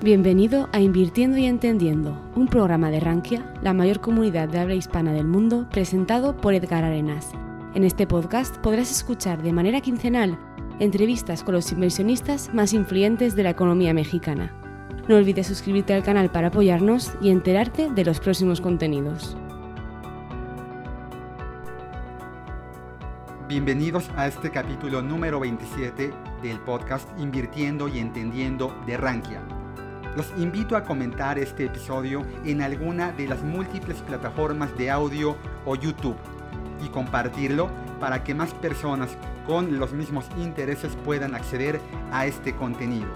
Bienvenido 0.00 0.68
a 0.72 0.78
Invirtiendo 0.78 1.38
y 1.38 1.46
Entendiendo, 1.46 2.16
un 2.36 2.46
programa 2.46 2.88
de 2.88 3.00
Rankia, 3.00 3.52
la 3.62 3.74
mayor 3.74 4.00
comunidad 4.00 4.48
de 4.48 4.60
habla 4.60 4.76
hispana 4.76 5.12
del 5.12 5.26
mundo, 5.26 5.66
presentado 5.72 6.36
por 6.36 6.54
Edgar 6.54 6.84
Arenas. 6.84 7.32
En 7.74 7.82
este 7.82 8.06
podcast 8.06 8.58
podrás 8.58 8.92
escuchar 8.92 9.42
de 9.42 9.52
manera 9.52 9.80
quincenal 9.80 10.38
entrevistas 10.78 11.42
con 11.42 11.54
los 11.54 11.72
inversionistas 11.72 12.54
más 12.54 12.74
influyentes 12.74 13.34
de 13.34 13.42
la 13.42 13.50
economía 13.50 13.92
mexicana. 13.92 14.52
No 15.08 15.16
olvides 15.16 15.48
suscribirte 15.48 15.94
al 15.94 16.04
canal 16.04 16.30
para 16.30 16.46
apoyarnos 16.46 17.12
y 17.20 17.30
enterarte 17.30 17.90
de 17.90 18.04
los 18.04 18.20
próximos 18.20 18.60
contenidos. 18.60 19.36
Bienvenidos 23.48 24.08
a 24.14 24.28
este 24.28 24.52
capítulo 24.52 25.02
número 25.02 25.40
27 25.40 26.12
del 26.40 26.60
podcast 26.60 27.08
Invirtiendo 27.18 27.88
y 27.88 27.98
Entendiendo 27.98 28.72
de 28.86 28.96
Rankia 28.96 29.57
los 30.18 30.32
invito 30.36 30.76
a 30.76 30.82
comentar 30.82 31.38
este 31.38 31.66
episodio 31.66 32.26
en 32.44 32.60
alguna 32.60 33.12
de 33.12 33.28
las 33.28 33.40
múltiples 33.40 33.98
plataformas 33.98 34.76
de 34.76 34.90
audio 34.90 35.36
o 35.64 35.76
YouTube 35.76 36.16
y 36.84 36.88
compartirlo 36.88 37.70
para 38.00 38.24
que 38.24 38.34
más 38.34 38.52
personas 38.54 39.16
con 39.46 39.78
los 39.78 39.92
mismos 39.92 40.24
intereses 40.36 40.96
puedan 41.04 41.36
acceder 41.36 41.80
a 42.10 42.26
este 42.26 42.52
contenido. 42.56 43.06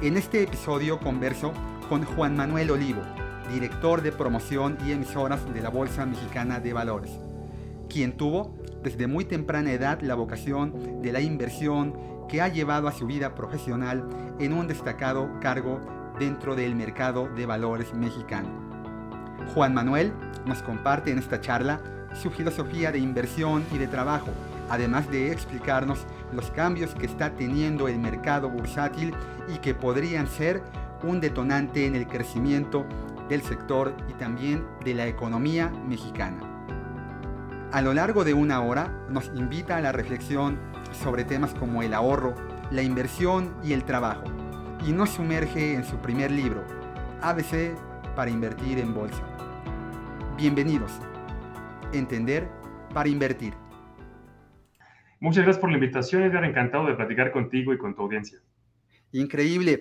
En 0.00 0.16
este 0.16 0.42
episodio 0.42 0.98
converso 0.98 1.52
con 1.88 2.04
Juan 2.04 2.36
Manuel 2.36 2.72
Olivo, 2.72 3.02
director 3.52 4.02
de 4.02 4.10
promoción 4.10 4.78
y 4.84 4.90
emisoras 4.90 5.54
de 5.54 5.60
la 5.60 5.68
Bolsa 5.68 6.04
Mexicana 6.04 6.58
de 6.58 6.72
Valores, 6.72 7.12
quien 7.88 8.16
tuvo 8.16 8.56
desde 8.82 9.06
muy 9.06 9.24
temprana 9.24 9.70
edad 9.70 10.00
la 10.00 10.16
vocación 10.16 11.00
de 11.00 11.12
la 11.12 11.20
inversión 11.20 11.94
que 12.32 12.40
ha 12.40 12.48
llevado 12.48 12.88
a 12.88 12.92
su 12.92 13.06
vida 13.06 13.34
profesional 13.34 14.08
en 14.38 14.54
un 14.54 14.66
destacado 14.66 15.28
cargo 15.42 15.82
dentro 16.18 16.54
del 16.54 16.74
mercado 16.74 17.28
de 17.28 17.44
valores 17.44 17.92
mexicano. 17.92 18.48
Juan 19.52 19.74
Manuel 19.74 20.14
nos 20.46 20.62
comparte 20.62 21.10
en 21.10 21.18
esta 21.18 21.42
charla 21.42 21.82
su 22.14 22.30
filosofía 22.30 22.90
de 22.90 22.98
inversión 22.98 23.66
y 23.70 23.76
de 23.76 23.86
trabajo, 23.86 24.30
además 24.70 25.10
de 25.10 25.30
explicarnos 25.30 26.06
los 26.32 26.50
cambios 26.52 26.94
que 26.94 27.04
está 27.04 27.34
teniendo 27.34 27.86
el 27.86 27.98
mercado 27.98 28.48
bursátil 28.48 29.14
y 29.54 29.58
que 29.58 29.74
podrían 29.74 30.26
ser 30.26 30.62
un 31.02 31.20
detonante 31.20 31.84
en 31.84 31.96
el 31.96 32.06
crecimiento 32.06 32.86
del 33.28 33.42
sector 33.42 33.94
y 34.08 34.14
también 34.14 34.64
de 34.86 34.94
la 34.94 35.06
economía 35.06 35.68
mexicana. 35.86 36.51
A 37.72 37.80
lo 37.80 37.94
largo 37.94 38.22
de 38.22 38.34
una 38.34 38.60
hora 38.60 39.06
nos 39.08 39.28
invita 39.34 39.78
a 39.78 39.80
la 39.80 39.92
reflexión 39.92 40.60
sobre 40.92 41.24
temas 41.24 41.54
como 41.54 41.82
el 41.82 41.94
ahorro, 41.94 42.34
la 42.70 42.82
inversión 42.82 43.56
y 43.64 43.72
el 43.72 43.84
trabajo, 43.84 44.24
y 44.86 44.92
nos 44.92 45.08
sumerge 45.08 45.72
en 45.72 45.82
su 45.82 45.96
primer 45.96 46.30
libro, 46.30 46.66
ABC 47.22 47.74
para 48.14 48.30
invertir 48.30 48.78
en 48.78 48.92
bolsa. 48.92 49.24
Bienvenidos. 50.36 50.92
Entender 51.94 52.46
para 52.92 53.08
invertir. 53.08 53.54
Muchas 55.18 55.44
gracias 55.44 55.58
por 55.62 55.70
la 55.70 55.76
invitación, 55.76 56.24
Edgar. 56.24 56.44
Encantado 56.44 56.84
de 56.88 56.94
platicar 56.94 57.32
contigo 57.32 57.72
y 57.72 57.78
con 57.78 57.94
tu 57.94 58.02
audiencia. 58.02 58.38
Increíble. 59.12 59.80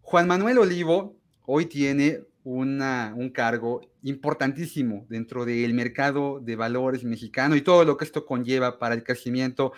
Juan 0.00 0.26
Manuel 0.26 0.58
Olivo 0.58 1.14
hoy 1.46 1.66
tiene 1.66 2.18
un 2.50 3.30
cargo 3.34 3.82
importantísimo 4.02 5.06
dentro 5.08 5.44
del 5.44 5.74
mercado 5.74 6.40
de 6.40 6.56
valores 6.56 7.04
mexicano 7.04 7.56
y 7.56 7.60
todo 7.60 7.84
lo 7.84 7.96
que 7.96 8.06
esto 8.06 8.24
conlleva 8.24 8.78
para 8.78 8.94
el 8.94 9.04
crecimiento 9.04 9.72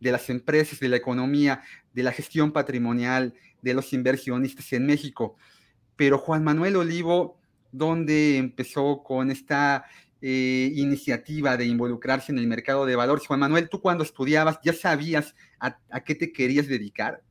de 0.00 0.12
las 0.12 0.28
empresas, 0.28 0.80
de 0.80 0.88
la 0.88 0.96
economía, 0.96 1.62
de 1.92 2.02
la 2.02 2.12
gestión 2.12 2.52
patrimonial, 2.52 3.34
de 3.62 3.74
los 3.74 3.92
inversionistas 3.92 4.72
en 4.72 4.86
México. 4.86 5.36
Pero 5.94 6.18
Juan 6.18 6.42
Manuel 6.42 6.76
Olivo, 6.76 7.38
¿dónde 7.70 8.38
empezó 8.38 9.02
con 9.04 9.30
esta 9.30 9.84
eh, 10.20 10.72
iniciativa 10.74 11.56
de 11.56 11.66
involucrarse 11.66 12.32
en 12.32 12.38
el 12.38 12.46
mercado 12.48 12.86
de 12.86 12.96
valores? 12.96 13.26
Juan 13.26 13.40
Manuel, 13.40 13.68
tú 13.68 13.80
cuando 13.80 14.02
estudiabas, 14.02 14.58
¿ya 14.64 14.72
sabías 14.72 15.34
a, 15.60 15.78
qué 16.04 16.14
te 16.16 16.32
querías 16.32 16.66
dedicar? 16.66 17.22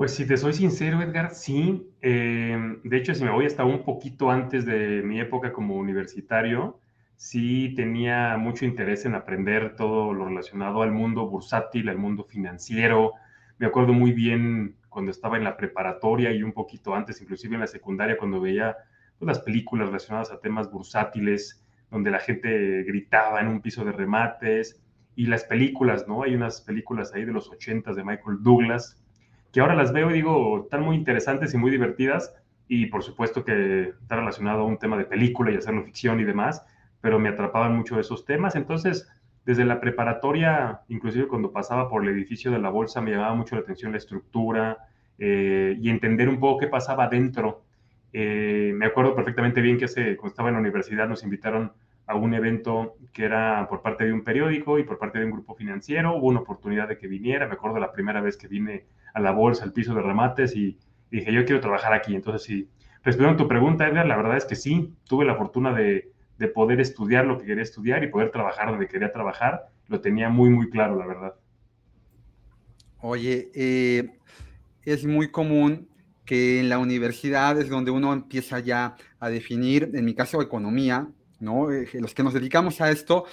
Pues 0.00 0.14
si 0.14 0.26
te 0.26 0.38
soy 0.38 0.54
sincero, 0.54 1.02
Edgar, 1.02 1.34
sí. 1.34 1.92
Eh, 2.00 2.56
de 2.82 2.96
hecho, 2.96 3.14
si 3.14 3.22
me 3.22 3.30
voy 3.30 3.44
hasta 3.44 3.66
un 3.66 3.84
poquito 3.84 4.30
antes 4.30 4.64
de 4.64 5.02
mi 5.02 5.20
época 5.20 5.52
como 5.52 5.76
universitario, 5.76 6.80
sí 7.16 7.74
tenía 7.76 8.38
mucho 8.38 8.64
interés 8.64 9.04
en 9.04 9.14
aprender 9.14 9.76
todo 9.76 10.14
lo 10.14 10.24
relacionado 10.24 10.80
al 10.80 10.90
mundo 10.90 11.28
bursátil, 11.28 11.90
al 11.90 11.98
mundo 11.98 12.24
financiero. 12.24 13.12
Me 13.58 13.66
acuerdo 13.66 13.92
muy 13.92 14.12
bien 14.12 14.76
cuando 14.88 15.10
estaba 15.10 15.36
en 15.36 15.44
la 15.44 15.58
preparatoria 15.58 16.32
y 16.32 16.42
un 16.42 16.54
poquito 16.54 16.94
antes, 16.94 17.20
inclusive 17.20 17.56
en 17.56 17.60
la 17.60 17.66
secundaria, 17.66 18.16
cuando 18.16 18.40
veía 18.40 18.78
pues, 19.18 19.26
las 19.26 19.40
películas 19.40 19.88
relacionadas 19.88 20.32
a 20.32 20.40
temas 20.40 20.70
bursátiles, 20.70 21.62
donde 21.90 22.10
la 22.10 22.20
gente 22.20 22.84
gritaba 22.84 23.42
en 23.42 23.48
un 23.48 23.60
piso 23.60 23.84
de 23.84 23.92
remates, 23.92 24.80
y 25.14 25.26
las 25.26 25.44
películas, 25.44 26.08
¿no? 26.08 26.22
Hay 26.22 26.34
unas 26.34 26.62
películas 26.62 27.12
ahí 27.12 27.26
de 27.26 27.32
los 27.32 27.50
80 27.50 27.92
de 27.92 28.02
Michael 28.02 28.38
Douglas, 28.40 28.96
que 29.52 29.60
ahora 29.60 29.74
las 29.74 29.92
veo 29.92 30.10
y 30.10 30.14
digo, 30.14 30.62
están 30.64 30.82
muy 30.82 30.96
interesantes 30.96 31.54
y 31.54 31.58
muy 31.58 31.70
divertidas, 31.70 32.34
y 32.68 32.86
por 32.86 33.02
supuesto 33.02 33.44
que 33.44 33.94
está 34.00 34.16
relacionado 34.16 34.60
a 34.60 34.64
un 34.64 34.78
tema 34.78 34.96
de 34.96 35.04
película 35.04 35.50
y 35.50 35.56
hacerlo 35.56 35.82
ficción 35.82 36.20
y 36.20 36.24
demás, 36.24 36.64
pero 37.00 37.18
me 37.18 37.28
atrapaban 37.28 37.76
mucho 37.76 37.98
esos 37.98 38.24
temas. 38.24 38.54
Entonces, 38.54 39.08
desde 39.44 39.64
la 39.64 39.80
preparatoria, 39.80 40.82
inclusive 40.88 41.26
cuando 41.26 41.50
pasaba 41.50 41.88
por 41.88 42.04
el 42.04 42.10
edificio 42.10 42.52
de 42.52 42.60
la 42.60 42.70
bolsa, 42.70 43.00
me 43.00 43.10
llamaba 43.10 43.34
mucho 43.34 43.56
la 43.56 43.62
atención 43.62 43.90
la 43.90 43.98
estructura 43.98 44.78
eh, 45.18 45.76
y 45.80 45.90
entender 45.90 46.28
un 46.28 46.38
poco 46.38 46.58
qué 46.60 46.66
pasaba 46.68 47.08
dentro. 47.08 47.64
Eh, 48.12 48.72
me 48.76 48.86
acuerdo 48.86 49.16
perfectamente 49.16 49.60
bien 49.60 49.76
que 49.76 49.86
hace, 49.86 50.16
cuando 50.16 50.30
estaba 50.30 50.48
en 50.50 50.54
la 50.54 50.60
universidad 50.60 51.08
nos 51.08 51.24
invitaron 51.24 51.72
a 52.06 52.14
un 52.14 52.34
evento 52.34 52.96
que 53.12 53.24
era 53.24 53.66
por 53.68 53.82
parte 53.82 54.04
de 54.04 54.12
un 54.12 54.22
periódico 54.22 54.78
y 54.78 54.84
por 54.84 54.98
parte 54.98 55.18
de 55.18 55.24
un 55.24 55.32
grupo 55.32 55.54
financiero. 55.54 56.14
Hubo 56.16 56.28
una 56.28 56.40
oportunidad 56.40 56.88
de 56.88 56.98
que 56.98 57.08
viniera. 57.08 57.46
Me 57.48 57.54
acuerdo 57.54 57.78
la 57.78 57.92
primera 57.92 58.20
vez 58.20 58.36
que 58.36 58.46
vine 58.46 58.84
a 59.12 59.20
la 59.20 59.32
bolsa, 59.32 59.64
al 59.64 59.72
piso 59.72 59.94
de 59.94 60.02
remates 60.02 60.56
y 60.56 60.78
dije, 61.10 61.32
yo 61.32 61.44
quiero 61.44 61.60
trabajar 61.60 61.92
aquí. 61.92 62.14
Entonces, 62.14 62.42
sí, 62.42 62.68
respondiendo 63.02 63.42
a 63.42 63.44
tu 63.44 63.48
pregunta, 63.48 63.88
Edgar, 63.88 64.06
la 64.06 64.16
verdad 64.16 64.36
es 64.36 64.44
que 64.44 64.56
sí, 64.56 64.94
tuve 65.04 65.24
la 65.24 65.34
fortuna 65.34 65.72
de, 65.72 66.12
de 66.40 66.48
poder 66.48 66.80
estudiar 66.80 67.26
lo 67.26 67.38
que 67.38 67.44
quería 67.44 67.62
estudiar 67.62 68.02
y 68.02 68.08
poder 68.08 68.30
trabajar 68.30 68.70
donde 68.70 68.88
quería 68.88 69.12
trabajar, 69.12 69.68
lo 69.88 70.00
tenía 70.00 70.30
muy, 70.30 70.48
muy 70.48 70.70
claro, 70.70 70.96
la 70.96 71.06
verdad. 71.06 71.34
Oye, 73.02 73.50
eh, 73.54 74.18
es 74.82 75.04
muy 75.04 75.30
común 75.30 75.88
que 76.24 76.60
en 76.60 76.68
la 76.68 76.78
universidad 76.78 77.60
es 77.60 77.68
donde 77.68 77.90
uno 77.90 78.12
empieza 78.12 78.58
ya 78.60 78.96
a 79.18 79.28
definir, 79.28 79.90
en 79.92 80.04
mi 80.04 80.14
caso, 80.14 80.40
economía, 80.40 81.08
¿no? 81.40 81.70
Eh, 81.70 81.88
los 81.94 82.14
que 82.14 82.22
nos 82.22 82.32
dedicamos 82.32 82.80
a 82.80 82.90
esto, 82.90 83.26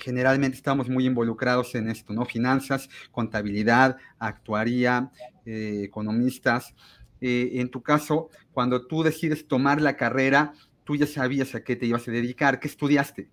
generalmente 0.00 0.56
estamos 0.56 0.88
muy 0.88 1.06
involucrados 1.06 1.74
en 1.74 1.88
esto, 1.88 2.12
¿no? 2.12 2.24
Finanzas, 2.24 2.88
contabilidad, 3.10 3.96
actuaría, 4.18 5.10
eh, 5.46 5.82
economistas. 5.84 6.74
en 7.22 7.68
tu 7.68 7.82
caso, 7.82 8.30
cuando 8.50 8.86
tú 8.86 9.02
decides 9.02 9.46
tomar 9.46 9.82
la 9.82 9.94
carrera, 9.94 10.54
tú 10.84 10.96
ya 10.96 11.06
sabías 11.06 11.54
a 11.54 11.62
qué 11.62 11.76
te 11.76 11.84
ibas 11.84 12.08
a 12.08 12.12
dedicar. 12.12 12.58
¿Qué 12.60 12.66
estudiaste? 12.66 13.28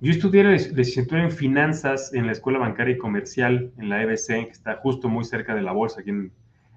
Yo 0.00 0.12
estudié 0.12 0.44
licenciatura 0.44 1.24
en 1.24 1.30
finanzas 1.30 2.12
en 2.12 2.26
la 2.26 2.32
Escuela 2.32 2.58
Bancaria 2.58 2.94
y 2.94 2.98
Comercial 2.98 3.72
en 3.78 3.88
la 3.88 4.02
EBC, 4.02 4.26
que 4.26 4.50
está 4.50 4.76
justo 4.76 5.08
muy 5.08 5.24
cerca 5.24 5.54
de 5.54 5.62
la 5.62 5.72
bolsa. 5.72 6.02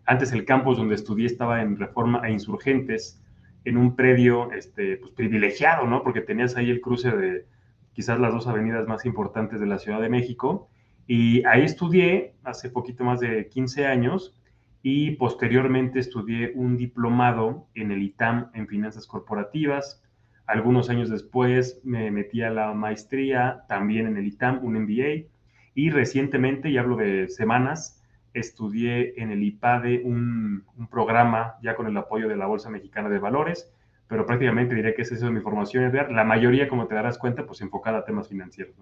Antes 0.06 0.32
el 0.32 0.46
campus 0.46 0.78
donde 0.78 0.96
estudié 0.96 1.26
estaba 1.26 1.62
en 1.62 1.78
Reforma 1.78 2.22
e 2.26 2.32
Insurgentes, 2.32 3.22
en 3.66 3.78
un 3.78 3.96
predio 3.98 4.52
este, 4.54 4.98
pues, 4.98 5.12
privilegiado, 5.12 5.86
¿no? 5.86 6.02
Porque 6.02 6.22
tenías 6.22 6.56
ahí 6.56 6.70
el 6.70 6.80
cruce 6.80 7.12
de 7.12 7.46
quizás 7.94 8.20
las 8.20 8.34
dos 8.34 8.48
avenidas 8.48 8.88
más 8.88 9.06
importantes 9.06 9.60
de 9.60 9.66
la 9.66 9.80
Ciudad 9.80 10.02
de 10.02 10.10
México. 10.10 10.70
Y 11.08 11.44
ahí 11.46 11.64
estudié 11.64 12.36
hace 12.44 12.70
poquito 12.70 13.04
más 13.04 13.20
de 13.20 13.48
15 13.48 13.88
años 13.88 14.36
y 14.82 15.12
posteriormente 15.12 16.00
estudié 16.00 16.52
un 16.56 16.78
diplomado 16.78 17.68
en 17.76 17.92
el 17.92 18.02
ITAM 18.04 18.52
en 18.54 18.68
finanzas 18.68 19.08
corporativas. 19.08 20.04
Algunos 20.46 20.90
años 20.90 21.10
después 21.10 21.82
me 21.84 22.12
metí 22.12 22.42
a 22.42 22.50
la 22.50 22.74
maestría 22.74 23.64
también 23.68 24.08
en 24.08 24.18
el 24.18 24.28
ITAM, 24.28 24.64
un 24.64 24.82
MBA, 24.84 25.28
y 25.76 25.90
recientemente, 25.92 26.70
y 26.70 26.78
hablo 26.78 26.96
de 26.96 27.28
semanas, 27.28 28.04
estudié 28.34 29.22
en 29.22 29.32
el 29.32 29.44
IPADE 29.44 30.02
un, 30.04 30.64
un, 30.78 30.88
programa 30.88 31.56
ya 31.62 31.76
con 31.76 31.88
el 31.88 31.98
apoyo 31.98 32.28
de 32.28 32.36
la 32.36 32.46
Bolsa 32.46 32.70
Mexicana 32.70 33.10
de 33.10 33.20
Valores, 33.20 33.72
pero 34.10 34.26
prácticamente 34.26 34.76
diré 34.76 34.94
que 34.96 35.04
es 35.04 35.22
mi 35.22 35.40
formación, 35.40 35.94
La 36.10 36.24
mayoría, 36.26 36.68
como 36.68 36.88
te 36.88 36.96
darás 36.96 37.18
cuenta, 37.18 37.46
pues 37.46 37.62
enfocada 37.62 38.00
a 38.00 38.06
temas 38.06 38.28
financieros. 38.28 38.76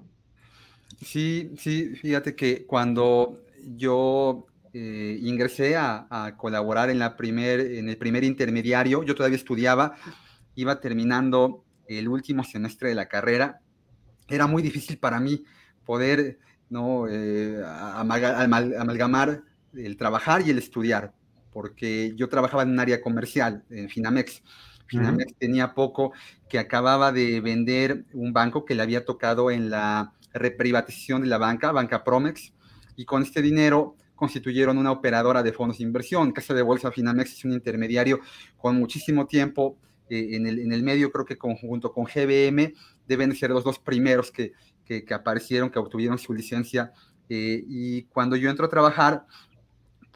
Sí, 1.01 1.53
sí, 1.57 1.95
fíjate 1.95 2.33
que 2.33 2.65
cuando 2.65 3.41
yo 3.75 4.47
eh, 4.73 5.19
ingresé 5.21 5.75
a, 5.75 6.33
colaborar 6.37 6.89
en, 6.89 6.99
la 6.99 7.17
primer, 7.17 7.59
en 7.59 7.89
el 7.89 7.97
primer 7.97 8.23
intermediario. 8.23 9.03
Yo 9.03 9.15
todavía 9.15 9.35
estudiaba, 9.35 9.95
iba 10.55 10.79
terminando 10.79 11.65
el 11.87 12.07
último 12.07 12.43
semestre 12.43 12.89
de 12.89 12.95
la 12.95 13.07
carrera. 13.07 13.59
Era 14.29 14.47
muy 14.47 14.61
difícil 14.61 14.97
para 14.97 15.19
mí 15.19 15.43
poder 15.85 16.39
¿no? 16.69 17.07
Eh, 17.09 17.61
amalgamar 17.65 19.41
el 19.73 19.97
trabajar 19.97 20.41
y 20.45 20.51
el 20.51 20.57
estudiar, 20.57 21.13
porque 21.51 22.13
yo 22.15 22.29
trabajaba 22.29 22.63
en 22.63 22.69
un 22.69 22.79
área 22.79 23.01
comercial, 23.01 23.63
en 23.69 23.89
Finamex. 23.89 24.41
Finamex 24.87 25.35
tenía 25.37 25.73
poco 25.73 26.13
que 26.49 26.59
acababa 26.59 27.11
de 27.11 27.41
vender 27.41 28.05
un 28.13 28.33
banco 28.33 28.65
que 28.65 28.75
le 28.75 28.83
había 28.83 29.05
tocado 29.05 29.51
en 29.51 29.69
la 29.69 30.13
reprivatización 30.33 31.21
de 31.21 31.27
la 31.27 31.37
banca, 31.37 31.71
Banca 31.71 32.03
Promex, 32.03 32.53
y 32.95 33.05
con 33.05 33.23
este 33.23 33.41
dinero 33.41 33.95
constituyeron 34.15 34.77
una 34.77 34.91
operadora 34.91 35.43
de 35.43 35.53
fondos 35.53 35.77
de 35.77 35.83
inversión. 35.83 36.31
Casa 36.31 36.53
de 36.53 36.63
Bolsa 36.63 36.91
Finamex 36.91 37.33
es 37.33 37.45
un 37.45 37.53
intermediario 37.53 38.19
con 38.57 38.77
muchísimo 38.77 39.27
tiempo 39.27 39.77
eh, 40.09 40.35
en, 40.35 40.47
el, 40.47 40.83
medio, 40.83 41.11
creo 41.11 41.25
que 41.25 41.35
junto 41.35 41.91
con 41.91 42.05
GBM 42.05 42.73
deben 43.07 43.35
ser 43.35 43.51
los 43.51 43.63
dos 43.63 43.79
primeros 43.79 44.31
que, 44.31 44.53
que, 44.85 45.03
que 45.03 45.13
aparecieron, 45.13 45.69
que 45.69 45.79
obtuvieron 45.79 46.17
su 46.17 46.33
licencia. 46.33 46.93
Eh, 47.29 47.63
y 47.67 48.03
cuando 48.03 48.35
yo 48.35 48.49
entro 48.49 48.65
a 48.65 48.69
trabajar, 48.69 49.25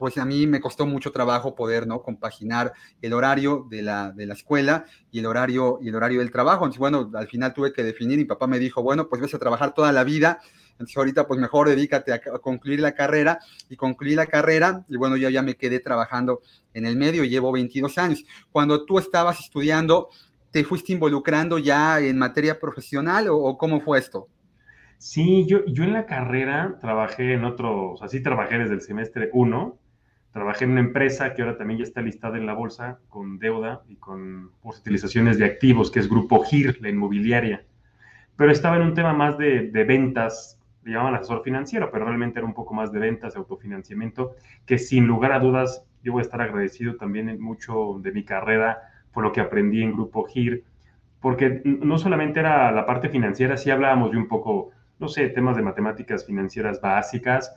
pues 0.02 0.18
a 0.18 0.26
mí 0.26 0.48
me 0.48 0.60
costó 0.60 0.88
mucho 0.88 1.12
trabajo 1.12 1.54
poder 1.54 1.86
¿no? 1.86 2.02
compaginar 2.02 2.74
el 3.04 3.14
horario 3.14 3.68
de 3.70 3.84
la, 3.84 4.12
de 4.12 4.26
la 4.26 4.34
escuela 4.34 4.86
y 5.12 5.20
el, 5.20 5.28
horario, 5.28 5.78
y 5.80 5.90
el 5.90 5.96
horario 5.96 6.22
del 6.22 6.32
trabajo. 6.32 6.66
Entonces, 6.66 6.80
bueno, 6.80 7.12
al 7.14 7.28
final 7.28 7.54
tuve 7.54 7.72
que 7.72 7.84
definir, 7.84 8.18
mi 8.18 8.26
papá 8.26 8.48
me 8.48 8.58
dijo, 8.58 8.82
bueno, 8.82 9.08
pues 9.08 9.22
vas 9.22 9.32
a 9.36 9.38
trabajar 9.38 9.76
toda 9.76 9.92
la 9.92 10.04
vida, 10.04 10.40
entonces 10.72 10.98
ahorita 10.98 11.28
pues 11.28 11.40
mejor 11.40 11.70
dedícate 11.70 12.14
a, 12.14 12.20
concluir 12.40 12.80
la 12.80 12.94
carrera 12.94 13.38
y 13.70 13.76
concluí 13.76 14.16
la 14.16 14.26
carrera 14.26 14.84
y 14.90 14.98
bueno, 14.98 15.18
yo 15.18 15.30
ya 15.30 15.44
me 15.44 15.54
quedé 15.54 15.80
trabajando 15.80 16.42
en 16.74 16.88
el 16.88 16.96
medio, 16.96 17.24
llevo 17.24 17.52
22 17.52 17.96
años. 18.00 18.26
Cuando 18.52 18.84
tú 18.86 18.98
estabas 18.98 19.40
estudiando, 19.40 20.10
¿te 20.50 20.64
fuiste 20.64 20.94
involucrando 20.94 21.60
ya 21.60 22.00
en 22.00 22.18
materia 22.18 22.60
profesional 22.60 23.30
o, 23.30 23.38
o 23.38 23.56
cómo 23.56 23.82
fue 23.82 24.00
esto? 24.00 24.30
Sí, 24.98 25.48
yo, 25.48 25.66
yo 25.66 25.84
en 25.84 25.94
la 25.94 26.06
carrera 26.06 26.78
trabajé 26.80 27.34
en 27.34 27.44
otros, 27.44 28.02
así 28.04 28.22
trabajé 28.22 28.60
desde 28.60 28.76
el 28.76 28.82
semestre 28.82 29.32
1, 29.34 29.81
trabajé 30.32 30.66
en 30.66 30.72
una 30.72 30.80
empresa 30.80 31.34
que 31.34 31.42
ahora 31.42 31.58
también 31.58 31.80
ya 31.80 31.84
está 31.84 32.02
listada 32.02 32.38
en 32.38 32.46
la 32.46 32.54
bolsa 32.54 33.00
con 33.10 33.38
deuda 33.38 33.84
y 33.88 33.96
con 33.96 34.52
utilizaciones 34.64 35.38
de 35.38 35.46
activos, 35.46 35.92
que 35.92 36.00
es 36.00 36.10
Grupo 36.10 36.44
GIR, 36.44 36.82
la 36.82 36.90
inmobiliaria. 36.90 37.66
Pero 38.36 38.52
estaba 38.52 38.78
en 38.78 38.84
un 38.84 38.94
tema 38.94 39.14
más 39.14 39.38
de, 39.38 39.70
de 39.72 39.84
ventas, 39.84 40.60
le 40.84 40.94
llamaban 40.94 41.16
asesor 41.16 41.44
financiero, 41.44 41.92
pero 41.92 42.06
realmente 42.06 42.40
era 42.40 42.48
un 42.48 42.54
poco 42.54 42.74
más 42.74 42.92
de 42.92 43.00
ventas, 43.00 43.34
de 43.34 43.40
autofinanciamiento, 43.40 44.36
que 44.66 44.78
sin 44.78 45.06
lugar 45.06 45.34
a 45.34 45.40
dudas 45.40 45.84
yo 46.04 46.14
voy 46.14 46.22
a 46.22 46.24
estar 46.24 46.42
agradecido 46.42 46.96
también 46.96 47.30
en 47.30 47.42
mucho 47.42 48.00
de 48.02 48.12
mi 48.12 48.24
carrera 48.24 48.80
por 49.14 49.24
lo 49.24 49.32
que 49.32 49.42
aprendí 49.42 49.84
en 49.84 49.94
Grupo 49.94 50.24
GIR, 50.24 50.64
porque 51.20 51.62
no 51.64 51.98
solamente 51.98 52.40
era 52.40 52.72
la 52.72 52.86
parte 52.86 53.10
financiera, 53.10 53.58
sí 53.58 53.70
hablábamos 53.70 54.12
de 54.12 54.18
un 54.18 54.28
poco, 54.28 54.72
no 55.00 55.08
sé, 55.08 55.30
temas 55.30 55.56
de 55.56 55.62
matemáticas 55.62 56.26
financieras 56.26 56.82
básicas, 56.82 57.54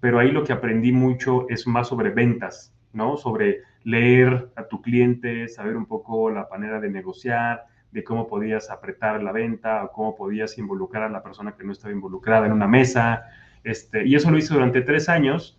pero 0.00 0.18
ahí 0.18 0.30
lo 0.30 0.44
que 0.44 0.52
aprendí 0.52 0.92
mucho 0.92 1.46
es 1.48 1.66
más 1.66 1.88
sobre 1.88 2.10
ventas, 2.10 2.74
¿no? 2.92 3.16
Sobre 3.16 3.62
leer 3.84 4.48
a 4.56 4.64
tu 4.64 4.80
cliente, 4.82 5.48
saber 5.48 5.76
un 5.76 5.86
poco 5.86 6.30
la 6.30 6.46
manera 6.50 6.80
de 6.80 6.90
negociar, 6.90 7.64
de 7.90 8.02
cómo 8.02 8.26
podías 8.26 8.70
apretar 8.70 9.22
la 9.22 9.32
venta 9.32 9.84
o 9.84 9.92
cómo 9.92 10.16
podías 10.16 10.58
involucrar 10.58 11.04
a 11.04 11.08
la 11.08 11.22
persona 11.22 11.54
que 11.56 11.64
no 11.64 11.72
estaba 11.72 11.92
involucrada 11.92 12.46
en 12.46 12.52
una 12.52 12.66
mesa. 12.66 13.24
Este, 13.62 14.06
y 14.06 14.14
eso 14.14 14.30
lo 14.30 14.38
hice 14.38 14.52
durante 14.52 14.82
tres 14.82 15.08
años. 15.08 15.58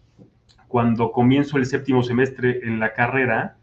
Cuando 0.68 1.12
comienzo 1.12 1.58
el 1.58 1.66
séptimo 1.66 2.04
semestre 2.04 2.60
en 2.64 2.80
la 2.80 2.94
carrera, 2.94 3.56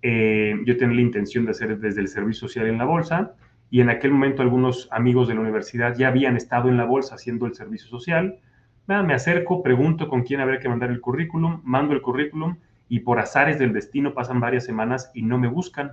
eh, 0.00 0.54
yo 0.64 0.76
tenía 0.76 0.96
la 0.96 1.02
intención 1.02 1.44
de 1.44 1.50
hacer 1.50 1.78
desde 1.78 2.00
el 2.00 2.08
servicio 2.08 2.48
social 2.48 2.66
en 2.66 2.78
la 2.78 2.84
bolsa 2.84 3.34
y 3.70 3.80
en 3.80 3.90
aquel 3.90 4.12
momento 4.12 4.42
algunos 4.42 4.88
amigos 4.90 5.28
de 5.28 5.34
la 5.34 5.40
universidad 5.40 5.96
ya 5.96 6.08
habían 6.08 6.36
estado 6.36 6.68
en 6.68 6.76
la 6.76 6.84
bolsa 6.84 7.16
haciendo 7.16 7.46
el 7.46 7.54
servicio 7.54 7.88
social. 7.88 8.38
Nada, 8.86 9.02
me 9.02 9.14
acerco, 9.14 9.62
pregunto 9.62 10.08
con 10.08 10.24
quién 10.24 10.40
habría 10.40 10.60
que 10.60 10.68
mandar 10.68 10.90
el 10.90 11.00
currículum, 11.00 11.60
mando 11.64 11.94
el 11.94 12.02
currículum 12.02 12.56
y 12.88 13.00
por 13.00 13.18
azares 13.18 13.58
del 13.58 13.72
destino 13.72 14.12
pasan 14.12 14.40
varias 14.40 14.64
semanas 14.64 15.10
y 15.14 15.22
no 15.22 15.38
me 15.38 15.48
buscan. 15.48 15.92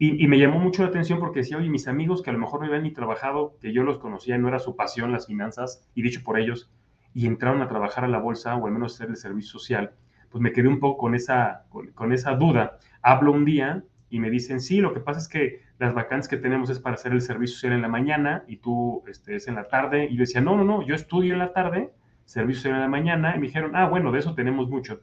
Y, 0.00 0.28
me 0.28 0.38
llamó 0.38 0.60
mucho 0.60 0.82
la 0.82 0.90
atención 0.90 1.18
porque 1.18 1.40
decía, 1.40 1.56
oye, 1.56 1.68
mis 1.68 1.88
amigos 1.88 2.22
que 2.22 2.30
a 2.30 2.32
lo 2.32 2.38
mejor 2.38 2.60
no 2.60 2.66
habían 2.66 2.84
ni 2.84 2.92
trabajado, 2.92 3.56
que 3.60 3.72
yo 3.72 3.82
los 3.82 3.98
conocía, 3.98 4.38
no 4.38 4.46
era 4.46 4.60
su 4.60 4.76
pasión 4.76 5.10
las 5.10 5.26
finanzas, 5.26 5.84
y 5.92 6.02
dicho 6.02 6.22
por 6.22 6.38
ellos, 6.38 6.70
y 7.14 7.26
entraron 7.26 7.62
a 7.62 7.68
trabajar 7.68 8.04
a 8.04 8.08
la 8.08 8.20
bolsa 8.20 8.54
o 8.54 8.68
al 8.68 8.72
menos 8.72 8.94
hacer 8.94 9.08
el 9.08 9.16
servicio 9.16 9.58
social, 9.58 9.90
pues 10.30 10.40
me 10.40 10.52
quedé 10.52 10.68
un 10.68 10.78
poco 10.78 10.98
con 10.98 11.16
esa, 11.16 11.64
con, 11.68 12.12
esa 12.12 12.36
duda. 12.36 12.78
Hablo 13.02 13.32
un 13.32 13.44
día 13.44 13.82
y 14.08 14.20
me 14.20 14.30
dicen, 14.30 14.60
sí, 14.60 14.80
lo 14.80 14.94
que 14.94 15.00
pasa 15.00 15.18
es 15.18 15.26
que 15.26 15.62
las 15.78 15.94
vacantes 15.94 16.28
que 16.28 16.36
tenemos 16.36 16.70
es 16.70 16.80
para 16.80 16.94
hacer 16.94 17.12
el 17.12 17.22
servicio 17.22 17.54
social 17.54 17.72
en 17.72 17.82
la 17.82 17.88
mañana 17.88 18.44
y 18.46 18.56
tú 18.56 19.04
este, 19.06 19.36
es 19.36 19.48
en 19.48 19.54
la 19.54 19.68
tarde. 19.68 20.06
Y 20.10 20.16
yo 20.16 20.20
decía, 20.20 20.40
no, 20.40 20.56
no, 20.56 20.64
no, 20.64 20.82
yo 20.82 20.94
estudio 20.94 21.32
en 21.32 21.38
la 21.38 21.52
tarde, 21.52 21.90
servicio 22.24 22.62
social 22.62 22.74
en 22.76 22.82
la 22.82 22.88
mañana. 22.88 23.34
Y 23.36 23.38
me 23.38 23.46
dijeron, 23.46 23.72
ah, 23.74 23.86
bueno, 23.86 24.10
de 24.10 24.18
eso 24.18 24.34
tenemos 24.34 24.68
mucho. 24.68 25.00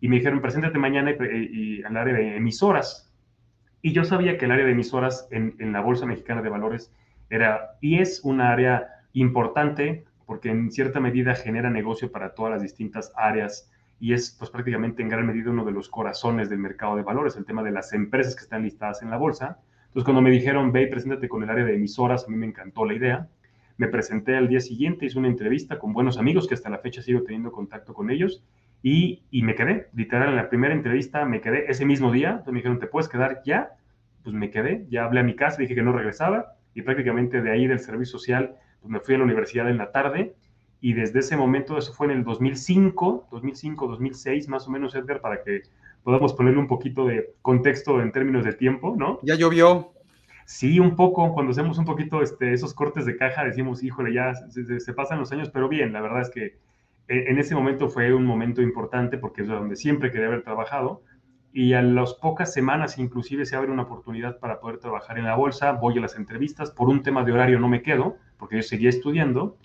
Y 0.00 0.08
me 0.08 0.16
dijeron, 0.16 0.40
preséntate 0.40 0.78
mañana 0.78 1.10
y, 1.10 1.78
y 1.78 1.84
hablar 1.84 2.12
de 2.12 2.36
emisoras. 2.36 3.12
Y 3.82 3.92
yo 3.92 4.04
sabía 4.04 4.38
que 4.38 4.44
el 4.44 4.52
área 4.52 4.64
de 4.64 4.72
emisoras 4.72 5.26
en, 5.32 5.56
en 5.58 5.72
la 5.72 5.80
Bolsa 5.80 6.06
Mexicana 6.06 6.40
de 6.40 6.48
Valores 6.48 6.94
era 7.30 7.76
y 7.80 7.98
es 7.98 8.20
un 8.24 8.40
área 8.40 8.88
importante 9.14 10.04
porque 10.26 10.50
en 10.50 10.70
cierta 10.70 11.00
medida 11.00 11.34
genera 11.34 11.68
negocio 11.68 12.12
para 12.12 12.34
todas 12.34 12.52
las 12.52 12.62
distintas 12.62 13.12
áreas 13.16 13.70
y 13.98 14.12
es 14.12 14.36
pues 14.38 14.50
prácticamente 14.50 15.02
en 15.02 15.08
gran 15.08 15.26
medida 15.26 15.50
uno 15.50 15.64
de 15.64 15.72
los 15.72 15.88
corazones 15.88 16.48
del 16.48 16.58
mercado 16.58 16.96
de 16.96 17.02
valores, 17.02 17.36
el 17.36 17.44
tema 17.44 17.62
de 17.62 17.70
las 17.70 17.92
empresas 17.92 18.34
que 18.34 18.42
están 18.42 18.62
listadas 18.62 19.02
en 19.02 19.10
la 19.10 19.16
bolsa. 19.16 19.58
Entonces 19.92 20.06
cuando 20.06 20.22
me 20.22 20.30
dijeron, 20.30 20.72
ve 20.72 20.84
y 20.84 20.86
preséntate 20.86 21.28
con 21.28 21.42
el 21.42 21.50
área 21.50 21.66
de 21.66 21.74
emisoras, 21.74 22.24
a 22.26 22.30
mí 22.30 22.36
me 22.38 22.46
encantó 22.46 22.86
la 22.86 22.94
idea. 22.94 23.28
Me 23.76 23.88
presenté 23.88 24.36
al 24.36 24.48
día 24.48 24.60
siguiente, 24.60 25.04
hice 25.04 25.18
una 25.18 25.28
entrevista 25.28 25.78
con 25.78 25.92
buenos 25.92 26.16
amigos 26.16 26.48
que 26.48 26.54
hasta 26.54 26.70
la 26.70 26.78
fecha 26.78 27.02
sigo 27.02 27.22
teniendo 27.24 27.52
contacto 27.52 27.92
con 27.92 28.10
ellos 28.10 28.42
y, 28.82 29.20
y, 29.30 29.42
me 29.42 29.54
quedé, 29.54 29.88
literal, 29.92 30.30
en 30.30 30.36
la 30.36 30.48
primera 30.48 30.72
entrevista 30.72 31.26
me 31.26 31.42
quedé 31.42 31.70
ese 31.70 31.84
mismo 31.84 32.10
día. 32.10 32.30
Entonces 32.30 32.54
me 32.54 32.58
dijeron, 32.60 32.78
¿te 32.78 32.86
puedes 32.86 33.10
quedar 33.10 33.42
ya? 33.44 33.72
Pues 34.22 34.34
me 34.34 34.50
quedé, 34.50 34.86
ya 34.88 35.04
hablé 35.04 35.20
a 35.20 35.24
mi 35.24 35.36
casa, 35.36 35.58
dije 35.58 35.74
que 35.74 35.82
no 35.82 35.92
regresaba 35.92 36.54
y 36.72 36.80
prácticamente 36.80 37.42
de 37.42 37.50
ahí 37.50 37.66
del 37.66 37.80
servicio 37.80 38.18
social, 38.18 38.56
pues 38.80 38.90
me 38.90 39.00
fui 39.00 39.14
a 39.14 39.18
la 39.18 39.24
universidad 39.24 39.68
en 39.68 39.76
la 39.76 39.92
tarde 39.92 40.34
y 40.80 40.94
desde 40.94 41.20
ese 41.20 41.36
momento, 41.36 41.76
eso 41.76 41.92
fue 41.92 42.06
en 42.06 42.12
el 42.12 42.24
2005, 42.24 43.28
2005, 43.30 43.88
2006 43.88 44.48
más 44.48 44.66
o 44.66 44.70
menos, 44.70 44.94
Edgar, 44.94 45.20
para 45.20 45.42
que 45.42 45.62
podamos 46.02 46.34
ponerle 46.34 46.58
un 46.58 46.66
poquito 46.66 47.06
de 47.06 47.34
contexto 47.42 48.00
en 48.00 48.12
términos 48.12 48.44
de 48.44 48.52
tiempo, 48.52 48.94
¿no? 48.96 49.18
Ya 49.22 49.34
llovió. 49.34 49.92
Sí, 50.44 50.80
un 50.80 50.96
poco, 50.96 51.32
cuando 51.32 51.52
hacemos 51.52 51.78
un 51.78 51.84
poquito 51.84 52.20
este, 52.20 52.52
esos 52.52 52.74
cortes 52.74 53.06
de 53.06 53.16
caja, 53.16 53.44
decimos, 53.44 53.82
híjole, 53.82 54.12
ya 54.12 54.34
se, 54.34 54.80
se 54.80 54.92
pasan 54.92 55.20
los 55.20 55.30
años, 55.32 55.50
pero 55.50 55.68
bien, 55.68 55.92
la 55.92 56.00
verdad 56.00 56.22
es 56.22 56.30
que 56.30 56.58
e, 57.08 57.30
en 57.30 57.38
ese 57.38 57.54
momento 57.54 57.88
fue 57.88 58.12
un 58.12 58.24
momento 58.24 58.62
importante 58.62 59.18
porque 59.18 59.42
es 59.42 59.48
donde 59.48 59.76
siempre 59.76 60.10
quería 60.10 60.26
haber 60.26 60.42
trabajado 60.42 61.02
y 61.52 61.74
a 61.74 61.82
las 61.82 62.14
pocas 62.14 62.52
semanas 62.52 62.98
inclusive 62.98 63.44
se 63.44 63.56
abre 63.56 63.70
una 63.70 63.82
oportunidad 63.82 64.38
para 64.38 64.58
poder 64.60 64.78
trabajar 64.78 65.18
en 65.18 65.26
la 65.26 65.36
bolsa, 65.36 65.72
voy 65.72 65.98
a 65.98 66.00
las 66.00 66.16
entrevistas, 66.16 66.70
por 66.70 66.88
un 66.88 67.02
tema 67.02 67.24
de 67.24 67.32
horario 67.32 67.58
no 67.58 67.68
me 67.68 67.82
quedo 67.82 68.16
porque 68.38 68.56
yo 68.56 68.62
seguía 68.62 68.88
estudiando, 68.88 69.56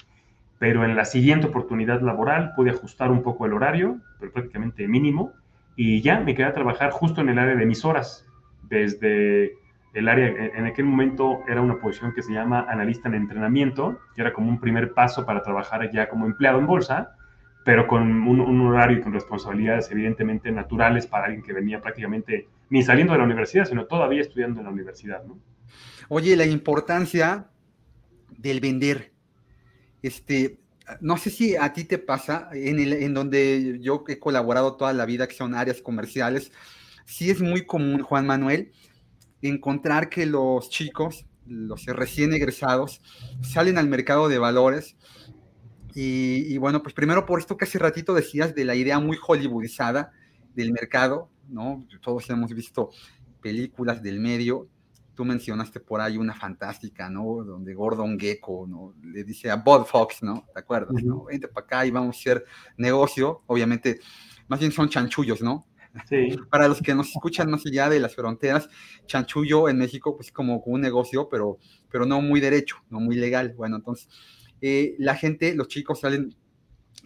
pero 0.59 0.83
en 0.83 0.95
la 0.95 1.05
siguiente 1.05 1.47
oportunidad 1.47 2.01
laboral 2.01 2.53
pude 2.55 2.71
ajustar 2.71 3.11
un 3.11 3.23
poco 3.23 3.45
el 3.45 3.53
horario, 3.53 3.99
pero 4.19 4.33
prácticamente 4.33 4.87
mínimo, 4.87 5.31
y 5.77 6.01
ya 6.01 6.19
me 6.19 6.35
quedé 6.35 6.47
a 6.47 6.53
trabajar 6.53 6.89
justo 6.89 7.21
en 7.21 7.29
el 7.29 7.39
área 7.39 7.55
de 7.55 7.63
emisoras, 7.63 8.25
desde 8.63 9.53
el 9.93 10.09
área, 10.09 10.27
en 10.27 10.65
aquel 10.65 10.85
momento 10.85 11.43
era 11.47 11.61
una 11.61 11.79
posición 11.79 12.13
que 12.13 12.23
se 12.23 12.33
llama 12.33 12.65
analista 12.67 13.07
en 13.07 13.15
entrenamiento, 13.15 13.99
que 14.15 14.21
era 14.21 14.33
como 14.33 14.49
un 14.49 14.59
primer 14.59 14.93
paso 14.93 15.25
para 15.25 15.41
trabajar 15.41 15.89
ya 15.91 16.09
como 16.09 16.25
empleado 16.25 16.59
en 16.59 16.65
bolsa, 16.65 17.15
pero 17.63 17.87
con 17.87 18.01
un, 18.01 18.61
horario 18.61 18.97
y 18.97 19.01
con 19.01 19.13
responsabilidades 19.13 19.91
evidentemente 19.91 20.51
naturales 20.51 21.05
para 21.05 21.25
alguien 21.25 21.43
que 21.43 21.53
venía 21.53 21.79
prácticamente 21.79 22.47
ni 22.69 22.81
saliendo 22.81 23.13
de 23.13 23.19
la 23.19 23.25
universidad, 23.25 23.65
sino 23.65 23.85
todavía 23.85 24.21
estudiando 24.21 24.59
en 24.59 24.65
la 24.65 24.71
universidad, 24.71 25.23
¿no? 25.25 25.37
Oye, 26.09 26.35
la 26.35 26.45
importancia 26.45 27.47
del 28.37 28.61
vender. 28.61 29.11
Este, 30.01 30.57
no 31.01 31.17
sé 31.17 31.29
si 31.29 31.55
a 31.55 31.73
ti 31.73 31.83
te 31.83 31.97
pasa, 31.97 32.49
en, 32.53 32.79
el, 32.79 32.93
en 32.93 33.13
donde 33.13 33.79
yo 33.81 34.03
he 34.07 34.19
colaborado 34.19 34.75
toda 34.75 34.93
la 34.93 35.05
vida, 35.05 35.27
que 35.27 35.35
son 35.35 35.55
áreas 35.55 35.81
comerciales, 35.81 36.51
sí 37.05 37.29
es 37.29 37.41
muy 37.41 37.65
común, 37.65 38.01
Juan 38.01 38.25
Manuel, 38.25 38.71
encontrar 39.41 40.09
que 40.09 40.25
los 40.25 40.69
chicos, 40.69 41.25
los 41.45 41.85
recién 41.85 42.33
egresados, 42.33 43.01
salen 43.41 43.77
al 43.77 43.87
mercado 43.87 44.27
de 44.29 44.39
valores 44.39 44.95
y, 45.99 46.55
bueno, 46.59 46.83
pues 46.83 46.93
primero 46.93 47.25
por 47.25 47.39
esto 47.39 47.57
que 47.57 47.65
hace 47.65 47.79
ratito 47.79 48.13
decías 48.13 48.53
de 48.53 48.65
la 48.65 48.75
idea 48.75 48.99
muy 48.99 49.17
hollywoodizada 49.17 50.11
del 50.53 50.71
mercado, 50.71 51.31
¿no? 51.49 51.87
Todos 52.03 52.29
hemos 52.29 52.53
visto 52.53 52.91
películas 53.41 54.03
del 54.03 54.19
medio. 54.19 54.67
Tú 55.17 55.25
mencionaste 55.25 55.79
por 55.79 55.99
ahí 55.99 56.15
una 56.15 56.35
fantástica, 56.35 57.09
¿no? 57.09 57.43
Donde 57.43 57.73
Gordon 57.73 58.19
Gecko, 58.19 58.67
¿no? 58.69 58.93
Le 59.01 59.23
dice 59.23 59.49
a 59.49 59.55
Bob 59.55 59.87
Fox, 59.87 60.21
¿no? 60.21 60.45
¿Te 60.53 60.59
acuerdas, 60.59 61.03
no? 61.03 61.23
Vente 61.23 61.47
para 61.47 61.65
acá 61.65 61.85
y 61.87 61.89
vamos 61.89 62.15
a 62.15 62.19
hacer 62.19 62.45
negocio. 62.77 63.41
Obviamente, 63.47 63.99
más 64.47 64.59
bien 64.59 64.71
son 64.71 64.89
chanchullos, 64.89 65.41
¿no? 65.41 65.65
Sí. 66.07 66.37
Para 66.51 66.67
los 66.67 66.83
que 66.83 66.93
nos 66.93 67.07
escuchan 67.07 67.49
más 67.49 67.65
allá 67.65 67.89
de 67.89 67.99
las 67.99 68.13
fronteras, 68.13 68.69
chanchullo 69.07 69.69
en 69.69 69.79
México, 69.79 70.15
pues 70.15 70.31
como 70.31 70.59
un 70.59 70.81
negocio, 70.81 71.29
pero, 71.29 71.57
pero 71.89 72.05
no 72.05 72.21
muy 72.21 72.39
derecho, 72.39 72.75
no 72.91 72.99
muy 72.99 73.15
legal. 73.15 73.55
Bueno, 73.57 73.77
entonces, 73.77 74.07
eh, 74.61 74.93
la 74.99 75.15
gente, 75.15 75.55
los 75.55 75.67
chicos 75.67 76.01
salen 76.01 76.35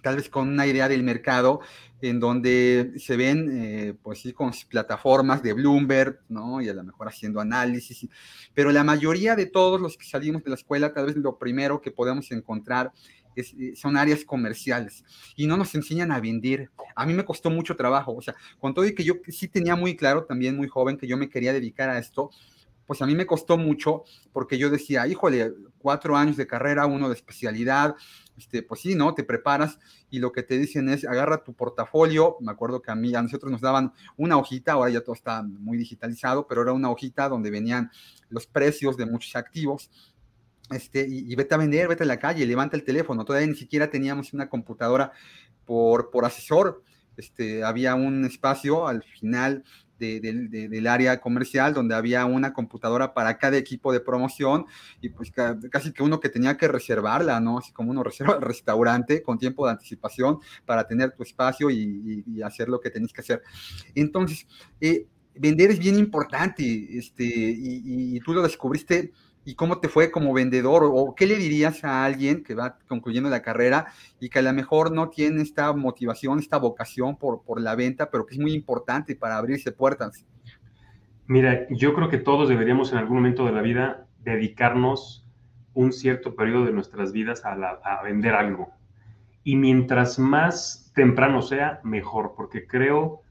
tal 0.02 0.16
vez 0.18 0.30
con 0.30 0.48
una 0.48 0.68
idea 0.68 0.88
del 0.88 1.04
mercado 1.04 1.62
en 2.02 2.20
donde 2.20 2.94
se 2.98 3.16
ven, 3.16 3.50
eh, 3.52 3.94
pues 4.02 4.22
sí, 4.22 4.34
con 4.34 4.52
plataformas 4.70 5.44
de 5.44 5.54
Bloomberg, 5.54 6.20
¿no? 6.30 6.62
Y 6.62 6.70
a 6.70 6.74
lo 6.74 6.84
mejor 6.84 7.08
haciendo 7.08 7.40
análisis, 7.40 8.08
pero 8.54 8.72
la 8.72 8.84
mayoría 8.84 9.36
de 9.36 9.46
todos 9.46 9.80
los 9.80 9.98
que 9.98 10.06
salimos 10.06 10.44
de 10.44 10.50
la 10.50 10.56
escuela, 10.56 10.94
tal 10.94 11.06
vez 11.06 11.16
lo 11.16 11.38
primero 11.38 11.82
que 11.82 11.92
podemos 11.92 12.32
encontrar 12.32 12.92
eh, 13.36 13.74
son 13.76 13.96
áreas 13.96 14.26
comerciales 14.26 15.06
y 15.36 15.48
no 15.48 15.58
nos 15.58 15.74
enseñan 15.76 16.12
a 16.12 16.20
vender. 16.20 16.70
A 16.96 17.06
mí 17.06 17.14
me 17.14 17.24
costó 17.24 17.50
mucho 17.50 17.76
trabajo, 17.76 18.14
o 18.16 18.22
sea, 18.22 18.36
con 18.60 18.74
todo 18.74 18.86
y 18.86 18.96
que 18.96 19.04
yo 19.04 19.16
sí 19.28 19.48
tenía 19.48 19.76
muy 19.76 19.96
claro, 19.96 20.26
también 20.26 20.58
muy 20.58 20.68
joven, 20.68 20.98
que 20.98 21.08
yo 21.08 21.18
me 21.18 21.30
quería 21.30 21.54
dedicar 21.54 21.90
a 21.90 21.98
esto, 22.00 22.32
pues 22.92 23.02
a 23.02 23.06
mí 23.06 23.16
me 23.16 23.26
costó 23.26 23.58
mucho 23.58 24.04
porque 24.34 24.58
yo 24.58 24.70
decía, 24.70 25.08
híjole, 25.08 25.54
cuatro 25.78 26.18
años 26.18 26.36
de 26.36 26.46
carrera, 26.46 26.88
uno 26.88 27.08
de 27.08 27.16
especialidad, 27.16 27.96
este, 28.38 28.64
pues 28.64 28.82
sí, 28.82 28.96
¿no? 28.96 29.14
Te 29.14 29.24
preparas 29.24 29.80
y 30.10 30.20
lo 30.20 30.34
que 30.34 30.44
te 30.44 30.58
dicen 30.58 30.90
es, 30.90 31.06
agarra 31.06 31.42
tu 31.42 31.54
portafolio, 31.54 32.36
me 32.42 32.52
acuerdo 32.52 32.82
que 32.82 32.92
a 32.92 32.96
mí, 32.96 33.16
a 33.16 33.22
nosotros 33.22 33.50
nos 33.50 33.62
daban 33.62 33.94
una 34.18 34.36
hojita, 34.36 34.74
ahora 34.74 34.92
ya 34.92 35.00
todo 35.00 35.16
está 35.16 35.42
muy 35.42 35.78
digitalizado, 35.78 36.48
pero 36.48 36.64
era 36.64 36.74
una 36.74 36.90
hojita 36.90 37.30
donde 37.30 37.50
venían 37.50 37.90
los 38.28 38.46
precios 38.46 38.98
de 38.98 39.06
muchos 39.06 39.38
activos, 39.38 39.90
este, 40.70 41.08
y, 41.08 41.34
vete 41.34 41.56
a 41.56 41.60
vender, 41.60 41.88
vete 41.88 42.04
a 42.04 42.08
la 42.08 42.20
calle, 42.20 42.46
levanta 42.46 42.76
el 42.76 42.84
teléfono. 42.84 43.24
Todavía 43.24 43.48
ni 43.48 43.56
siquiera 43.56 43.90
teníamos 43.90 44.34
una 44.34 44.50
computadora 44.50 45.14
por, 45.64 46.12
por 46.12 46.26
asesor. 46.26 46.84
Este, 47.16 47.64
había 47.64 47.96
un 47.96 48.26
espacio 48.26 48.86
al 48.86 49.02
final 49.04 49.64
del 50.02 50.88
área 50.88 51.22
comercial 51.22 51.74
donde 51.74 51.96
había 51.96 52.26
una 52.26 52.54
computadora 52.54 53.14
para 53.14 53.38
cada 53.38 53.58
equipo 53.58 53.94
de 53.94 54.00
promoción 54.00 54.66
y 55.00 55.10
pues 55.10 55.32
casi 55.32 55.94
que 55.94 56.04
uno 56.04 56.20
que 56.20 56.30
tenía 56.30 56.58
que 56.58 56.68
reservarla, 56.68 57.40
¿no? 57.40 57.60
Así 57.60 57.72
como 57.72 57.92
uno 57.92 58.04
reserva 58.04 58.36
el 58.36 58.42
restaurante 58.42 59.22
con 59.22 59.38
tiempo 59.38 59.66
de 59.66 59.74
anticipación 59.74 60.40
para 60.66 60.88
tener 60.88 61.12
tu 61.12 61.24
espacio 61.24 61.70
y, 61.70 62.42
hacer 62.44 62.70
lo 62.70 62.80
que 62.80 62.90
tenéis 62.90 63.14
que 63.14 63.22
hacer. 63.22 63.44
Entonces, 63.94 64.48
eh, 64.80 65.06
vender 65.36 65.70
es 65.72 65.80
bien 65.80 65.98
importante 66.00 66.64
este, 66.98 67.24
y, 67.24 68.16
y 68.16 68.20
tú 68.22 68.34
lo 68.34 68.42
descubriste 68.42 69.12
y 69.44 69.56
cómo 69.56 69.80
te 69.80 69.90
fue 69.90 70.12
como 70.12 70.34
vendedor 70.34 70.84
o 70.86 71.16
qué 71.16 71.26
le 71.26 71.36
dirías 71.36 71.84
a 71.84 72.06
alguien 72.06 72.44
que 72.44 72.54
va 72.54 72.78
concluyendo 72.88 73.30
la 73.30 73.42
carrera 73.42 73.88
y 74.20 74.30
que 74.30 74.40
a 74.40 74.44
lo 74.44 74.54
mejor 74.54 74.92
no 74.92 75.10
tiene 75.10 75.42
esta 75.42 75.74
motivación, 75.74 76.40
esta 76.40 76.58
vocación 76.58 77.18
por, 77.18 77.42
por 77.44 77.60
la 77.60 77.76
venta, 77.76 78.12
pero 78.12 78.26
que 78.26 78.36
es 78.36 78.40
muy 78.40 78.54
importante 78.54 79.16
para 79.16 79.38
abrirse 79.38 79.72
puertas. 79.72 80.26
Mira, 81.26 81.66
yo 81.70 81.94
creo 81.94 82.10
que 82.10 82.18
todos 82.18 82.50
deberíamos 82.50 82.92
en 82.92 83.00
algún 83.00 83.18
momento 83.18 83.46
de 83.46 83.52
la 83.52 83.62
vida 83.62 84.06
dedicarnos 84.24 85.26
un 85.74 85.92
cierto 85.94 86.36
periodo 86.36 86.66
de 86.66 86.74
nuestras 86.74 87.12
vidas 87.12 87.44
a, 87.46 87.54
a 87.54 88.04
vender 88.04 88.36
algo. 88.36 88.70
Y 89.44 89.56
mientras 89.56 90.20
más 90.20 90.92
temprano 90.94 91.42
sea, 91.42 91.80
mejor, 91.84 92.34
porque 92.36 92.68
creo 92.68 93.22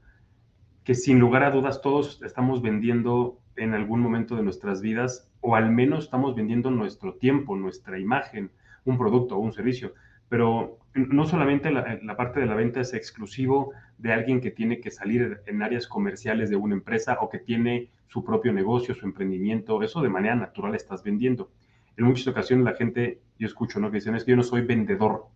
que 0.83 0.95
sin 0.95 1.19
lugar 1.19 1.43
a 1.43 1.51
dudas 1.51 1.81
todos 1.81 2.21
estamos 2.23 2.61
vendiendo 2.61 3.39
en 3.55 3.73
algún 3.73 4.01
momento 4.01 4.35
de 4.35 4.43
nuestras 4.43 4.81
vidas 4.81 5.30
o 5.41 5.55
al 5.55 5.71
menos 5.71 6.05
estamos 6.05 6.35
vendiendo 6.35 6.71
nuestro 6.71 7.15
tiempo, 7.15 7.55
nuestra 7.55 7.99
imagen, 7.99 8.51
un 8.85 8.97
producto 8.97 9.35
o 9.35 9.39
un 9.39 9.51
servicio. 9.51 9.93
Pero 10.29 10.77
no 10.93 11.25
solamente 11.25 11.71
la, 11.71 12.15
parte 12.15 12.39
de 12.39 12.45
la 12.45 12.55
venta 12.55 12.79
es 12.79 12.93
exclusivo 12.93 13.73
de 13.97 14.13
alguien 14.13 14.39
que 14.39 14.51
tiene 14.51 14.79
que 14.79 14.91
salir 14.91 15.41
en 15.45 15.61
áreas 15.61 15.87
comerciales 15.87 16.49
de 16.49 16.55
una 16.55 16.75
empresa 16.75 17.17
o 17.21 17.29
que 17.29 17.39
tiene 17.39 17.89
su 18.07 18.23
propio 18.23 18.53
negocio, 18.53 18.95
su 18.95 19.05
emprendimiento, 19.05 19.81
eso 19.83 20.01
de 20.01 20.09
manera 20.09 20.35
natural 20.35 20.75
estás 20.75 21.03
vendiendo. 21.03 21.51
En 21.97 22.05
muchas 22.05 22.27
ocasiones 22.27 22.65
la 22.65 22.75
gente, 22.75 23.21
yo 23.37 23.47
escucho, 23.47 23.79
¿no? 23.79 23.89
Que 23.89 23.97
dicen, 23.97 24.15
es 24.15 24.23
que 24.23 24.31
yo 24.31 24.37
no 24.37 24.43
soy 24.43 24.61
vendedor. 24.61 25.27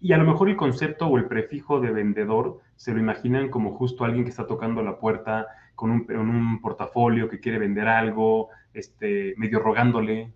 Y 0.00 0.12
a 0.12 0.18
lo 0.18 0.24
mejor 0.24 0.50
el 0.50 0.56
concepto 0.56 1.06
o 1.06 1.16
el 1.16 1.26
prefijo 1.26 1.80
de 1.80 1.90
vendedor 1.90 2.60
se 2.76 2.92
lo 2.92 3.00
imaginan 3.00 3.48
como 3.48 3.74
justo 3.76 4.04
alguien 4.04 4.24
que 4.24 4.30
está 4.30 4.46
tocando 4.46 4.82
la 4.82 4.98
puerta 4.98 5.46
con 5.74 5.90
un, 5.90 6.60
portafolio 6.60 7.28
que 7.28 7.40
quiere 7.40 7.58
vender 7.58 7.88
algo, 7.88 8.48
este, 8.72 9.34
medio 9.36 9.58
rogándole. 9.58 10.32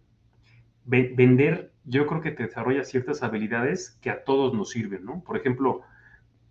vender, 0.85 1.73
yo 1.85 2.07
creo 2.07 2.21
que 2.21 2.33
te 2.33 2.45
desarrolla 2.45 2.85
ciertas 2.85 3.23
habilidades 3.23 3.99
que 4.03 4.11
a 4.11 4.25
todos 4.25 4.55
nos 4.55 4.71
sirven, 4.71 5.05
¿no? 5.05 5.23
Por 5.23 5.37
ejemplo, 5.37 5.83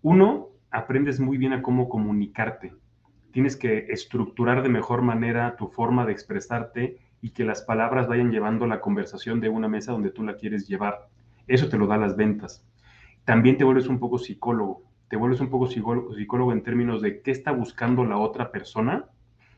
uno, 0.02 0.48
aprendes 0.70 1.20
muy 1.20 1.38
bien 1.38 1.52
a 1.52 1.62
cómo 1.62 1.88
comunicarte. 1.88 2.74
Tienes 3.32 3.56
que 3.56 3.86
estructurar 3.90 4.62
de 4.62 4.68
mejor 4.68 5.02
manera 5.02 5.56
tu 5.56 5.68
forma 5.68 6.06
de 6.06 6.12
expresarte 6.12 6.98
y 7.20 7.30
que 7.30 7.44
las 7.44 7.62
palabras 7.62 8.08
vayan 8.08 8.30
llevando 8.30 8.66
la 8.66 8.80
conversación 8.80 9.40
de 9.40 9.48
una 9.48 9.68
mesa 9.68 9.92
donde 9.92 10.10
tú 10.10 10.22
la 10.22 10.36
quieres 10.36 10.68
llevar. 10.68 11.08
Eso 11.46 11.68
te 11.68 11.78
lo 11.78 11.86
da 11.86 11.96
las 11.96 12.16
ventas. 12.16 12.64
También 13.24 13.58
te 13.58 13.64
vuelves 13.64 13.88
un 13.88 13.98
poco 13.98 14.18
psicólogo 14.18 14.88
te 15.08 15.16
vuelves 15.16 15.40
un 15.40 15.48
poco 15.48 15.66
psicólogo, 15.66 16.52
en 16.52 16.62
términos 16.62 17.02
de 17.02 17.22
qué 17.22 17.30
está 17.30 17.50
buscando 17.50 18.04
la 18.04 18.18
otra 18.18 18.52
persona, 18.52 19.06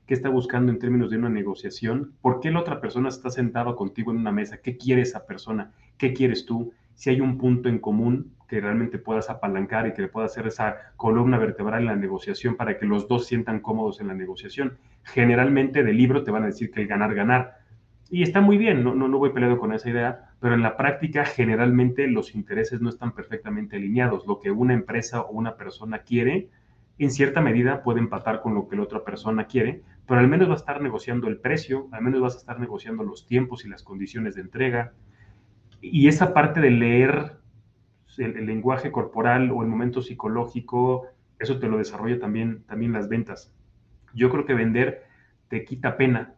qué 0.06 0.14
está 0.14 0.28
buscando 0.28 0.72
en 0.72 0.78
términos 0.78 1.10
de 1.10 1.18
una 1.18 1.28
negociación, 1.28 2.12
por 2.20 2.40
qué 2.40 2.50
la 2.50 2.60
otra 2.60 2.80
persona 2.80 3.08
está 3.08 3.30
sentada 3.30 3.74
contigo 3.74 4.10
en 4.10 4.18
una 4.18 4.32
mesa, 4.32 4.58
qué 4.58 4.76
quiere 4.76 5.02
esa 5.02 5.26
persona, 5.26 5.72
qué 5.98 6.12
quieres 6.12 6.46
tú, 6.46 6.72
si 6.94 7.10
hay 7.10 7.20
un 7.20 7.38
punto 7.38 7.68
en 7.68 7.78
común 7.78 8.32
que 8.46 8.60
realmente 8.60 8.98
puedas 8.98 9.30
apalancar 9.30 9.86
y 9.86 9.94
que 9.94 10.02
le 10.02 10.08
pueda 10.08 10.26
hacer 10.26 10.46
esa 10.46 10.92
columna 10.96 11.38
vertebral 11.38 11.82
en 11.82 11.86
la 11.86 11.96
negociación 11.96 12.56
para 12.56 12.78
que 12.78 12.84
los 12.84 13.06
dos 13.06 13.26
sientan 13.26 13.60
cómodos 13.60 14.00
en 14.00 14.08
la 14.08 14.14
negociación. 14.14 14.76
Generalmente 15.04 15.84
de 15.84 15.92
libro 15.92 16.24
te 16.24 16.32
van 16.32 16.42
a 16.42 16.46
decir 16.46 16.70
que 16.72 16.82
el 16.82 16.88
ganar, 16.88 17.14
ganar. 17.14 17.59
Y 18.10 18.22
está 18.22 18.40
muy 18.40 18.58
bien, 18.58 18.82
no, 18.82 18.94
no, 18.94 19.06
no 19.06 19.18
voy 19.18 19.30
peleado 19.30 19.58
con 19.58 19.72
esa 19.72 19.88
idea, 19.88 20.32
pero 20.40 20.54
en 20.54 20.62
la 20.62 20.76
práctica 20.76 21.24
generalmente 21.24 22.08
los 22.08 22.34
intereses 22.34 22.80
no 22.80 22.88
están 22.88 23.12
perfectamente 23.12 23.76
alineados. 23.76 24.26
Lo 24.26 24.40
que 24.40 24.50
una 24.50 24.74
empresa 24.74 25.20
o 25.20 25.30
una 25.30 25.56
persona 25.56 26.00
quiere, 26.00 26.48
en 26.98 27.10
cierta 27.10 27.40
medida 27.40 27.82
puede 27.82 28.00
empatar 28.00 28.42
con 28.42 28.54
lo 28.54 28.68
que 28.68 28.76
la 28.76 28.82
otra 28.82 29.04
persona 29.04 29.46
quiere, 29.46 29.82
pero 30.06 30.20
al 30.20 30.28
menos 30.28 30.48
va 30.48 30.54
a 30.54 30.56
estar 30.56 30.82
negociando 30.82 31.28
el 31.28 31.38
precio, 31.38 31.88
al 31.92 32.02
menos 32.02 32.20
vas 32.20 32.34
a 32.34 32.38
estar 32.38 32.58
negociando 32.58 33.04
los 33.04 33.26
tiempos 33.26 33.64
y 33.64 33.68
las 33.68 33.84
condiciones 33.84 34.34
de 34.34 34.40
entrega. 34.40 34.92
Y 35.80 36.08
esa 36.08 36.34
parte 36.34 36.60
de 36.60 36.70
leer 36.70 37.38
el, 38.18 38.44
lenguaje 38.44 38.90
corporal 38.90 39.50
o 39.50 39.62
el 39.62 39.68
momento 39.68 40.02
psicológico, 40.02 41.06
eso 41.38 41.58
te 41.58 41.68
lo 41.68 41.78
desarrolla 41.78 42.18
también, 42.18 42.64
también 42.64 42.92
las 42.92 43.08
ventas. 43.08 43.54
Yo 44.12 44.30
creo 44.30 44.44
que 44.44 44.54
vender 44.54 45.04
te 45.48 45.64
quita 45.64 45.96
pena, 45.96 46.34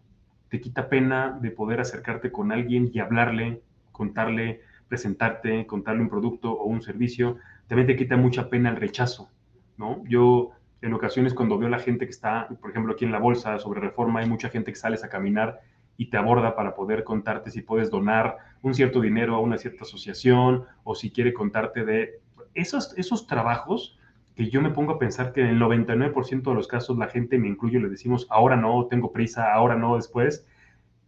te 0.53 0.61
quita 0.61 0.91
pena 0.91 1.39
de 1.41 1.51
poder 1.51 1.81
acercarte 1.81 2.31
con 2.31 2.53
alguien 2.53 2.91
y 2.93 2.99
hablarle, 2.99 3.63
contarle, 3.91 4.61
presentarte, 4.87 5.67
contarle 5.67 6.03
un 6.03 6.11
producto 6.11 6.53
o 6.53 6.65
un 6.67 6.83
servicio, 6.83 7.39
también 7.69 7.87
te 7.87 7.97
quita 7.97 8.19
mucha 8.19 8.51
pena 8.51 8.69
el 8.69 8.77
rechazo, 8.77 9.31
¿no? 9.79 10.05
Yo 10.05 10.51
en 10.83 10.93
ocasiones 10.93 11.33
cuando 11.33 11.57
veo 11.57 11.69
a 11.69 11.71
la 11.71 11.79
gente 11.79 12.05
que 12.05 12.11
está, 12.11 12.49
por 12.61 12.69
ejemplo, 12.69 12.93
aquí 12.93 13.07
en 13.07 13.13
la 13.13 13.19
bolsa 13.19 13.59
sobre 13.59 13.81
reforma, 13.81 14.21
hay 14.21 14.29
mucha 14.29 14.51
gente 14.51 14.71
que 14.71 14.79
sales 14.79 15.03
a 15.05 15.09
caminar 15.09 15.63
y 15.97 16.11
te 16.11 16.19
aborda 16.19 16.55
para 16.55 16.75
poder 16.75 17.03
contarte 17.03 17.51
si 17.51 17.63
puedes 17.63 17.91
donar 17.91 18.37
un 18.61 18.75
cierto 18.75 19.01
dinero 19.01 19.37
a 19.37 19.41
una 19.41 19.57
cierta 19.57 19.85
asociación 19.85 20.67
o 20.85 20.95
si 20.95 21.11
quiere 21.11 21.33
contarte 21.33 21.87
de 21.87 22.21
esos, 22.53 22.93
esos 22.99 23.27
trabajos 23.27 23.99
que 24.35 24.51
yo 24.51 24.63
me 24.63 24.71
pongo 24.71 24.93
a 24.93 24.99
pensar 24.99 25.33
que 25.33 25.43
en 25.43 25.49
el 25.49 25.61
99% 25.61 26.43
de 26.43 26.55
los 26.55 26.69
casos 26.69 26.97
la 26.99 27.09
gente, 27.09 27.39
me 27.39 27.49
incluyo, 27.49 27.81
le 27.81 27.89
decimos, 27.89 28.27
ahora 28.31 28.57
no, 28.57 28.87
tengo 28.87 29.13
prisa, 29.13 29.53
ahora 29.53 29.77
no, 29.77 29.97
después. 29.97 30.47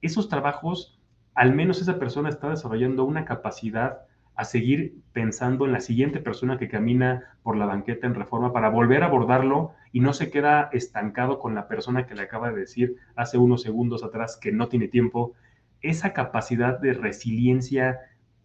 Esos 0.03 0.29
trabajos 0.29 1.01
al 1.35 1.55
menos 1.55 1.81
esa 1.81 1.99
persona 1.99 2.29
está 2.29 2.49
desarrollando 2.49 3.05
una 3.05 3.25
capacidad 3.25 4.03
a 4.37 4.45
seguir 4.45 4.97
pensando 5.13 5.65
en 5.65 5.73
la 5.73 5.81
siguiente 5.81 6.21
persona 6.21 6.59
que 6.59 6.69
camina 6.69 7.37
por 7.43 7.57
la 7.57 7.67
banqueta 7.67 8.07
en 8.07 8.15
reforma 8.15 8.53
para 8.53 8.69
volver 8.69 9.03
a 9.03 9.07
abordarlo 9.07 9.73
y 9.93 10.01
no 10.01 10.13
se 10.13 10.31
queda 10.31 10.71
estancado 10.73 11.39
con 11.39 11.55
la 11.55 11.69
persona 11.69 12.07
que 12.07 12.15
le 12.15 12.23
acaba 12.23 12.51
de 12.51 12.61
decir 12.61 12.97
hace 13.15 13.39
unos 13.39 13.63
segundos 13.63 14.03
atrás 14.03 14.37
que 14.41 14.51
no 14.51 14.69
tiene 14.69 14.89
tiempo. 14.89 15.35
Esa 15.83 16.13
capacidad 16.13 16.79
de 16.81 16.95
resiliencia 16.95 18.01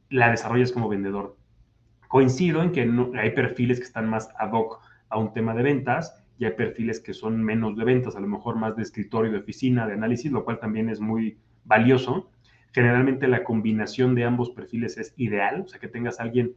la 0.09 0.29
desarrollas 0.29 0.71
como 0.71 0.89
vendedor. 0.89 1.37
Coincido 2.09 2.61
en 2.61 2.73
que 2.73 2.81
hay 3.17 3.31
perfiles 3.31 3.79
que 3.79 3.85
están 3.85 4.09
más 4.09 4.29
ad 4.37 4.51
hoc 4.51 4.81
a 5.07 5.17
un 5.17 5.31
tema 5.31 5.55
de 5.55 5.63
ventas 5.63 6.21
y 6.37 6.43
hay 6.43 6.51
perfiles 6.51 6.99
que 6.99 7.13
son 7.13 7.41
menos 7.41 7.77
de 7.77 7.85
ventas, 7.85 8.17
a 8.17 8.19
lo 8.19 8.27
mejor 8.27 8.57
más 8.57 8.75
de 8.75 8.83
escritorio, 8.83 9.31
de 9.31 9.37
oficina, 9.37 9.87
de 9.87 9.93
análisis, 9.93 10.29
lo 10.29 10.43
cual 10.43 10.59
también 10.59 10.89
es 10.89 10.99
muy 10.99 11.37
valioso 11.63 12.29
Generalmente 12.71 13.27
la 13.27 13.43
combinación 13.43 14.13
de 14.15 14.25
ambos 14.25 14.51
perfiles 14.51 14.97
es 14.97 15.13
ideal, 15.17 15.61
o 15.61 15.67
sea, 15.67 15.79
que 15.79 15.87
tengas 15.87 16.19
alguien 16.19 16.53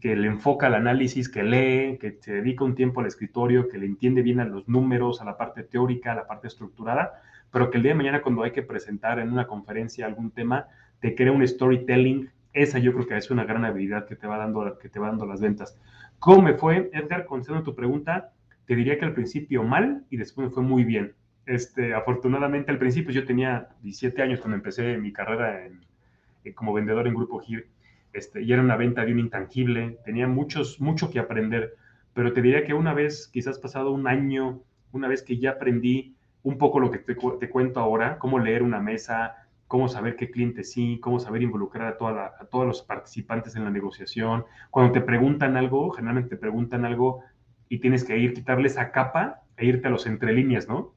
que, 0.00 0.16
le 0.16 0.26
enfoca 0.26 0.66
al 0.66 0.74
análisis, 0.74 1.28
que 1.28 1.42
lee, 1.42 1.98
que 1.98 2.18
se 2.20 2.34
dedica 2.34 2.64
un 2.64 2.74
tiempo 2.74 3.00
al 3.00 3.06
escritorio, 3.06 3.68
que 3.68 3.78
le 3.78 3.86
entiende 3.86 4.20
bien 4.22 4.40
a 4.40 4.44
los 4.44 4.68
números, 4.68 5.20
a 5.20 5.24
la 5.24 5.36
parte 5.36 5.62
teórica, 5.62 6.12
a 6.12 6.16
la 6.16 6.26
parte 6.26 6.48
estructurada, 6.48 7.22
pero 7.50 7.70
que 7.70 7.78
el 7.78 7.84
día 7.84 7.92
de 7.92 7.98
mañana 7.98 8.22
cuando 8.22 8.42
hay 8.42 8.50
que 8.50 8.62
presentar 8.62 9.18
en 9.18 9.32
una 9.32 9.46
conferencia 9.46 10.04
algún 10.04 10.30
tema, 10.30 10.66
te 11.00 11.14
crea 11.14 11.32
un 11.32 11.46
storytelling. 11.46 12.28
Esa 12.56 12.78
yo 12.78 12.94
creo 12.94 13.06
que 13.06 13.16
es 13.18 13.30
una 13.30 13.44
gran 13.44 13.66
habilidad 13.66 14.06
que 14.06 14.16
te 14.16 14.26
va 14.26 14.38
dando, 14.38 14.78
que 14.78 14.88
te 14.88 14.98
va 14.98 15.08
dando 15.08 15.26
las 15.26 15.42
ventas. 15.42 15.78
¿Cómo 16.18 16.40
me 16.40 16.54
fue, 16.54 16.90
Edgar? 16.94 17.26
Contestando 17.26 17.62
tu 17.62 17.74
pregunta, 17.74 18.32
te 18.64 18.74
diría 18.74 18.98
que 18.98 19.04
al 19.04 19.12
principio 19.12 19.62
mal 19.62 20.04
y 20.08 20.16
después 20.16 20.48
me 20.48 20.54
fue 20.54 20.62
muy 20.62 20.82
bien. 20.82 21.14
Este, 21.44 21.92
afortunadamente 21.92 22.70
al 22.70 22.78
principio 22.78 23.12
yo 23.12 23.26
tenía 23.26 23.68
17 23.82 24.22
años 24.22 24.40
cuando 24.40 24.56
empecé 24.56 24.96
mi 24.96 25.12
carrera 25.12 25.68
como 26.54 26.72
vendedor 26.72 27.06
en 27.06 27.14
Grupo 27.14 27.40
GIR 27.40 27.68
este, 28.14 28.42
y 28.42 28.50
era 28.50 28.62
una 28.62 28.76
venta 28.76 29.04
de 29.04 29.12
un 29.12 29.18
intangible, 29.18 29.98
tenía 30.06 30.26
muchos, 30.26 30.80
mucho 30.80 31.10
que 31.10 31.18
aprender, 31.18 31.74
pero 32.14 32.32
te 32.32 32.40
diría 32.40 32.64
que 32.64 32.72
una 32.72 32.94
vez, 32.94 33.28
quizás 33.30 33.58
pasado 33.58 33.90
un 33.90 34.08
año, 34.08 34.62
una 34.92 35.08
vez 35.08 35.22
que 35.22 35.36
ya 35.36 35.50
aprendí 35.50 36.16
un 36.42 36.56
poco 36.56 36.80
lo 36.80 36.90
que 36.90 36.98
te 37.00 37.50
cuento 37.50 37.80
ahora, 37.80 38.18
cómo 38.18 38.38
leer 38.38 38.62
una 38.62 38.80
mesa, 38.80 39.45
cómo 39.66 39.88
saber 39.88 40.16
qué 40.16 40.30
cliente 40.30 40.64
sí, 40.64 40.98
cómo 41.00 41.18
saber 41.18 41.42
involucrar 41.42 41.88
a, 41.88 41.96
toda 41.96 42.34
a 42.38 42.44
todos 42.46 42.66
los 42.66 42.82
participantes 42.82 43.56
en 43.56 43.64
la 43.64 43.70
negociación. 43.70 44.44
Cuando 44.70 44.92
te 44.92 45.00
preguntan 45.00 45.56
algo, 45.56 45.90
generalmente 45.90 46.30
te 46.30 46.36
preguntan 46.36 46.84
algo 46.84 47.22
y 47.68 47.78
tienes 47.78 48.04
que 48.04 48.16
ir, 48.18 48.34
quitarle 48.34 48.68
esa 48.68 48.92
capa 48.92 49.42
e 49.56 49.66
irte 49.66 49.88
a 49.88 49.90
los 49.90 50.06
entre 50.06 50.32
líneas, 50.32 50.68
¿no? 50.68 50.94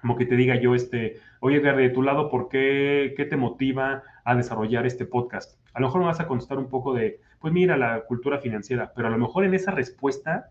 Como 0.00 0.16
que 0.16 0.26
te 0.26 0.36
diga 0.36 0.56
yo, 0.56 0.74
este, 0.74 1.20
oye, 1.40 1.56
Edgar, 1.56 1.76
de 1.76 1.90
tu 1.90 2.02
lado, 2.02 2.30
¿por 2.30 2.48
qué, 2.48 3.14
qué 3.16 3.24
te 3.24 3.36
motiva 3.36 4.02
a 4.24 4.34
desarrollar 4.34 4.86
este 4.86 5.04
podcast? 5.04 5.58
A 5.74 5.80
lo 5.80 5.88
mejor 5.88 6.00
me 6.00 6.06
vas 6.06 6.20
a 6.20 6.26
contestar 6.26 6.58
un 6.58 6.68
poco 6.68 6.94
de, 6.94 7.20
pues 7.40 7.52
mira, 7.52 7.76
la 7.76 8.02
cultura 8.02 8.38
financiera, 8.38 8.92
pero 8.94 9.08
a 9.08 9.10
lo 9.10 9.18
mejor 9.18 9.44
en 9.44 9.54
esa 9.54 9.72
respuesta 9.72 10.50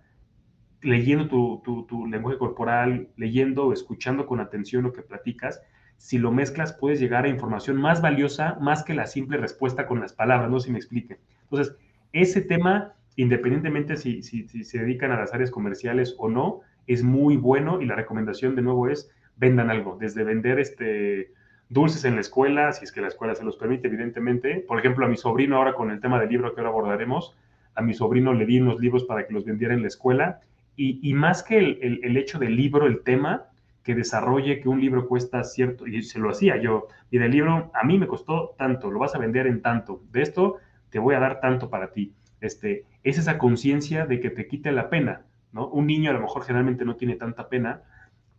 leyendo 0.81 1.27
tu, 1.27 1.85
tu, 1.87 2.07
lenguaje 2.07 2.37
corporal, 2.37 3.09
leyendo, 3.17 3.73
escuchando 3.73 4.27
con 4.27 4.39
atención 4.39 4.83
lo 4.83 4.93
que 4.93 5.01
platicas, 5.01 5.61
si 5.97 6.17
lo 6.17 6.31
mezclas 6.31 6.73
puedes 6.73 6.99
llegar 6.99 7.25
a 7.25 7.29
información 7.29 7.77
más 7.77 8.01
valiosa, 8.01 8.57
más 8.61 8.83
que 8.83 8.93
la 8.93 9.07
simple 9.07 9.37
respuesta 9.37 9.87
con 9.87 9.99
las 9.99 10.13
palabras, 10.13 10.49
no 10.49 10.59
si 10.59 10.71
me 10.71 10.77
explique. 10.77 11.19
Entonces, 11.43 11.75
ese 12.13 12.41
tema, 12.41 12.93
independientemente 13.15 13.97
si, 13.97 14.21
si, 14.23 14.45
se 14.45 14.79
dedican 14.79 15.11
a 15.11 15.19
las 15.19 15.33
áreas 15.33 15.51
comerciales 15.51 16.15
o 16.17 16.29
no, 16.29 16.61
es 16.87 17.03
muy 17.03 17.37
bueno 17.37 17.81
y 17.81 17.85
la 17.85 17.95
recomendación 17.95 18.55
de 18.55 18.61
nuevo 18.61 18.87
es 18.87 19.09
vendan 19.37 19.69
algo, 19.69 19.97
desde 19.99 20.23
vender 20.23 20.59
este 20.59 21.31
dulces 21.67 22.05
en 22.05 22.15
la 22.15 22.21
escuela, 22.21 22.71
si 22.71 22.85
es 22.85 22.91
que 22.91 23.01
la 23.01 23.07
escuela 23.07 23.33
se 23.35 23.43
los 23.43 23.57
permite, 23.57 23.87
evidentemente. 23.87 24.63
Por 24.67 24.79
ejemplo, 24.79 25.05
a 25.05 25.09
mi 25.09 25.17
sobrino 25.17 25.57
ahora 25.57 25.73
con 25.73 25.89
el 25.89 25.99
tema 25.99 26.19
del 26.19 26.29
libro 26.29 26.53
que 26.53 26.61
ahora 26.61 26.69
abordaremos, 26.69 27.35
a 27.73 27.81
mi 27.81 27.93
sobrino 27.93 28.33
le 28.33 28.45
di 28.45 28.59
unos 28.59 28.79
libros 28.79 29.03
para 29.03 29.25
que 29.25 29.33
los 29.33 29.45
vendiera 29.45 29.73
en 29.73 29.81
la 29.81 29.87
escuela 29.87 30.41
y, 30.77 31.13
más 31.13 31.41
que 31.41 31.57
el, 31.57 32.17
hecho 32.17 32.37
del 32.37 32.55
libro, 32.55 32.85
el 32.85 33.01
tema, 33.01 33.45
que 33.85 33.95
desarrolle 33.95 34.59
que 34.59 34.67
un 34.67 34.81
libro 34.81 35.07
cuesta 35.07 35.43
cierto, 35.43 35.85
y 35.85 36.01
se 36.01 36.17
lo 36.19 36.31
hacía 36.31 36.57
yo, 36.57 36.87
y 37.11 37.19
del 37.19 37.31
libro 37.31 37.71
a 37.73 37.85
mí 37.85 37.99
me 37.99 38.07
costó 38.07 38.55
tanto, 38.57 38.89
lo 38.89 38.99
vas 38.99 39.13
a 39.13 39.19
vender 39.19 39.45
en 39.45 39.61
tanto, 39.61 40.01
de 40.11 40.23
esto 40.23 40.57
te 40.89 40.97
voy 40.97 41.13
a 41.13 41.19
dar 41.19 41.39
tanto 41.39 41.69
para 41.69 41.91
ti. 41.91 42.13
Este, 42.41 42.85
es 43.03 43.19
esa 43.19 43.37
conciencia 43.37 44.07
de 44.07 44.19
que 44.19 44.31
te 44.31 44.47
quite 44.47 44.71
la 44.71 44.89
pena, 44.89 45.21
¿no? 45.51 45.67
Un 45.67 45.85
niño 45.85 46.09
a 46.09 46.13
lo 46.13 46.19
mejor 46.19 46.43
generalmente 46.43 46.83
no 46.83 46.95
tiene 46.95 47.15
tanta 47.15 47.47
pena, 47.47 47.83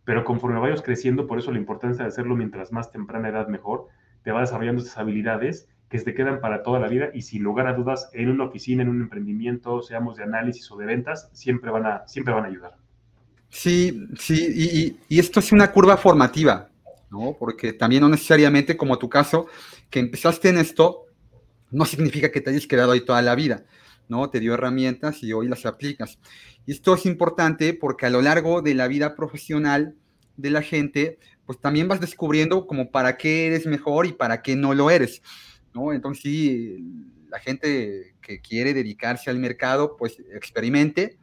pero 0.03 0.25
conforme 0.25 0.59
vayas 0.59 0.81
creciendo, 0.81 1.27
por 1.27 1.39
eso 1.39 1.51
la 1.51 1.59
importancia 1.59 2.03
de 2.03 2.09
hacerlo 2.09 2.35
mientras 2.35 2.73
más 2.73 2.91
temprana 2.91 3.29
edad 3.29 3.47
mejor, 3.47 3.87
te 4.23 4.33
va 4.33 4.41
desarrollando 4.41 4.81
esas 4.81 4.97
habilidades 4.97 5.69
que 5.87 5.99
te 5.99 6.13
quedan 6.13 6.41
para 6.41 6.61
toda 6.61 6.81
la 6.81 6.89
vida 6.89 7.09
y 7.13 7.21
sin 7.21 7.43
lugar 7.43 7.67
a 7.67 7.73
dudas 7.73 8.09
en 8.13 8.29
una 8.29 8.43
oficina, 8.43 8.83
en 8.83 8.89
un 8.89 9.01
emprendimiento, 9.01 9.81
seamos 9.81 10.17
de 10.17 10.23
análisis 10.23 10.69
o 10.71 10.75
de 10.75 10.85
ventas, 10.85 11.29
siempre 11.31 11.71
van 11.71 11.85
a, 11.85 12.07
siempre 12.07 12.33
van 12.33 12.43
a 12.43 12.47
ayudar. 12.47 12.75
Sí, 13.49 14.07
sí, 14.19 14.97
y, 15.09 15.19
esto 15.19 15.39
es 15.39 15.51
una 15.51 15.71
curva 15.71 15.97
formativa, 15.97 16.69
¿no? 17.09 17.35
Porque 17.39 17.73
también 17.73 18.01
no 18.01 18.09
necesariamente 18.09 18.75
como 18.75 18.99
tu 18.99 19.09
caso, 19.09 19.47
que 19.89 19.99
empezaste 19.99 20.49
en 20.49 20.57
esto, 20.57 21.05
no 21.71 21.85
significa 21.85 22.31
que 22.31 22.41
te 22.41 22.49
hayas 22.49 22.67
quedado 22.67 22.91
ahí 22.91 23.01
toda 23.01 23.21
la 23.21 23.35
vida, 23.35 23.65
¿no? 24.09 24.29
Te 24.29 24.39
dio 24.39 24.53
herramientas 24.53 25.23
y 25.23 25.33
hoy 25.33 25.47
las 25.47 25.65
aplicas. 25.65 26.19
Y 26.65 26.73
esto 26.73 26.95
es 26.95 27.05
importante 27.05 27.73
porque 27.73 28.05
a 28.05 28.09
lo 28.09 28.21
largo 28.21 28.61
de 28.61 28.73
la 28.73 28.87
vida 28.87 29.15
profesional 29.15 29.95
de 30.35 30.49
la 30.51 30.61
gente, 30.61 31.17
pues 31.45 31.59
también 31.59 31.87
vas 31.87 32.01
descubriendo 32.01 32.67
como 32.67 32.91
para 32.91 33.17
qué 33.17 33.47
eres 33.47 33.65
mejor 33.65 34.05
y 34.05 34.13
para 34.13 34.41
qué 34.41 34.55
no 34.55 34.73
lo 34.73 34.91
eres. 34.91 35.21
Entonces, 35.93 36.23
sí, 36.23 36.77
la 37.29 37.39
gente 37.39 38.15
que 38.21 38.39
quiere 38.41 38.73
dedicarse 38.73 39.29
al 39.29 39.39
mercado, 39.39 39.95
pues 39.97 40.17
experimente 40.33 41.17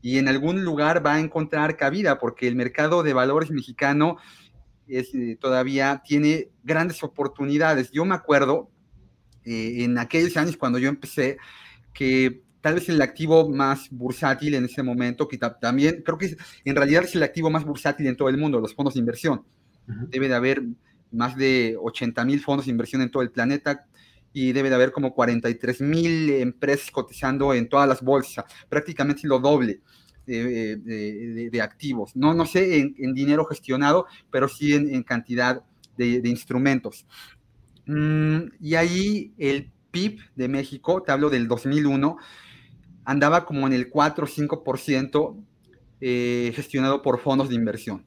y 0.00 0.18
en 0.18 0.28
algún 0.28 0.64
lugar 0.64 1.04
va 1.04 1.14
a 1.14 1.20
encontrar 1.20 1.76
cabida, 1.76 2.18
porque 2.18 2.46
el 2.46 2.56
mercado 2.56 3.02
de 3.02 3.12
valores 3.12 3.50
mexicano 3.50 4.16
es, 4.86 5.14
eh, 5.14 5.36
todavía 5.40 6.02
tiene 6.04 6.50
grandes 6.62 7.02
oportunidades. 7.02 7.90
Yo 7.90 8.04
me 8.04 8.14
acuerdo 8.14 8.70
eh, 9.44 9.84
en 9.84 9.98
aquellos 9.98 10.36
años 10.36 10.56
cuando 10.56 10.78
yo 10.78 10.88
empecé 10.88 11.38
que 11.92 12.42
tal 12.60 12.74
vez 12.74 12.88
el 12.88 13.00
activo 13.02 13.48
más 13.48 13.88
bursátil 13.90 14.54
en 14.54 14.64
ese 14.64 14.82
momento, 14.82 15.28
que 15.28 15.38
también 15.38 16.02
creo 16.04 16.18
que 16.18 16.36
en 16.64 16.76
realidad 16.76 17.04
es 17.04 17.14
el 17.14 17.22
activo 17.22 17.50
más 17.50 17.64
bursátil 17.64 18.06
en 18.06 18.16
todo 18.16 18.28
el 18.28 18.38
mundo, 18.38 18.60
los 18.60 18.74
fondos 18.74 18.94
de 18.94 19.00
inversión. 19.00 19.44
Debe 19.86 20.28
de 20.28 20.34
haber 20.34 20.62
más 21.10 21.36
de 21.36 21.76
80 21.80 22.24
mil 22.24 22.40
fondos 22.40 22.66
de 22.66 22.72
inversión 22.72 23.00
en 23.02 23.10
todo 23.10 23.22
el 23.22 23.30
planeta 23.30 23.86
y 24.32 24.52
debe 24.52 24.68
de 24.68 24.74
haber 24.74 24.92
como 24.92 25.14
43 25.14 25.80
mil 25.80 26.30
empresas 26.30 26.90
cotizando 26.90 27.54
en 27.54 27.68
todas 27.68 27.88
las 27.88 28.02
bolsas, 28.02 28.44
prácticamente 28.68 29.22
lo 29.24 29.38
doble. 29.38 29.80
De, 30.28 31.60
activos, 31.62 32.14
no, 32.14 32.34
no 32.34 32.44
sé 32.44 32.80
en, 32.80 33.14
dinero 33.14 33.44
gestionado, 33.46 34.06
pero 34.30 34.48
sí 34.48 34.74
en, 34.74 35.02
cantidad 35.02 35.62
de, 35.96 36.20
instrumentos. 36.24 37.06
Mm, 37.86 38.38
y 38.60 38.74
ahí 38.74 39.32
el 39.38 39.70
PIB 39.90 40.20
de 40.36 40.48
México, 40.48 41.02
te 41.02 41.12
hablo 41.12 41.30
del 41.30 41.48
2001, 41.48 42.18
andaba 43.04 43.46
como 43.46 43.66
en 43.66 43.72
el 43.72 43.88
4 43.88 44.24
o 44.24 44.28
5% 44.28 45.44
eh, 46.00 46.52
gestionado 46.54 47.00
por 47.00 47.18
fondos 47.20 47.48
de 47.48 47.54
inversión. 47.54 48.04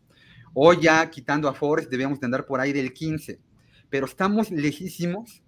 Hoy 0.54 0.78
ya 0.82 1.10
quitando 1.10 1.50
a 1.50 1.54
Forex 1.54 1.90
debemos 1.90 2.20
de 2.20 2.26
andar 2.26 2.46
por 2.46 2.60
ahí 2.60 2.72
del 2.72 2.94
15, 2.94 3.40
pero 3.90 4.06
estamos 4.06 4.52
lejísimos 4.52 5.42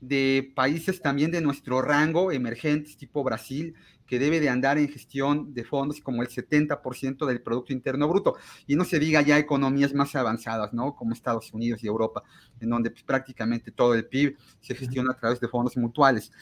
de 0.00 0.52
países 0.54 1.02
también 1.02 1.30
de 1.30 1.40
nuestro 1.40 1.82
rango 1.82 2.32
emergentes 2.32 2.96
tipo 2.96 3.22
Brasil, 3.22 3.74
que 4.06 4.18
debe 4.18 4.40
de 4.40 4.48
andar 4.48 4.76
en 4.76 4.88
gestión 4.88 5.54
de 5.54 5.62
fondos 5.62 6.00
como 6.00 6.22
el 6.22 6.28
70% 6.28 7.26
del 7.26 7.42
Producto 7.42 7.72
Interno 7.72 8.08
Bruto. 8.08 8.34
Y 8.66 8.74
no 8.74 8.84
se 8.84 8.98
diga 8.98 9.22
ya 9.22 9.38
economías 9.38 9.94
más 9.94 10.16
avanzadas, 10.16 10.72
¿no? 10.72 10.96
Como 10.96 11.12
Estados 11.12 11.52
Unidos 11.52 11.84
y 11.84 11.86
Europa, 11.86 12.24
en 12.58 12.70
donde 12.70 12.90
pues, 12.90 13.04
prácticamente 13.04 13.70
todo 13.70 13.94
el 13.94 14.06
PIB 14.06 14.36
se 14.60 14.74
gestiona 14.74 15.12
a 15.12 15.16
través 15.16 15.38
de 15.38 15.46
fondos 15.46 15.76
mutuales. 15.76 16.32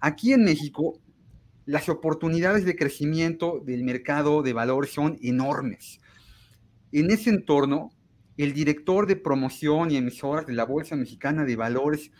Aquí 0.00 0.32
en 0.32 0.44
México, 0.44 0.98
las 1.66 1.90
oportunidades 1.90 2.64
de 2.64 2.76
crecimiento 2.76 3.60
del 3.62 3.84
mercado 3.84 4.42
de 4.42 4.54
valores 4.54 4.92
son 4.92 5.18
enormes. 5.20 6.00
En 6.92 7.10
ese 7.10 7.28
entorno, 7.28 7.90
el 8.38 8.54
director 8.54 9.06
de 9.06 9.16
promoción 9.16 9.90
y 9.90 9.96
emisoras 9.96 10.46
de 10.46 10.54
la 10.54 10.64
Bolsa 10.64 10.96
Mexicana 10.96 11.44
de 11.44 11.56
Valores 11.56 12.10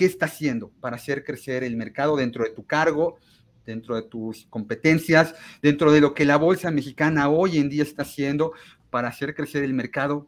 ¿Qué 0.00 0.06
está 0.06 0.24
haciendo 0.24 0.70
para 0.80 0.96
hacer 0.96 1.24
crecer 1.24 1.62
el 1.62 1.76
mercado 1.76 2.16
dentro 2.16 2.42
de 2.42 2.48
tu 2.52 2.64
cargo, 2.64 3.18
dentro 3.66 3.96
de 3.96 4.00
tus 4.00 4.46
competencias, 4.46 5.34
dentro 5.60 5.92
de 5.92 6.00
lo 6.00 6.14
que 6.14 6.24
la 6.24 6.38
bolsa 6.38 6.70
mexicana 6.70 7.28
hoy 7.28 7.58
en 7.58 7.68
día 7.68 7.82
está 7.82 8.00
haciendo 8.00 8.54
para 8.88 9.08
hacer 9.08 9.34
crecer 9.34 9.62
el 9.62 9.74
mercado? 9.74 10.26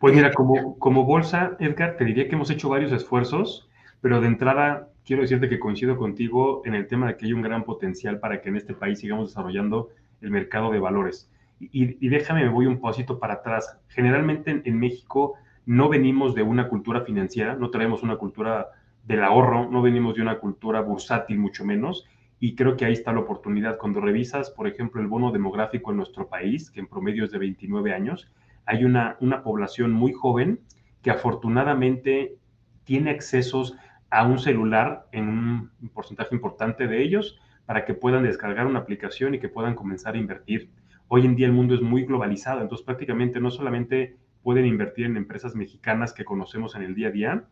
Pues 0.00 0.16
mira, 0.16 0.32
como, 0.32 0.76
como 0.80 1.04
bolsa, 1.04 1.56
Edgar, 1.60 1.96
te 1.96 2.06
diría 2.06 2.28
que 2.28 2.34
hemos 2.34 2.50
hecho 2.50 2.68
varios 2.68 2.90
esfuerzos, 2.90 3.68
pero 4.00 4.20
de 4.20 4.26
entrada 4.26 4.88
quiero 5.04 5.22
decirte 5.22 5.48
que 5.48 5.60
coincido 5.60 5.96
contigo 5.96 6.62
en 6.64 6.74
el 6.74 6.88
tema 6.88 7.06
de 7.06 7.16
que 7.16 7.26
hay 7.26 7.32
un 7.32 7.42
gran 7.42 7.62
potencial 7.62 8.18
para 8.18 8.42
que 8.42 8.48
en 8.48 8.56
este 8.56 8.74
país 8.74 8.98
sigamos 8.98 9.28
desarrollando 9.28 9.90
el 10.22 10.32
mercado 10.32 10.72
de 10.72 10.80
valores. 10.80 11.30
Y, 11.60 12.08
déjame, 12.08 12.42
me 12.42 12.48
voy 12.48 12.66
un 12.66 12.80
poquito 12.80 13.20
para 13.20 13.34
atrás. 13.34 13.78
Generalmente 13.86 14.60
en 14.64 14.76
México 14.76 15.36
no 15.68 15.90
venimos 15.90 16.34
de 16.34 16.42
una 16.42 16.66
cultura 16.66 17.02
financiera, 17.02 17.54
no 17.54 17.68
traemos 17.68 18.02
una 18.02 18.16
cultura 18.16 18.68
del 19.04 19.22
ahorro, 19.22 19.70
no 19.70 19.82
venimos 19.82 20.14
de 20.14 20.22
una 20.22 20.38
cultura 20.38 20.80
bursátil, 20.80 21.38
mucho 21.38 21.62
menos. 21.62 22.06
Y 22.40 22.54
creo 22.54 22.74
que 22.74 22.86
ahí 22.86 22.94
está 22.94 23.12
la 23.12 23.20
oportunidad. 23.20 23.76
Cuando 23.76 24.00
revisas, 24.00 24.50
por 24.50 24.66
ejemplo, 24.66 25.02
el 25.02 25.08
bono 25.08 25.30
demográfico 25.30 25.90
en 25.90 25.98
nuestro 25.98 26.26
país, 26.26 26.70
que 26.70 26.80
en 26.80 26.86
promedio 26.86 27.22
es 27.22 27.32
de 27.32 27.36
29 27.36 27.92
años, 27.92 28.32
hay 28.64 28.86
una, 28.86 29.18
una 29.20 29.42
población 29.42 29.92
muy 29.92 30.14
joven 30.14 30.58
que 31.02 31.10
afortunadamente 31.10 32.38
tiene 32.84 33.10
accesos 33.10 33.76
a 34.08 34.26
un 34.26 34.38
celular 34.38 35.06
en 35.12 35.28
un 35.28 35.90
porcentaje 35.92 36.34
importante 36.34 36.86
de 36.86 37.02
ellos 37.02 37.38
para 37.66 37.84
que 37.84 37.92
puedan 37.92 38.22
descargar 38.22 38.66
una 38.66 38.78
aplicación 38.78 39.34
y 39.34 39.38
que 39.38 39.50
puedan 39.50 39.74
comenzar 39.74 40.14
a 40.14 40.18
invertir. 40.18 40.70
Hoy 41.08 41.26
en 41.26 41.36
día 41.36 41.46
el 41.46 41.52
mundo 41.52 41.74
es 41.74 41.82
muy 41.82 42.06
globalizado, 42.06 42.62
entonces 42.62 42.86
prácticamente 42.86 43.38
no 43.38 43.50
solamente 43.50 44.16
pueden 44.48 44.64
invertir 44.64 45.04
en 45.04 45.18
empresas 45.18 45.54
mexicanas 45.54 46.14
que 46.14 46.24
conocemos 46.24 46.74
en 46.74 46.80
el 46.80 46.94
día 46.94 47.08
a 47.08 47.10
día, 47.10 47.44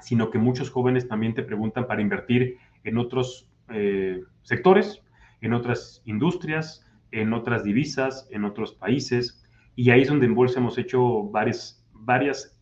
sino 0.00 0.30
que 0.30 0.38
muchos 0.38 0.70
jóvenes 0.70 1.06
también 1.06 1.34
te 1.34 1.42
preguntan 1.42 1.86
para 1.86 2.00
invertir 2.00 2.56
en 2.82 2.96
otros 2.96 3.46
eh, 3.68 4.22
sectores, 4.40 5.02
en 5.42 5.52
otras 5.52 6.00
industrias, 6.06 6.90
en 7.10 7.34
otras 7.34 7.62
divisas, 7.62 8.26
en 8.30 8.46
otros 8.46 8.72
países. 8.72 9.44
Y 9.76 9.90
ahí 9.90 10.00
es 10.00 10.08
donde 10.08 10.24
en 10.24 10.34
Bolsa 10.34 10.60
hemos 10.60 10.78
hecho 10.78 11.24
varias, 11.24 11.86
varias 11.92 12.58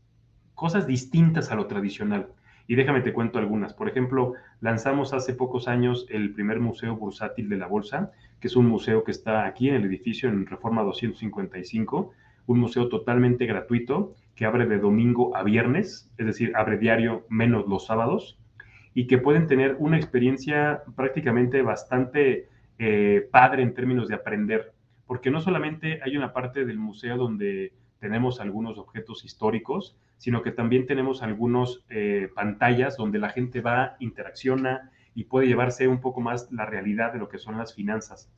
cosas 0.57 0.88
distintas 0.88 1.53
a 1.53 1.55
lo 1.55 1.69
tradicional. 1.69 2.33
Y 2.67 2.75
déjame 2.75 3.01
te 3.03 3.12
cuento 3.12 3.38
algunas. 3.38 3.75
Por 3.75 3.88
ejemplo, 3.88 4.33
lanzamos 4.61 5.14
hace 5.14 5.35
pocos 5.35 5.69
años 5.69 6.05
el 6.11 6.35
primer 6.35 6.59
museo 6.59 6.97
bursátil 6.97 7.49
de 7.49 7.59
la 7.59 7.69
Bolsa, 7.69 8.11
que 8.41 8.49
es 8.49 8.57
un 8.57 8.67
museo 8.67 9.05
que 9.05 9.12
está 9.12 9.47
aquí 9.47 9.69
en 9.69 9.77
el 9.77 9.85
edificio 9.85 10.29
en 10.29 10.47
Reforma 10.47 10.83
255 10.83 12.12
un 12.49 12.59
museo 12.59 12.89
totalmente 12.89 13.47
gratuito 13.47 14.15
que 14.35 14.47
abre 14.47 14.67
de 14.67 14.79
domingo 14.79 15.37
a 15.37 15.43
viernes, 15.43 16.11
es 16.17 16.27
decir, 16.27 16.53
abre 16.57 16.79
diario 16.79 17.27
menos 17.29 17.67
los 17.69 17.87
sábados. 17.87 18.37
y 18.95 19.07
que 19.07 19.19
pueden 19.19 19.47
tener 19.47 19.77
una 19.79 19.97
experiencia 19.97 20.83
prácticamente 20.97 21.63
bastante 21.63 22.49
eh, 22.81 23.29
padre 23.31 23.63
en 23.63 23.73
términos 23.73 24.09
de 24.09 24.17
aprender, 24.17 24.73
porque 25.07 25.31
no 25.31 25.41
solamente 25.41 26.01
hay 26.03 26.17
una 26.17 26.33
parte 26.33 26.65
del 26.65 26.79
museo 26.79 27.17
donde 27.17 27.73
tenemos 28.01 28.41
algunos 28.41 28.77
objetos 28.77 29.25
históricos, 29.25 29.97
sino 30.17 30.43
que 30.43 30.51
también 30.51 30.87
tenemos 30.87 31.23
algunas 31.23 31.85
eh, 31.91 32.29
pantallas 32.35 32.97
donde 32.97 33.21
la 33.21 33.29
gente 33.29 33.61
va, 33.61 33.95
interacciona 34.01 34.91
y 35.15 35.25
puede 35.25 35.47
llevarse 35.47 35.87
un 35.87 36.01
poco 36.01 36.21
más 36.21 36.51
la 36.51 36.67
realidad 36.67 37.13
de 37.13 37.21
lo 37.21 37.29
que 37.29 37.39
son 37.39 37.57
las 37.57 37.75
finanzas. 37.75 38.33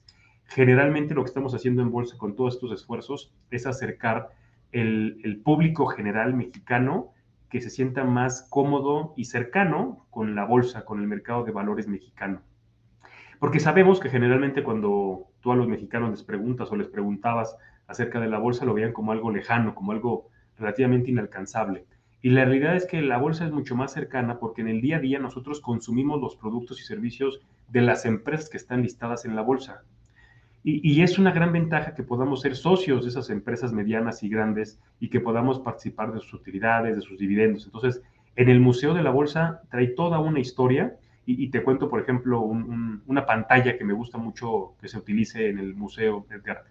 Generalmente 0.53 1.15
lo 1.15 1.23
que 1.23 1.29
estamos 1.29 1.55
haciendo 1.55 1.81
en 1.81 1.93
Bolsa 1.93 2.19
con 2.19 2.35
todos 2.35 2.55
estos 2.55 2.73
esfuerzos 2.73 3.33
es 3.53 3.67
acercar 3.67 4.31
el, 4.73 5.41
público 5.45 5.87
general 5.87 6.35
mexicano 6.35 7.13
que 7.49 7.61
se 7.61 7.71
sienta 7.71 8.03
más 8.03 8.49
cómodo 8.51 9.15
y 9.17 9.27
cercano 9.27 10.07
con 10.11 10.35
la 10.35 10.45
bolsa, 10.45 10.85
con 10.85 11.01
el 11.01 11.07
mercado 11.07 11.45
de 11.45 11.53
valores 11.53 11.87
mexicano. 11.87 12.43
Porque 13.39 13.61
sabemos 13.61 14.01
que 14.01 14.11
generalmente 14.11 14.65
cuando 14.65 15.29
tú 15.41 15.53
a 15.53 15.57
los 15.57 15.69
mexicanos 15.69 16.11
les 16.11 16.25
preguntas 16.25 16.71
o 16.73 16.77
les 16.77 16.89
preguntabas 16.89 17.57
acerca 17.87 18.19
de 18.19 18.29
la 18.29 18.39
bolsa, 18.39 18.65
lo 18.65 18.75
veían 18.75 18.93
como 18.93 19.13
algo 19.13 19.31
lejano, 19.31 19.77
como 19.77 19.93
algo 19.93 20.31
relativamente 20.59 21.11
inalcanzable. 21.11 21.87
Y 22.23 22.31
la 22.31 22.45
realidad 22.45 22.75
es 22.75 22.87
que 22.87 23.03
la 23.03 23.19
bolsa 23.19 23.47
es 23.47 23.53
mucho 23.53 23.77
más 23.77 23.93
cercana 23.93 24.41
porque 24.41 24.63
en 24.63 24.69
el 24.69 24.81
día 24.81 24.97
a 24.97 25.01
día 25.01 25.21
nosotros 25.21 25.61
consumimos 25.61 26.21
los 26.21 26.35
productos 26.35 26.81
y 26.81 26.85
servicios 26.85 27.41
de 27.69 27.83
las 27.83 28.05
empresas 28.05 28.51
que 28.51 28.57
están 28.57 28.83
listadas 28.83 29.25
en 29.25 29.37
la 29.37 29.43
bolsa. 29.43 29.85
Y, 30.63 31.03
es 31.03 31.19
una 31.19 31.33
gran 31.33 31.53
ventaja 31.53 31.95
que 31.95 32.03
podamos 32.03 32.43
ser 32.43 32.55
socios 32.55 33.03
de 33.03 33.09
esas 33.09 33.31
empresas 33.31 33.73
medianas 33.73 34.23
y 34.23 34.29
grandes 34.29 34.79
y 34.99 35.09
que 35.09 35.19
podamos 35.19 35.59
participar 35.59 36.13
de 36.13 36.21
sus 36.21 36.35
utilidades, 36.35 36.97
de 36.97 37.03
sus 37.03 37.19
dividendos. 37.19 37.65
Entonces, 37.65 38.03
en 38.37 38.51
el 38.51 38.61
Museo 38.61 38.93
de 38.93 39.03
la 39.03 39.11
Bolsa 39.11 39.63
trae 39.71 39.87
toda 39.89 40.19
una 40.19 40.39
historia 40.39 40.97
y, 41.25 41.49
te 41.49 41.63
cuento, 41.63 41.89
por 41.89 42.01
ejemplo, 42.01 42.41
una 42.41 43.25
pantalla 43.25 43.79
que 43.79 43.85
me 43.85 43.93
gusta 43.93 44.19
mucho 44.19 44.75
que 44.81 44.89
se 44.89 44.99
utilice 44.99 45.49
en 45.49 45.59
el 45.61 45.75
museo, 45.75 46.27
Edgar. 46.29 46.65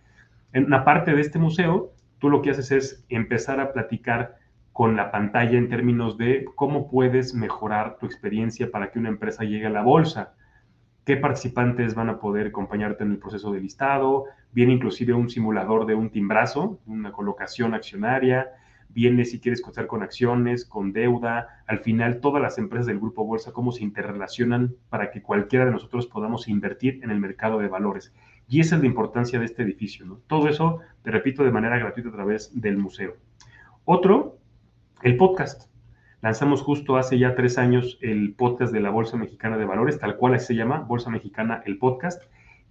En 0.51 0.65
una 0.65 0.83
parte 0.83 1.13
de 1.13 1.21
este 1.21 1.39
museo, 1.39 1.93
tú 2.19 2.29
lo 2.29 2.41
que 2.41 2.49
haces 2.49 2.71
es 2.71 3.05
empezar 3.07 3.59
a 3.61 3.71
platicar 3.71 4.37
con 4.73 4.95
la 4.97 5.11
pantalla 5.11 5.57
en 5.57 5.69
términos 5.69 6.17
de 6.17 6.45
cómo 6.55 6.89
puedes 6.89 7.33
mejorar 7.33 7.97
tu 7.99 8.05
experiencia 8.05 8.69
para 8.69 8.91
que 8.91 8.99
una 8.99 9.09
empresa 9.09 9.45
llegue 9.45 9.67
a 9.67 9.71
la 9.71 9.81
bolsa 9.81 10.33
qué 11.09 11.17
participantes 11.17 11.95
van 11.95 12.07
a 12.09 12.19
poder 12.19 12.45
acompañarte 12.45 13.03
en 13.03 13.09
el 13.09 13.17
proceso 13.17 13.51
de 13.51 13.59
listado, 13.59 14.25
viene 14.51 14.73
inclusive 14.73 15.11
un 15.11 15.27
simulador 15.27 15.87
de 15.87 15.95
un 15.95 16.11
timbrazo, 16.11 16.81
una 16.85 17.11
colocación 17.11 17.73
accionaria, 17.73 18.51
viene 18.89 19.25
si 19.25 19.39
quieres 19.39 19.59
contar 19.59 19.87
con 19.87 20.03
acciones, 20.03 20.65
con 20.65 20.93
deuda, 20.93 21.63
al 21.65 21.79
final 21.79 22.19
todas 22.19 22.43
las 22.43 22.59
empresas 22.59 22.85
del 22.85 22.99
grupo 22.99 23.25
Bolsa, 23.25 23.53
cómo 23.53 23.71
se 23.71 23.83
interrelacionan 23.83 24.75
para 24.91 25.09
que 25.09 25.23
cualquiera 25.23 25.65
de 25.65 25.71
nosotros 25.71 26.05
podamos 26.05 26.47
invertir 26.47 26.99
en 27.03 27.09
el 27.09 27.19
mercado 27.19 27.57
de 27.57 27.69
valores. 27.69 28.13
Y 28.47 28.59
esa 28.59 28.75
es 28.75 28.81
la 28.81 28.87
importancia 28.87 29.39
de 29.39 29.45
este 29.45 29.63
edificio. 29.63 30.21
Todo 30.27 30.47
eso, 30.47 30.81
te 31.01 31.09
repito, 31.09 31.43
de 31.43 31.49
manera 31.49 31.79
gratuita 31.79 32.09
a 32.09 32.13
través 32.13 32.51
del 32.53 32.77
museo. 32.77 33.15
Otro, 33.83 34.37
el 35.01 35.17
podcast. 35.17 35.68
Lanzamos 36.21 36.61
justo 36.61 36.97
hace 36.97 37.17
ya 37.17 37.33
tres 37.33 37.57
años 37.57 37.97
el 38.01 38.33
podcast 38.33 38.73
de 38.73 38.81
la 38.81 38.89
Bolsa 38.89 39.15
Mexicana 39.15 39.57
de 39.57 39.63
Valores, 39.63 39.99
tal 39.99 40.17
cual 40.17 40.37
se 40.39 40.53
llama, 40.53 40.79
Bolsa 40.79 41.09
Mexicana, 41.09 41.63
el 41.65 41.77
podcast. 41.77 42.21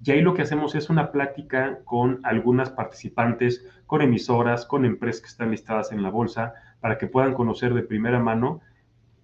Y 0.05 0.11
ahí 0.11 0.21
lo 0.21 0.35
que 0.35 0.43
hacemos 0.43 0.75
es 0.75 0.91
una 0.91 1.11
plática 1.13 1.79
con 1.85 2.21
algunas 2.25 2.69
participantes, 2.69 3.65
con 3.87 4.03
emisoras, 4.03 4.67
con 4.67 4.85
empresas 4.85 5.23
que 5.23 5.29
están 5.29 5.51
listadas 5.51 5.93
en 5.93 6.03
la 6.03 6.11
bolsa, 6.11 6.53
para 6.81 6.99
que 6.99 7.07
puedan 7.07 7.33
conocer 7.33 7.73
de 7.73 7.83
primera 7.83 8.19
mano 8.19 8.61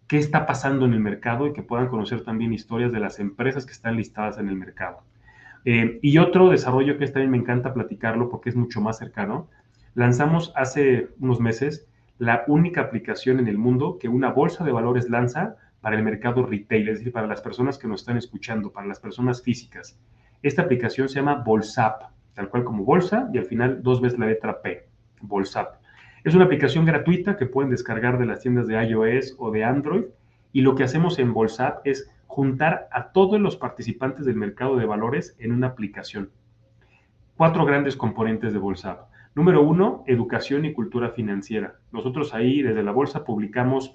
qué 0.09 0.17
está 0.17 0.47
pasando 0.47 0.87
en 0.87 0.95
el 0.95 1.01
mercado 1.01 1.47
y 1.47 1.53
que 1.53 1.63
puedan 1.63 1.89
conocer 1.89 2.25
también 2.25 2.55
historias 2.55 2.93
de 2.93 3.01
las 3.01 3.21
empresas 3.21 3.67
que 3.67 3.73
están 3.73 3.97
listadas 3.97 4.39
en 4.39 4.49
el 4.49 4.57
mercado. 4.57 5.03
Eh, 5.67 5.99
y 6.01 6.17
otro 6.17 6.49
desarrollo 6.49 6.97
que 6.97 7.07
también 7.09 7.31
me 7.31 7.39
encanta 7.39 7.75
platicarlo 7.75 8.31
porque 8.31 8.49
es 8.49 8.57
mucho 8.57 8.81
más 8.81 8.99
cercano, 8.99 9.49
lanzamos 9.95 10.53
hace 10.57 11.09
unos 11.21 11.41
meses 11.41 11.87
la 12.19 12.45
única 12.47 12.81
aplicación 12.81 13.41
en 13.41 13.49
el 13.49 13.59
mundo 13.59 13.99
que 13.99 14.09
una 14.09 14.31
bolsa 14.31 14.65
de 14.65 14.73
valores 14.73 15.09
lanza 15.11 15.57
para 15.81 15.97
el 15.97 16.03
mercado 16.03 16.47
retail, 16.47 16.89
es 16.89 16.99
decir, 16.99 17.13
para 17.13 17.27
las 17.27 17.43
personas 17.43 17.77
que 17.77 17.89
nos 17.89 18.01
están 18.01 18.17
escuchando, 18.17 18.73
para 18.73 18.87
las 18.87 19.01
personas 19.01 19.43
físicas. 19.43 19.99
Esta 20.43 20.63
aplicación 20.63 21.09
se 21.09 21.17
llama 21.17 21.43
Bolsap, 21.45 22.03
tal 22.35 22.49
cual 22.49 22.65
como 22.65 22.85
bolsa 22.85 23.29
y 23.33 23.39
al 23.39 23.45
final 23.45 23.83
dos 23.83 24.01
veces 24.01 24.19
la 24.19 24.27
letra 24.27 24.63
P, 24.63 24.87
Bolsap. 25.21 25.77
Es 26.23 26.35
una 26.35 26.45
aplicación 26.45 26.85
gratuita 26.85 27.37
que 27.37 27.47
pueden 27.47 27.71
descargar 27.71 28.19
de 28.19 28.27
las 28.27 28.41
tiendas 28.41 28.67
de 28.67 28.83
iOS 28.83 29.35
o 29.39 29.51
de 29.51 29.65
Android 29.65 30.05
y 30.53 30.63
lo 30.63 30.75
que 30.75 30.85
hacemos 30.85 31.19
en 31.19 31.35
Bolsap 31.35 31.87
es 31.87 32.11
juntar 32.27 32.89
a 32.91 33.13
todos 33.13 33.41
los 33.41 33.57
participantes 33.57 34.25
del 34.25 34.37
mercado 34.37 34.77
de 34.77 34.87
valores 34.87 35.37
en 35.39 35.53
una 35.53 35.69
aplicación. 35.69 36.31
Cuatro 37.37 37.65
grandes 37.65 37.97
componentes 37.97 38.53
de 38.53 38.59
Bolsap. 38.59 39.09
Número 39.35 39.63
uno, 39.63 40.05
educación 40.07 40.65
y 40.65 40.73
cultura 40.73 41.11
financiera. 41.11 41.77
Nosotros 41.91 42.35
ahí 42.35 42.63
desde 42.63 42.83
la 42.83 42.93
bolsa 42.93 43.25
publicamos 43.25 43.95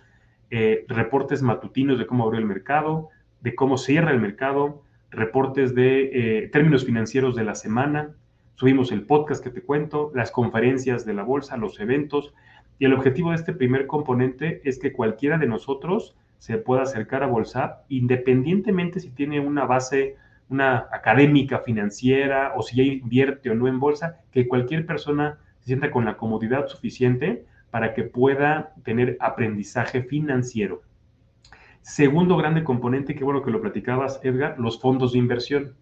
eh, 0.52 0.86
reportes 0.88 1.41
matutinos 1.41 1.97
de 1.97 2.06
cómo 2.06 2.25
abrió 2.25 2.39
el 2.39 2.45
mercado, 2.45 3.10
de 3.41 3.56
cómo 3.56 3.78
cierra 3.78 4.12
el 4.12 4.19
mercado, 4.19 4.84
reportes 5.12 5.73
de 5.75 6.10
eh, 6.43 6.47
términos 6.49 6.86
financieros 6.86 7.36
de 7.36 7.43
la 7.43 7.56
semana, 7.56 8.15
subimos 8.56 8.91
el 8.91 9.04
podcast 9.04 9.41
que 9.41 9.49
te 9.49 9.62
cuento, 9.62 10.12
las 10.13 10.32
conferencias 10.32 11.06
de 11.06 11.13
la 11.13 11.23
bolsa, 11.23 11.56
los 11.56 11.80
eventos, 11.80 12.34
y 12.78 12.86
el 12.86 12.93
objetivo 12.93 13.30
de 13.30 13.38
este 13.38 13.54
primer 13.54 13.88
componente 13.88 14.62
es 14.65 14.80
que 14.80 14.91
cualquiera 14.91 15.38
de 15.38 15.47
nosotros 15.47 16.17
se 16.39 16.58
pueda 16.58 16.84
acercar 16.84 17.23
a 17.23 17.28
Bolsa, 17.28 17.84
independientemente 17.89 18.99
si 19.02 19.10
tiene 19.12 19.39
una 19.41 19.65
base 19.65 20.15
una 20.50 20.88
académica 20.92 21.60
financiera 21.60 22.54
o 22.56 22.62
si 22.62 22.78
ya 22.78 22.84
invierte 22.84 23.50
o 23.50 23.56
no 23.56 23.68
en 23.68 23.80
bolsa, 23.80 24.22
que 24.32 24.48
cualquier 24.48 24.86
persona 24.86 25.38
se 25.60 25.68
sienta 25.68 25.92
con 25.92 26.06
la 26.06 26.18
comodidad 26.18 26.68
suficiente 26.68 27.46
para 27.72 27.94
que 27.94 28.04
pueda 28.04 28.74
tener 28.84 29.18
aprendizaje 29.20 30.04
financiero. 30.04 30.82
Segundo 31.82 32.36
grande 32.36 32.64
componente, 32.64 33.16
que 33.16 33.24
bueno 33.24 33.42
que 33.42 33.52
lo 33.52 33.62
platicabas, 33.62 34.20
Edgar, 34.24 34.60
los 34.60 34.80
fondos 34.80 35.14
de 35.14 35.20
inversión. 35.20 35.76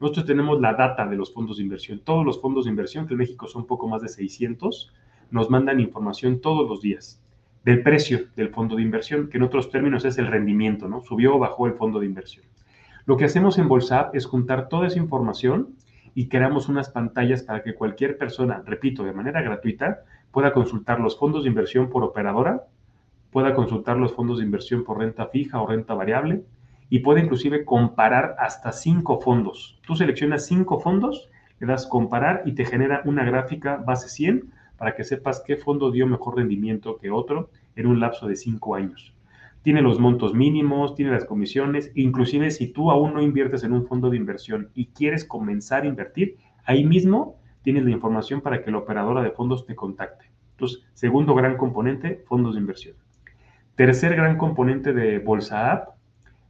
Nosotros 0.00 0.26
tenemos 0.26 0.60
la 0.60 0.74
data 0.74 1.06
de 1.06 1.16
los 1.16 1.32
fondos 1.32 1.58
de 1.58 1.62
inversión. 1.62 2.00
Todos 2.02 2.24
los 2.24 2.40
fondos 2.40 2.64
de 2.64 2.70
inversión, 2.70 3.06
que 3.06 3.14
en 3.14 3.18
México 3.18 3.46
son 3.48 3.66
poco 3.66 3.86
más 3.86 4.02
de 4.02 4.08
600, 4.08 4.92
nos 5.30 5.50
mandan 5.50 5.78
información 5.78 6.40
todos 6.40 6.68
los 6.68 6.80
días 6.80 7.22
del 7.64 7.82
precio 7.82 8.26
del 8.36 8.48
fondo 8.48 8.76
de 8.76 8.82
inversión, 8.82 9.28
que 9.28 9.36
en 9.36 9.42
otros 9.42 9.70
términos 9.70 10.04
es 10.04 10.16
el 10.18 10.26
rendimiento, 10.26 10.88
¿no? 10.88 11.02
Subió 11.02 11.36
o 11.36 11.38
bajó 11.38 11.66
el 11.66 11.74
fondo 11.74 12.00
de 12.00 12.06
inversión. 12.06 12.44
Lo 13.10 13.16
que 13.16 13.24
hacemos 13.24 13.58
en 13.58 13.66
Bolsap 13.66 14.14
es 14.14 14.24
juntar 14.24 14.68
toda 14.68 14.86
esa 14.86 15.00
información 15.00 15.74
y 16.14 16.28
creamos 16.28 16.68
unas 16.68 16.90
pantallas 16.90 17.42
para 17.42 17.64
que 17.64 17.74
cualquier 17.74 18.16
persona, 18.16 18.62
repito, 18.64 19.02
de 19.02 19.12
manera 19.12 19.42
gratuita, 19.42 20.04
pueda 20.30 20.52
consultar 20.52 21.00
los 21.00 21.18
fondos 21.18 21.42
de 21.42 21.48
inversión 21.48 21.90
por 21.90 22.04
operadora, 22.04 22.66
pueda 23.32 23.52
consultar 23.52 23.96
los 23.96 24.12
fondos 24.12 24.38
de 24.38 24.44
inversión 24.44 24.84
por 24.84 24.98
renta 24.98 25.26
fija 25.26 25.60
o 25.60 25.66
renta 25.66 25.94
variable 25.94 26.44
y 26.88 27.00
puede 27.00 27.22
inclusive 27.22 27.64
comparar 27.64 28.36
hasta 28.38 28.70
cinco 28.70 29.20
fondos. 29.20 29.80
Tú 29.84 29.96
seleccionas 29.96 30.46
cinco 30.46 30.78
fondos, 30.78 31.28
le 31.58 31.66
das 31.66 31.88
comparar 31.88 32.42
y 32.46 32.52
te 32.52 32.64
genera 32.64 33.02
una 33.06 33.24
gráfica 33.24 33.82
base 33.84 34.08
100 34.08 34.52
para 34.76 34.94
que 34.94 35.02
sepas 35.02 35.42
qué 35.44 35.56
fondo 35.56 35.90
dio 35.90 36.06
mejor 36.06 36.36
rendimiento 36.36 36.96
que 36.96 37.10
otro 37.10 37.50
en 37.74 37.88
un 37.88 37.98
lapso 37.98 38.28
de 38.28 38.36
cinco 38.36 38.76
años 38.76 39.12
tiene 39.62 39.82
los 39.82 39.98
montos 39.98 40.34
mínimos, 40.34 40.94
tiene 40.94 41.12
las 41.12 41.24
comisiones, 41.24 41.92
inclusive 41.94 42.50
si 42.50 42.68
tú 42.68 42.90
aún 42.90 43.14
no 43.14 43.22
inviertes 43.22 43.62
en 43.62 43.72
un 43.72 43.86
fondo 43.86 44.10
de 44.10 44.16
inversión 44.16 44.70
y 44.74 44.86
quieres 44.86 45.24
comenzar 45.24 45.82
a 45.82 45.86
invertir, 45.86 46.36
ahí 46.64 46.84
mismo 46.84 47.36
tienes 47.62 47.84
la 47.84 47.90
información 47.90 48.40
para 48.40 48.62
que 48.62 48.70
la 48.70 48.78
operadora 48.78 49.22
de 49.22 49.30
fondos 49.30 49.66
te 49.66 49.76
contacte. 49.76 50.30
Entonces, 50.52 50.82
segundo 50.94 51.34
gran 51.34 51.56
componente, 51.56 52.24
fondos 52.26 52.54
de 52.54 52.60
inversión. 52.60 52.96
Tercer 53.74 54.16
gran 54.16 54.38
componente 54.38 54.92
de 54.92 55.18
Bolsa 55.18 55.72
App, 55.72 55.88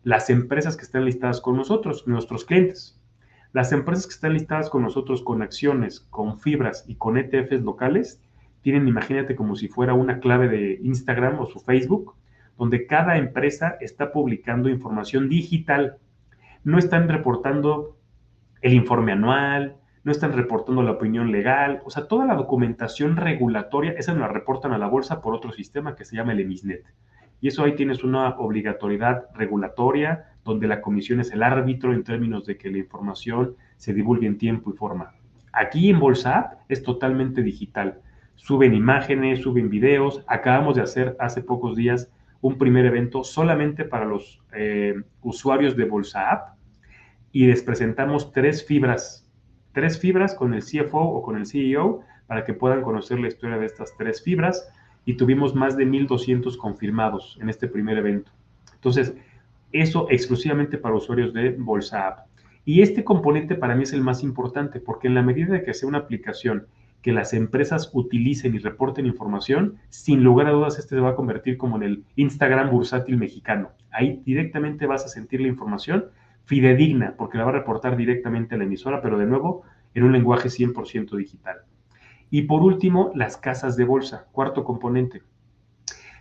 las 0.02 0.30
empresas 0.30 0.76
que 0.76 0.82
están 0.82 1.04
listadas 1.04 1.40
con 1.40 1.56
nosotros, 1.56 2.06
nuestros 2.06 2.44
clientes. 2.44 2.96
Las 3.52 3.72
empresas 3.72 4.06
que 4.06 4.14
están 4.14 4.34
listadas 4.34 4.70
con 4.70 4.82
nosotros 4.82 5.22
con 5.22 5.42
acciones, 5.42 6.00
con 6.10 6.38
fibras 6.38 6.84
y 6.86 6.94
con 6.94 7.18
ETFs 7.18 7.62
locales, 7.62 8.22
tienen, 8.62 8.86
imagínate, 8.86 9.34
como 9.34 9.56
si 9.56 9.68
fuera 9.68 9.94
una 9.94 10.20
clave 10.20 10.48
de 10.48 10.78
Instagram 10.82 11.40
o 11.40 11.46
su 11.46 11.58
Facebook, 11.60 12.14
donde 12.60 12.86
cada 12.86 13.16
empresa 13.16 13.78
está 13.80 14.12
publicando 14.12 14.68
información 14.68 15.30
digital. 15.30 15.96
No 16.62 16.76
están 16.76 17.08
reportando 17.08 17.96
el 18.60 18.74
informe 18.74 19.12
anual, 19.12 19.76
no 20.04 20.12
están 20.12 20.34
reportando 20.34 20.82
la 20.82 20.90
opinión 20.90 21.32
legal, 21.32 21.80
o 21.86 21.90
sea, 21.90 22.06
toda 22.06 22.26
la 22.26 22.34
documentación 22.34 23.16
regulatoria, 23.16 23.92
esa 23.92 24.12
la 24.12 24.28
reportan 24.28 24.74
a 24.74 24.78
la 24.78 24.88
bolsa 24.88 25.22
por 25.22 25.34
otro 25.34 25.52
sistema 25.52 25.96
que 25.96 26.04
se 26.04 26.16
llama 26.16 26.32
el 26.32 26.40
EMISNET. 26.40 26.84
Y 27.40 27.48
eso 27.48 27.64
ahí 27.64 27.74
tienes 27.76 28.04
una 28.04 28.28
obligatoriedad 28.36 29.28
regulatoria, 29.34 30.26
donde 30.44 30.68
la 30.68 30.82
comisión 30.82 31.18
es 31.20 31.32
el 31.32 31.42
árbitro 31.42 31.94
en 31.94 32.04
términos 32.04 32.44
de 32.44 32.58
que 32.58 32.70
la 32.70 32.76
información 32.76 33.56
se 33.78 33.94
divulgue 33.94 34.26
en 34.26 34.36
tiempo 34.36 34.70
y 34.70 34.76
forma. 34.76 35.14
Aquí 35.54 35.88
en 35.88 35.98
Bolsa 35.98 36.58
es 36.68 36.82
totalmente 36.82 37.42
digital. 37.42 38.02
Suben 38.34 38.74
imágenes, 38.74 39.40
suben 39.40 39.70
videos. 39.70 40.22
Acabamos 40.26 40.76
de 40.76 40.82
hacer 40.82 41.16
hace 41.18 41.40
pocos 41.40 41.74
días 41.74 42.10
un 42.40 42.58
primer 42.58 42.86
evento 42.86 43.22
solamente 43.24 43.84
para 43.84 44.04
los 44.04 44.42
eh, 44.52 44.94
usuarios 45.22 45.76
de 45.76 45.84
Bolsa 45.84 46.30
App 46.30 46.56
y 47.32 47.46
les 47.46 47.62
presentamos 47.62 48.32
tres 48.32 48.64
fibras, 48.64 49.26
tres 49.72 49.98
fibras 49.98 50.34
con 50.34 50.54
el 50.54 50.62
CFO 50.62 51.00
o 51.00 51.22
con 51.22 51.36
el 51.36 51.46
CEO 51.46 52.00
para 52.26 52.44
que 52.44 52.54
puedan 52.54 52.82
conocer 52.82 53.18
la 53.20 53.28
historia 53.28 53.58
de 53.58 53.66
estas 53.66 53.96
tres 53.96 54.22
fibras 54.22 54.72
y 55.04 55.14
tuvimos 55.14 55.54
más 55.54 55.76
de 55.76 55.86
1.200 55.86 56.56
confirmados 56.56 57.38
en 57.40 57.48
este 57.48 57.68
primer 57.68 57.98
evento. 57.98 58.32
Entonces, 58.74 59.14
eso 59.72 60.06
exclusivamente 60.10 60.78
para 60.78 60.94
usuarios 60.94 61.32
de 61.32 61.50
Bolsa 61.50 62.06
App. 62.06 62.26
Y 62.64 62.82
este 62.82 63.04
componente 63.04 63.54
para 63.54 63.74
mí 63.74 63.84
es 63.84 63.92
el 63.92 64.02
más 64.02 64.22
importante 64.22 64.80
porque 64.80 65.08
en 65.08 65.14
la 65.14 65.22
medida 65.22 65.52
de 65.52 65.62
que 65.62 65.74
sea 65.74 65.88
una 65.88 65.98
aplicación 65.98 66.66
que 67.02 67.12
las 67.12 67.32
empresas 67.32 67.90
utilicen 67.92 68.54
y 68.54 68.58
reporten 68.58 69.06
información, 69.06 69.76
sin 69.88 70.22
lugar 70.22 70.46
a 70.46 70.50
dudas 70.50 70.78
este 70.78 70.96
se 70.96 71.00
va 71.00 71.10
a 71.10 71.14
convertir 71.16 71.56
como 71.56 71.76
en 71.76 71.82
el 71.82 72.04
Instagram 72.16 72.70
bursátil 72.70 73.16
mexicano. 73.16 73.70
Ahí 73.90 74.22
directamente 74.24 74.86
vas 74.86 75.04
a 75.04 75.08
sentir 75.08 75.40
la 75.40 75.48
información 75.48 76.06
fidedigna 76.44 77.14
porque 77.16 77.38
la 77.38 77.44
va 77.44 77.50
a 77.50 77.54
reportar 77.54 77.96
directamente 77.96 78.54
a 78.54 78.58
la 78.58 78.64
emisora, 78.64 79.00
pero 79.00 79.18
de 79.18 79.26
nuevo 79.26 79.62
en 79.94 80.04
un 80.04 80.12
lenguaje 80.12 80.48
100% 80.48 81.16
digital. 81.16 81.58
Y 82.30 82.42
por 82.42 82.62
último, 82.62 83.10
las 83.14 83.36
casas 83.36 83.76
de 83.76 83.84
bolsa, 83.84 84.26
cuarto 84.32 84.62
componente. 84.62 85.22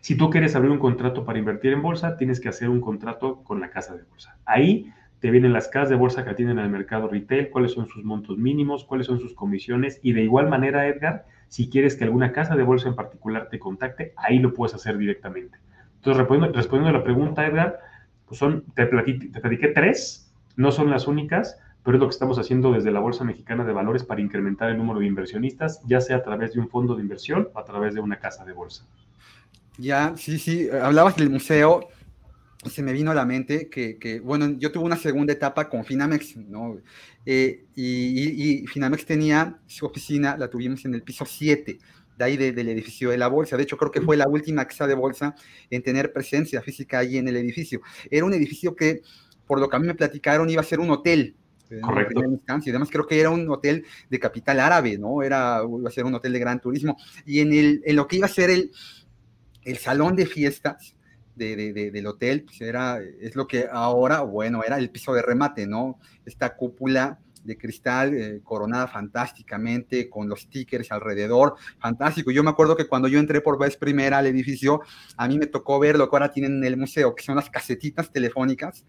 Si 0.01 0.15
tú 0.15 0.29
quieres 0.29 0.55
abrir 0.55 0.71
un 0.71 0.79
contrato 0.79 1.25
para 1.25 1.39
invertir 1.39 1.73
en 1.73 1.81
bolsa, 1.81 2.17
tienes 2.17 2.39
que 2.39 2.49
hacer 2.49 2.69
un 2.69 2.81
contrato 2.81 3.43
con 3.43 3.59
la 3.59 3.69
casa 3.69 3.95
de 3.95 4.03
bolsa. 4.03 4.37
Ahí 4.45 4.91
te 5.19 5.31
vienen 5.31 5.53
las 5.53 5.67
casas 5.67 5.89
de 5.89 5.95
bolsa 5.95 6.23
que 6.23 6.29
atienden 6.29 6.59
al 6.59 6.69
mercado 6.69 7.07
retail, 7.07 7.49
cuáles 7.49 7.73
son 7.73 7.87
sus 7.87 8.03
montos 8.03 8.37
mínimos, 8.37 8.85
cuáles 8.85 9.07
son 9.07 9.19
sus 9.19 9.33
comisiones 9.33 9.99
y 10.01 10.13
de 10.13 10.23
igual 10.23 10.47
manera, 10.47 10.87
Edgar, 10.87 11.25
si 11.49 11.69
quieres 11.69 11.95
que 11.95 12.05
alguna 12.05 12.31
casa 12.31 12.55
de 12.55 12.63
bolsa 12.63 12.87
en 12.87 12.95
particular 12.95 13.49
te 13.49 13.59
contacte, 13.59 14.13
ahí 14.15 14.39
lo 14.39 14.53
puedes 14.53 14.75
hacer 14.75 14.97
directamente. 14.97 15.57
Entonces, 15.95 16.25
respondiendo, 16.53 16.89
a 16.89 16.93
la 16.93 17.03
pregunta, 17.03 17.45
Edgar, 17.45 17.79
pues 18.25 18.39
son, 18.39 18.63
te, 18.75 18.85
platiqué 18.85 19.69
tres, 19.69 20.31
no 20.55 20.71
son 20.71 20.89
las 20.89 21.07
únicas, 21.07 21.59
pero 21.83 21.97
es 21.97 22.01
lo 22.01 22.07
que 22.07 22.13
estamos 22.13 22.39
haciendo 22.39 22.71
desde 22.71 22.91
la 22.91 22.99
Bolsa 22.99 23.23
Mexicana 23.23 23.65
de 23.65 23.73
Valores 23.73 24.03
para 24.03 24.21
incrementar 24.21 24.69
el 24.69 24.77
número 24.77 24.99
de 24.99 25.07
inversionistas, 25.07 25.81
ya 25.85 25.99
sea 25.99 26.17
a 26.17 26.23
través 26.23 26.53
de 26.53 26.61
un 26.61 26.69
fondo 26.69 26.95
de 26.95 27.01
inversión 27.01 27.49
o 27.53 27.59
a 27.59 27.65
través 27.65 27.93
de 27.93 27.99
una 27.99 28.19
casa 28.19 28.45
de 28.45 28.53
bolsa. 28.53 28.85
Ya, 29.77 30.13
sí, 30.15 30.37
sí, 30.37 30.69
hablabas 30.69 31.15
del 31.15 31.29
museo 31.29 31.89
se 32.65 32.83
me 32.83 32.91
vino 32.91 33.11
a 33.11 33.15
la 33.15 33.25
mente 33.25 33.69
que, 33.69 34.21
bueno, 34.21 34.57
yo 34.57 34.71
tuve 34.71 34.83
una 34.83 34.97
segunda 34.97 35.31
etapa 35.31 35.69
con 35.69 35.85
Finamex, 35.85 36.35
¿no? 36.37 36.77
Eh, 37.25 37.65
y, 37.75 38.67
Finamex 38.67 39.05
tenía 39.05 39.59
su 39.65 39.85
oficina, 39.85 40.35
la 40.37 40.49
tuvimos 40.49 40.83
en 40.83 40.93
el 40.93 41.03
piso 41.03 41.25
7, 41.25 41.79
de 42.17 42.25
ahí 42.25 42.35
del 42.35 42.67
edificio 42.67 43.11
de 43.11 43.17
la 43.17 43.27
bolsa. 43.27 43.55
De 43.55 43.63
hecho, 43.63 43.77
creo 43.77 43.91
que 43.91 44.01
fue 44.01 44.17
la 44.17 44.27
última 44.27 44.65
casa 44.65 44.87
de 44.87 44.93
bolsa 44.93 45.35
en 45.69 45.81
tener 45.81 46.11
presencia 46.11 46.61
física 46.61 46.99
ahí 46.99 47.17
en 47.17 47.29
el 47.29 47.37
edificio. 47.37 47.79
Era 48.11 48.25
un 48.25 48.33
edificio 48.33 48.75
que, 48.75 49.03
por 49.47 49.61
lo 49.61 49.69
que 49.69 49.77
a 49.77 49.79
mí 49.79 49.87
me 49.87 49.95
platicaron, 49.95 50.49
iba 50.49 50.61
a 50.61 50.65
ser 50.65 50.81
un 50.81 50.91
hotel. 50.91 51.37
Correcto. 51.81 52.21
Y 52.65 52.69
además 52.71 52.89
creo 52.91 53.07
que 53.07 53.21
era 53.21 53.29
un 53.29 53.49
hotel 53.49 53.85
de 54.09 54.19
capital 54.19 54.59
árabe, 54.59 54.97
¿no? 54.97 55.23
Era, 55.23 55.61
iba 55.63 55.87
a 55.87 55.93
ser 55.93 56.03
un 56.03 56.15
hotel 56.15 56.33
de 56.33 56.39
gran 56.39 56.59
turismo. 56.59 56.97
Y 57.25 57.39
en, 57.39 57.53
el, 57.53 57.81
en 57.85 57.95
lo 57.95 58.05
que 58.05 58.17
iba 58.17 58.25
a 58.25 58.29
ser 58.29 58.49
el, 58.49 58.71
el 59.63 59.77
salón 59.77 60.17
de 60.17 60.25
fiestas 60.25 60.95
de, 61.39 61.91
del 61.91 62.07
hotel, 62.07 62.43
pues 62.43 62.61
era, 62.61 62.99
es 63.01 63.35
lo 63.35 63.47
que 63.47 63.65
ahora, 63.71 64.21
bueno, 64.21 64.63
era 64.63 64.77
el 64.77 64.91
piso 64.91 65.13
de 65.13 65.21
remate, 65.21 65.65
¿no? 65.65 65.99
Esta 66.25 66.55
cúpula 66.55 67.19
de 67.43 67.57
cristal 67.57 68.13
eh, 68.13 68.41
coronada 68.43 68.87
fantásticamente, 68.87 70.09
con 70.09 70.29
los 70.29 70.41
stickers 70.41 70.91
alrededor, 70.91 71.55
fantástico. 71.79 72.31
Yo 72.31 72.43
me 72.43 72.49
acuerdo 72.49 72.75
que 72.75 72.87
cuando 72.87 73.07
yo 73.07 73.19
entré 73.19 73.41
por 73.41 73.57
vez 73.57 73.77
primera 73.77 74.19
al 74.19 74.27
edificio, 74.27 74.81
a 75.17 75.27
mí 75.27 75.37
me 75.37 75.47
tocó 75.47 75.79
ver 75.79 75.97
lo 75.97 76.09
que 76.09 76.15
ahora 76.15 76.31
tienen 76.31 76.57
en 76.57 76.63
el 76.65 76.77
museo, 76.77 77.15
que 77.15 77.23
son 77.23 77.35
las 77.35 77.49
casetitas 77.49 78.11
telefónicas, 78.11 78.85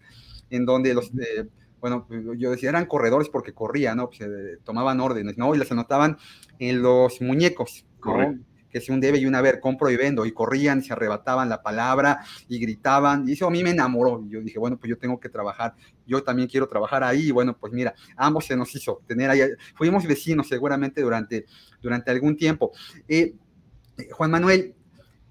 en 0.49 0.65
donde 0.65 0.93
los, 0.93 1.07
eh, 1.07 1.47
bueno, 1.79 2.07
yo 2.37 2.51
decía, 2.51 2.69
eran 2.69 2.85
corredores 2.85 3.29
porque 3.29 3.53
corrían, 3.53 3.97
¿no? 3.97 4.09
Pues, 4.09 4.21
eh, 4.21 4.57
tomaban 4.63 4.99
órdenes, 4.99 5.37
¿no? 5.37 5.55
Y 5.55 5.57
las 5.57 5.71
anotaban 5.71 6.17
en 6.59 6.81
los 6.81 7.21
muñecos, 7.21 7.85
¿no? 8.05 8.37
Que 8.71 8.81
si 8.81 8.91
un 8.91 8.99
debe 8.99 9.17
y 9.19 9.25
un 9.25 9.35
haber, 9.35 9.59
compro 9.59 9.89
y 9.89 9.97
vendo, 9.97 10.25
y 10.25 10.31
corrían, 10.31 10.79
y 10.79 10.83
se 10.83 10.93
arrebataban 10.93 11.49
la 11.49 11.61
palabra 11.61 12.19
y 12.47 12.59
gritaban, 12.59 13.27
y 13.27 13.33
eso 13.33 13.47
a 13.47 13.51
mí 13.51 13.63
me 13.63 13.71
enamoró. 13.71 14.23
yo 14.27 14.41
dije, 14.41 14.59
bueno, 14.59 14.77
pues 14.77 14.89
yo 14.89 14.97
tengo 14.97 15.19
que 15.19 15.29
trabajar, 15.29 15.75
yo 16.07 16.23
también 16.23 16.47
quiero 16.47 16.67
trabajar 16.67 17.03
ahí, 17.03 17.27
y 17.27 17.31
bueno, 17.31 17.55
pues 17.57 17.73
mira, 17.73 17.93
ambos 18.15 18.45
se 18.45 18.55
nos 18.55 18.73
hizo 18.75 19.01
tener 19.07 19.29
ahí, 19.29 19.41
fuimos 19.75 20.05
vecinos 20.05 20.47
seguramente 20.47 21.01
durante, 21.01 21.45
durante 21.81 22.11
algún 22.11 22.35
tiempo. 22.37 22.71
Eh, 23.07 23.35
Juan 24.11 24.31
Manuel, 24.31 24.73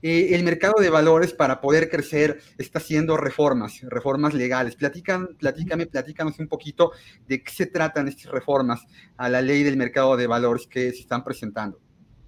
eh, 0.03 0.35
el 0.35 0.44
mercado 0.44 0.81
de 0.81 0.88
valores 0.88 1.35
para 1.35 1.61
poder 1.61 1.90
crecer 1.90 2.40
está 2.57 2.79
haciendo 2.79 3.16
reformas, 3.16 3.81
reformas 3.83 4.33
legales. 4.33 4.74
Platican, 4.74 5.29
platícame, 5.38 5.87
platícanos 5.87 6.38
un 6.38 6.48
poquito 6.48 6.92
de 7.26 7.42
qué 7.42 7.50
se 7.50 7.66
tratan 7.66 8.09
estas 8.09 8.33
reformas 8.33 8.87
a 9.16 9.29
la 9.29 9.42
ley 9.42 9.62
del 9.62 9.76
mercado 9.76 10.16
de 10.16 10.26
valores 10.26 10.66
que 10.66 10.90
se 10.92 11.00
están 11.00 11.22
presentando. 11.22 11.79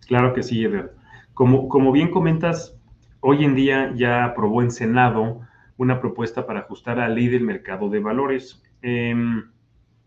Claro 0.06 0.34
que 0.34 0.42
sí, 0.42 0.64
Edgar. 0.64 1.01
Como, 1.42 1.90
bien 1.90 2.12
comentas, 2.12 2.78
hoy 3.18 3.44
en 3.44 3.56
día 3.56 3.92
ya 3.96 4.24
aprobó 4.24 4.62
en 4.62 4.70
Senado 4.70 5.40
una 5.76 5.98
propuesta 5.98 6.46
para 6.46 6.60
ajustar 6.60 6.98
la 6.98 7.08
ley 7.08 7.26
del 7.26 7.42
mercado 7.42 7.90
de 7.90 7.98
valores. 7.98 8.62
Em, 8.80 9.50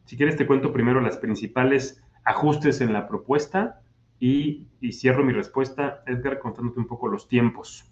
si 0.06 0.16
quieres, 0.16 0.38
te 0.38 0.48
cuento 0.48 0.72
primero 0.72 1.02
las 1.02 1.18
principales 1.18 2.02
ajustes 2.24 2.80
en 2.80 2.94
la 2.94 3.06
propuesta 3.06 3.82
y, 4.18 4.68
cierro 4.94 5.26
mi 5.26 5.34
respuesta, 5.34 6.04
Edgar, 6.06 6.40
contándote 6.40 6.80
un 6.80 6.88
poco 6.88 7.10
los 7.10 7.28
tiempos. 7.28 7.92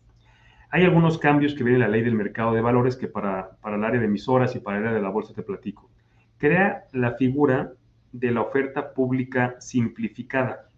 Hay 0.69 0.85
algunos 0.85 1.17
cambios 1.17 1.53
que 1.53 1.65
vienen 1.65 1.81
en 1.81 1.87
la 1.91 1.97
ley 1.97 2.01
del 2.01 2.15
mercado 2.15 2.53
de 2.53 2.61
valores 2.61 2.95
que 2.95 3.09
para, 3.09 3.57
para 3.59 3.75
el 3.75 3.83
área 3.83 3.99
de 3.99 4.05
emisoras 4.05 4.55
y 4.55 4.61
para 4.61 4.77
el 4.77 4.83
área 4.83 4.95
de 4.95 5.03
la 5.03 5.09
bolsa 5.09 5.33
te 5.33 5.43
platico. 5.43 5.89
Crea 6.37 6.85
la 6.93 7.15
figura 7.15 7.73
de 8.13 8.31
la 8.31 8.39
oferta 8.39 8.93
pública 8.93 9.57
simplificada. 9.59 10.69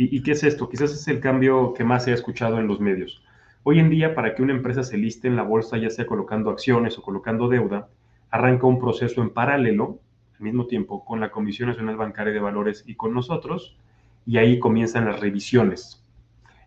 ¿Y, 0.00 0.22
qué 0.22 0.30
es 0.30 0.44
esto? 0.44 0.68
Quizás 0.68 0.92
es 0.92 1.08
el 1.08 1.18
cambio 1.18 1.74
que 1.74 1.82
más 1.82 2.04
se 2.04 2.12
ha 2.12 2.14
escuchado 2.14 2.60
en 2.60 2.68
los 2.68 2.78
medios. 2.78 3.20
Hoy 3.64 3.80
en 3.80 3.90
día, 3.90 4.14
para 4.14 4.32
que 4.32 4.44
una 4.44 4.52
empresa 4.52 4.84
se 4.84 4.96
liste 4.96 5.26
en 5.26 5.34
la 5.34 5.42
bolsa, 5.42 5.76
ya 5.76 5.90
sea 5.90 6.06
colocando 6.06 6.50
acciones 6.50 6.96
o 6.96 7.02
colocando 7.02 7.48
deuda, 7.48 7.88
arranca 8.30 8.68
un 8.68 8.78
proceso 8.78 9.22
en 9.22 9.30
paralelo, 9.30 9.98
al 10.36 10.40
mismo 10.40 10.68
tiempo, 10.68 11.04
con 11.04 11.18
la 11.18 11.32
Comisión 11.32 11.68
Nacional 11.68 11.96
Bancaria 11.96 12.32
de 12.32 12.38
Valores 12.38 12.84
y 12.86 12.94
con 12.94 13.12
nosotros, 13.12 13.76
y 14.24 14.36
ahí 14.36 14.60
comienzan 14.60 15.04
las 15.04 15.18
revisiones. 15.18 16.06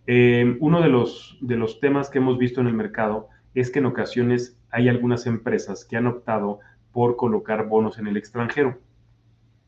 Eh, 0.08 0.58
uno 0.60 0.82
de 0.82 0.90
los, 0.90 1.38
de 1.40 1.56
los 1.56 1.80
temas 1.80 2.10
que 2.10 2.18
hemos 2.18 2.38
visto 2.38 2.60
en 2.60 2.68
el 2.68 2.74
mercado 2.74 3.30
es 3.56 3.72
que 3.72 3.80
en 3.80 3.86
ocasiones 3.86 4.60
hay 4.72 4.90
algunas 4.90 5.26
empresas 5.26 5.86
que 5.86 5.96
han 5.96 6.08
optado 6.08 6.60
por 6.92 7.16
colocar 7.16 7.66
bonos 7.70 7.98
en 7.98 8.08
el 8.08 8.18
extranjero. 8.18 8.78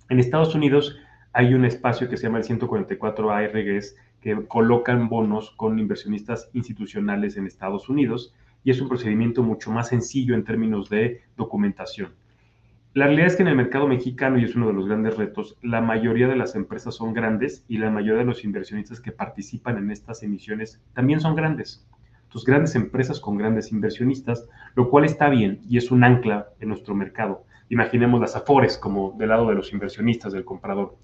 En 0.09 0.19
Estados 0.19 0.53
Unidos 0.53 0.97
hay 1.33 1.53
un 1.55 1.65
espacio 1.65 2.07
que 2.07 2.17
se 2.17 2.23
llama 2.23 2.37
el 2.37 2.43
144 2.43 3.31
ARGs 3.31 3.95
que 4.21 4.47
colocan 4.47 5.09
bonos 5.09 5.51
con 5.51 5.79
inversionistas 5.79 6.49
institucionales 6.53 7.35
en 7.37 7.47
Estados 7.47 7.89
Unidos 7.89 8.33
y 8.63 8.71
es 8.71 8.79
un 8.79 8.87
procedimiento 8.87 9.43
mucho 9.43 9.71
más 9.71 9.89
sencillo 9.89 10.35
en 10.35 10.45
términos 10.45 10.89
de 10.89 11.21
documentación. 11.35 12.13
La 12.93 13.05
realidad 13.07 13.27
es 13.27 13.35
que 13.35 13.41
en 13.41 13.47
el 13.47 13.55
mercado 13.55 13.87
mexicano, 13.87 14.37
y 14.37 14.43
es 14.43 14.55
uno 14.55 14.67
de 14.67 14.73
los 14.73 14.85
grandes 14.85 15.17
retos, 15.17 15.57
la 15.63 15.81
mayoría 15.81 16.27
de 16.27 16.35
las 16.35 16.55
empresas 16.55 16.93
son 16.93 17.11
grandes 17.13 17.65
y 17.67 17.79
la 17.79 17.89
mayoría 17.89 18.19
de 18.19 18.25
los 18.25 18.43
inversionistas 18.43 19.01
que 19.01 19.11
participan 19.11 19.79
en 19.79 19.89
estas 19.89 20.21
emisiones 20.21 20.79
también 20.93 21.19
son 21.19 21.35
grandes. 21.35 21.87
Entonces, 22.25 22.45
grandes 22.45 22.75
empresas 22.75 23.19
con 23.19 23.37
grandes 23.37 23.71
inversionistas, 23.71 24.47
lo 24.75 24.91
cual 24.91 25.05
está 25.05 25.29
bien 25.29 25.61
y 25.67 25.77
es 25.77 25.89
un 25.89 26.03
ancla 26.03 26.49
en 26.59 26.69
nuestro 26.69 26.93
mercado. 26.93 27.45
Imaginemos 27.69 28.21
las 28.21 28.35
afores 28.35 28.77
como 28.77 29.15
del 29.17 29.29
lado 29.29 29.49
de 29.49 29.55
los 29.55 29.73
inversionistas, 29.73 30.31
del 30.31 30.45
comprador. 30.45 30.95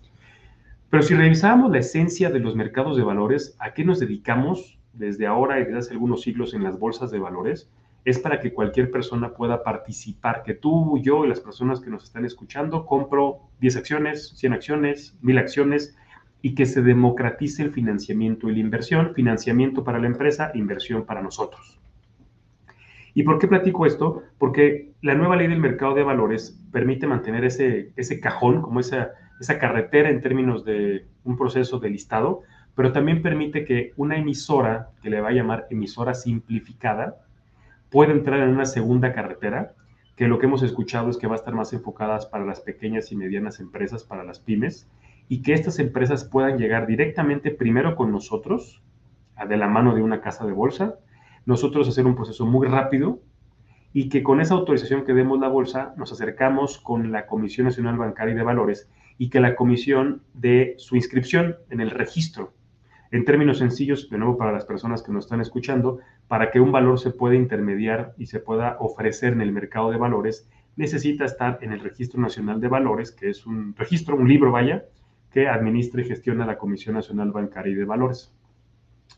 Pero 0.90 1.04
si 1.04 1.14
revisamos 1.14 1.72
la 1.72 1.78
esencia 1.78 2.32
de 2.32 2.40
los 2.40 2.56
mercados 2.56 2.98
de 2.98 3.04
valores, 3.04 3.56
¿a 3.60 3.76
qué 3.76 3.86
nos 3.86 4.00
dedicamos 4.00 4.80
desde 4.94 5.28
ahora 5.28 5.60
y 5.60 5.66
desde 5.66 5.78
hace 5.78 5.94
algunos 5.94 6.22
siglos 6.22 6.56
en 6.56 6.64
las 6.64 6.80
bolsas 6.80 7.12
de 7.12 7.20
valores? 7.20 7.70
Es 8.06 8.18
para 8.18 8.40
que 8.40 8.54
cualquier 8.54 8.90
persona 8.90 9.34
pueda 9.36 9.62
participar, 9.62 10.42
que 10.42 10.56
tú, 10.56 11.00
yo 11.04 11.26
y 11.26 11.30
las 11.30 11.42
personas 11.42 11.80
que 11.80 11.92
nos 11.92 12.06
están 12.06 12.26
escuchando 12.26 12.88
compro 12.88 13.38
10 13.60 13.78
acciones, 13.78 14.30
100 14.36 14.54
acciones, 14.54 15.16
1000 15.22 15.38
acciones 15.38 15.96
y 16.42 16.56
que 16.56 16.66
se 16.66 16.82
democratice 16.82 17.62
el 17.62 17.72
financiamiento 17.72 18.50
y 18.50 18.54
la 18.54 18.60
inversión, 18.60 19.14
financiamiento 19.14 19.84
para 19.84 20.00
la 20.00 20.08
empresa, 20.08 20.52
inversión 20.56 21.06
para 21.06 21.22
nosotros. 21.22 21.79
¿Y 23.20 23.24
por 23.24 23.38
qué 23.38 23.50
platico 23.50 23.86
esto? 23.86 24.24
Porque 24.38 24.94
la 25.02 25.14
nueva 25.14 25.36
ley 25.36 25.48
del 25.48 25.60
mercado 25.60 25.94
de 25.94 26.04
valores 26.04 26.58
permite 26.72 27.06
mantener 27.06 27.44
ese, 27.44 27.92
ese 27.98 28.22
cajón, 28.22 28.62
como 28.62 28.80
esa 28.80 29.12
esa 29.40 29.58
carretera 29.58 30.10
en 30.10 30.22
términos 30.22 30.66
de 30.66 31.08
un 31.24 31.38
proceso 31.38 31.80
de 31.80 31.90
listado, 31.90 32.42
pero 32.76 32.92
también 32.92 33.22
permite 33.22 33.66
que 33.66 33.94
una 33.96 34.18
emisora, 34.18 34.90
que 35.02 35.10
le 35.10 35.22
va 35.22 35.30
a 35.30 35.34
llamar 35.34 35.68
emisora 35.70 36.14
simplificada, 36.14 37.18
pueda 37.90 38.12
entrar 38.12 38.42
en 38.42 38.50
una 38.50 38.66
segunda 38.66 39.14
carretera, 39.14 39.74
que 40.16 40.28
lo 40.28 40.38
que 40.38 40.46
hemos 40.46 40.62
escuchado 40.64 41.10
es 41.10 41.18
que 41.18 41.28
va 41.28 41.36
a 41.36 41.38
estar 41.38 41.56
más 41.56 41.72
enfocadas 41.72 42.26
para 42.26 42.46
las 42.46 42.60
pequeñas 42.60 43.12
y 43.12 43.16
medianas 43.16 43.60
empresas, 43.60 44.04
para 44.04 44.26
las 44.26 44.40
pymes, 44.40 44.90
y 45.30 45.42
que 45.42 45.54
estas 45.54 45.80
empresas 45.80 46.26
puedan 46.26 46.58
llegar 46.58 46.86
directamente 46.86 47.52
primero 47.52 47.96
con 47.96 48.12
nosotros, 48.12 48.82
de 49.48 49.56
la 49.56 49.70
mano 49.70 49.96
de 49.96 50.02
una 50.02 50.20
casa 50.20 50.46
de 50.46 50.52
bolsa, 50.52 50.96
nosotros 51.46 51.88
hacer 51.88 52.06
un 52.06 52.16
proceso 52.16 52.46
muy 52.46 52.68
rápido 52.68 53.20
y 53.94 54.10
que 54.10 54.24
con 54.24 54.40
esa 54.40 54.54
autorización 54.54 55.04
que 55.04 55.14
demos 55.14 55.40
la 55.40 55.48
bolsa 55.48 55.94
nos 55.98 56.12
acercamos 56.12 56.78
con 56.78 57.12
la 57.12 57.26
Comisión 57.26 57.66
Nacional 57.66 57.98
Bancaria 57.98 58.34
y 58.34 58.38
de 58.38 58.44
Valores 58.44 58.90
y 59.18 59.30
que 59.30 59.40
la 59.40 59.56
comisión 59.56 60.22
de 60.34 60.76
su 60.78 60.96
inscripción 60.96 61.58
en 61.70 61.82
el 61.82 61.92
registro. 61.92 62.54
En 63.12 63.26
términos 63.26 63.58
sencillos, 63.58 64.10
de 64.10 64.20
nuevo 64.20 64.38
para 64.38 64.52
las 64.52 64.66
personas 64.66 65.02
que 65.02 65.12
nos 65.12 65.26
están 65.26 65.42
escuchando, 65.42 66.00
para 66.28 66.52
que 66.52 66.60
un 66.60 66.72
valor 66.72 67.00
se 67.00 67.10
pueda 67.10 67.36
intermediar 67.36 68.14
y 68.18 68.28
se 68.28 68.40
pueda 68.40 68.78
ofrecer 68.80 69.34
en 69.34 69.42
el 69.42 69.52
mercado 69.52 69.90
de 69.90 69.98
valores, 69.98 70.48
necesita 70.76 71.26
estar 71.26 71.58
en 71.62 71.74
el 71.74 71.80
Registro 71.80 72.22
Nacional 72.22 72.62
de 72.62 72.68
Valores, 72.68 73.12
que 73.12 73.30
es 73.30 73.46
un 73.48 73.76
registro, 73.76 74.16
un 74.16 74.30
libro, 74.30 74.52
vaya, 74.52 74.86
que 75.32 75.48
administra 75.48 76.02
y 76.02 76.06
gestiona 76.06 76.46
la 76.46 76.58
Comisión 76.58 76.96
Nacional 76.96 77.32
Bancaria 77.32 77.74
y 77.74 77.76
de 77.76 77.86
Valores. 77.86 78.34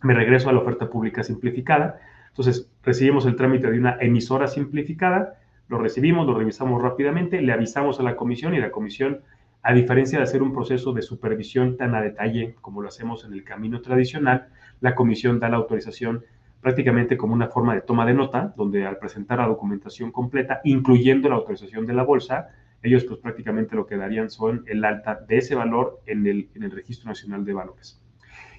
Me 0.03 0.13
regreso 0.13 0.49
a 0.49 0.53
la 0.53 0.59
oferta 0.59 0.89
pública 0.89 1.21
simplificada. 1.21 1.99
Entonces, 2.31 2.71
recibimos 2.83 3.25
el 3.25 3.35
trámite 3.35 3.69
de 3.69 3.77
una 3.77 3.97
emisora 3.99 4.47
simplificada, 4.47 5.35
lo 5.67 5.77
recibimos, 5.77 6.25
lo 6.25 6.33
revisamos 6.33 6.81
rápidamente, 6.81 7.41
le 7.41 7.51
avisamos 7.51 7.99
a 7.99 8.03
la 8.03 8.15
comisión 8.15 8.55
y 8.55 8.59
la 8.59 8.71
comisión, 8.71 9.21
a 9.63 9.73
diferencia 9.73 10.17
de 10.17 10.23
hacer 10.23 10.41
un 10.41 10.53
proceso 10.53 10.93
de 10.93 11.01
supervisión 11.01 11.77
tan 11.77 11.93
a 11.93 12.01
detalle 12.01 12.55
como 12.61 12.81
lo 12.81 12.87
hacemos 12.87 13.25
en 13.25 13.33
el 13.33 13.43
camino 13.43 13.81
tradicional, 13.81 14.47
la 14.79 14.95
comisión 14.95 15.39
da 15.39 15.49
la 15.49 15.57
autorización 15.57 16.23
prácticamente 16.61 17.17
como 17.17 17.33
una 17.33 17.47
forma 17.47 17.75
de 17.75 17.81
toma 17.81 18.05
de 18.05 18.13
nota, 18.13 18.53
donde 18.55 18.85
al 18.85 18.97
presentar 18.97 19.39
la 19.39 19.47
documentación 19.47 20.11
completa, 20.11 20.61
incluyendo 20.63 21.27
la 21.27 21.35
autorización 21.35 21.85
de 21.85 21.93
la 21.93 22.03
bolsa, 22.03 22.49
ellos 22.83 23.03
pues 23.03 23.19
prácticamente 23.19 23.75
lo 23.75 23.85
que 23.85 23.97
darían 23.97 24.29
son 24.29 24.63
el 24.67 24.83
alta 24.85 25.15
de 25.27 25.37
ese 25.37 25.55
valor 25.55 26.01
en 26.05 26.25
el, 26.25 26.49
en 26.55 26.63
el 26.63 26.71
Registro 26.71 27.09
Nacional 27.09 27.45
de 27.45 27.53
Valores. 27.53 28.01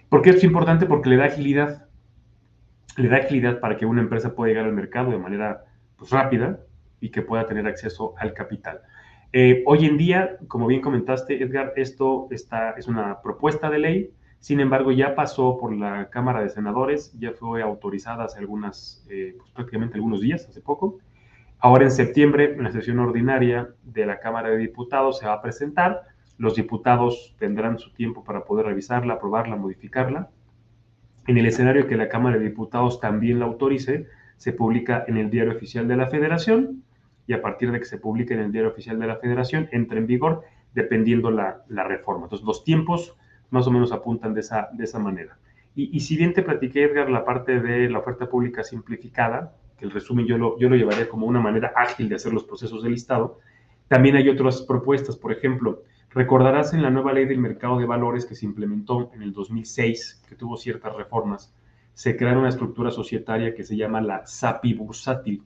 ¿Por 0.09 0.23
qué 0.23 0.31
esto 0.31 0.39
es 0.41 0.45
importante? 0.45 0.87
Porque 0.87 1.09
le 1.09 1.17
da 1.17 1.25
agilidad 1.25 1.87
le 2.97 3.09
da 3.09 3.19
agilidad 3.19 3.61
para 3.61 3.77
que 3.77 3.87
una 3.87 4.03
empresa 4.03 4.35
pueda 4.35 4.51
llegar 4.51 4.67
al 4.67 4.73
mercado 4.73 5.11
de 5.11 5.19
manera 5.19 5.65
pues, 5.97 6.11
rápida 6.11 6.61
y 7.01 7.11
que 7.11 7.23
pueda 7.23 7.47
tener 7.47 7.67
acceso 7.67 8.15
al 8.19 8.35
capital. 8.35 8.81
Eh, 9.33 9.63
hoy 9.67 9.87
en 9.87 9.97
día, 9.97 10.37
como 10.47 10.67
bien 10.67 10.83
comentaste, 10.83 11.43
Edgar, 11.43 11.73
esto 11.77 12.29
está, 12.31 12.73
es 12.73 12.87
una 12.87 13.23
propuesta 13.23 13.71
de 13.71 13.79
ley, 13.79 14.11
sin 14.41 14.61
embargo, 14.61 14.91
ya 14.91 15.15
pasó 15.15 15.57
por 15.57 15.75
la 15.75 16.11
Cámara 16.11 16.43
de 16.43 16.49
Senadores, 16.49 17.17
ya 17.19 17.33
fue 17.33 17.63
autorizada 17.63 18.25
hace 18.25 18.41
algunas, 18.41 19.07
eh, 19.09 19.35
pues, 19.39 19.51
prácticamente 19.53 19.95
algunos 19.95 20.21
días, 20.21 20.47
hace 20.49 20.61
poco. 20.61 20.99
Ahora 21.61 21.85
en 21.85 21.93
septiembre, 21.93 22.53
en 22.55 22.65
la 22.65 22.73
sesión 22.73 22.99
ordinaria 22.99 23.69
de 23.85 24.05
la 24.05 24.19
Cámara 24.19 24.51
de 24.51 24.57
Diputados, 24.59 25.21
se 25.21 25.27
va 25.27 25.35
a 25.35 25.43
presentar. 25.43 26.03
Los 26.39 26.57
diputados 26.57 27.37
tendrán 27.39 27.79
su 27.79 27.93
tiempo 27.93 28.25
para 28.25 28.45
poder 28.45 28.67
revisarla, 28.67 29.15
aprobarla, 29.15 29.55
modificarla 29.55 30.29
en 31.27 31.39
el 31.39 31.47
escenario 31.47 31.87
que 31.87 31.97
la 31.97 32.09
Cámara 32.09 32.39
de 32.39 32.45
Diputados 32.45 33.01
también 33.01 33.39
la 33.39 33.47
autorice, 33.47 34.07
se 34.37 34.53
publica 34.53 35.05
en 35.07 35.17
el 35.17 35.31
Diario 35.31 35.53
Oficial 35.53 35.87
de 35.87 35.97
la 35.97 36.09
Federación 36.09 36.83
y 37.27 37.33
a 37.33 37.43
partir 37.43 37.71
de 37.71 37.79
que 37.79 37.85
se 37.85 37.99
publique 37.99 38.35
en 38.35 38.41
el 38.41 38.53
Diario 38.53 38.71
Oficial 38.71 38.99
de 38.99 39.07
la 39.07 39.17
Federación 39.17 39.69
entra 39.71 39.99
en 39.99 40.07
vigor 40.07 40.43
dependiendo 40.75 41.31
la, 41.31 41.63
la 41.69 41.85
reforma. 41.85 42.25
Entonces, 42.25 42.47
los 42.47 42.65
tiempos 42.65 43.17
más 43.51 43.67
o 43.67 43.71
menos 43.71 43.93
apuntan 43.93 44.35
de 44.35 44.41
esa, 44.41 44.69
de 44.73 44.85
esa 44.85 44.99
manera. 44.99 45.39
Y, 45.75 45.97
y, 45.97 46.01
si 46.01 46.17
bien 46.17 46.35
te 46.35 46.43
platiqué, 46.43 46.85
Edgar, 46.85 47.09
la 47.09 47.25
parte 47.25 47.61
de 47.61 47.89
la 47.89 48.01
oferta 48.01 48.29
pública 48.29 48.63
simplificada, 48.63 49.55
que 49.79 49.85
el 49.85 49.91
resumen 49.91 50.27
yo 50.27 50.37
lo, 50.37 50.59
yo 50.59 50.69
lo 50.69 50.77
llevaría 50.77 51.09
como 51.09 51.27
una 51.27 51.41
manera 51.41 51.73
ágil 51.77 52.09
de 52.09 52.17
hacer 52.17 52.33
los 52.33 52.45
procesos 52.45 52.83
del 52.83 52.95
Estado, 52.95 53.39
también 53.89 54.17
hay 54.17 54.29
otras 54.29 54.63
propuestas. 54.63 55.17
Por 55.17 55.33
ejemplo, 55.33 55.83
Recordarás 56.15 56.75
en 56.75 56.83
la 56.83 56.91
nueva 56.91 57.15
ley 57.15 57.25
del 57.25 57.39
mercado 57.39 57.79
de 57.79 57.87
valores 57.87 58.27
que 58.27 58.35
se 58.35 58.45
implementó 58.45 59.11
en 59.15 59.23
el 59.23 59.33
2006, 59.33 60.23
que 60.29 60.35
tuvo 60.35 60.59
ciertas 60.59 60.95
reformas, 60.95 61.55
se 61.95 62.17
creó 62.17 62.39
una 62.39 62.51
estructura 62.51 62.91
societaria 62.91 63.55
que 63.55 63.65
se 63.65 63.77
llama 63.77 64.03
la 64.03 64.27
SAPI 64.27 64.75
bursátil. 64.75 65.43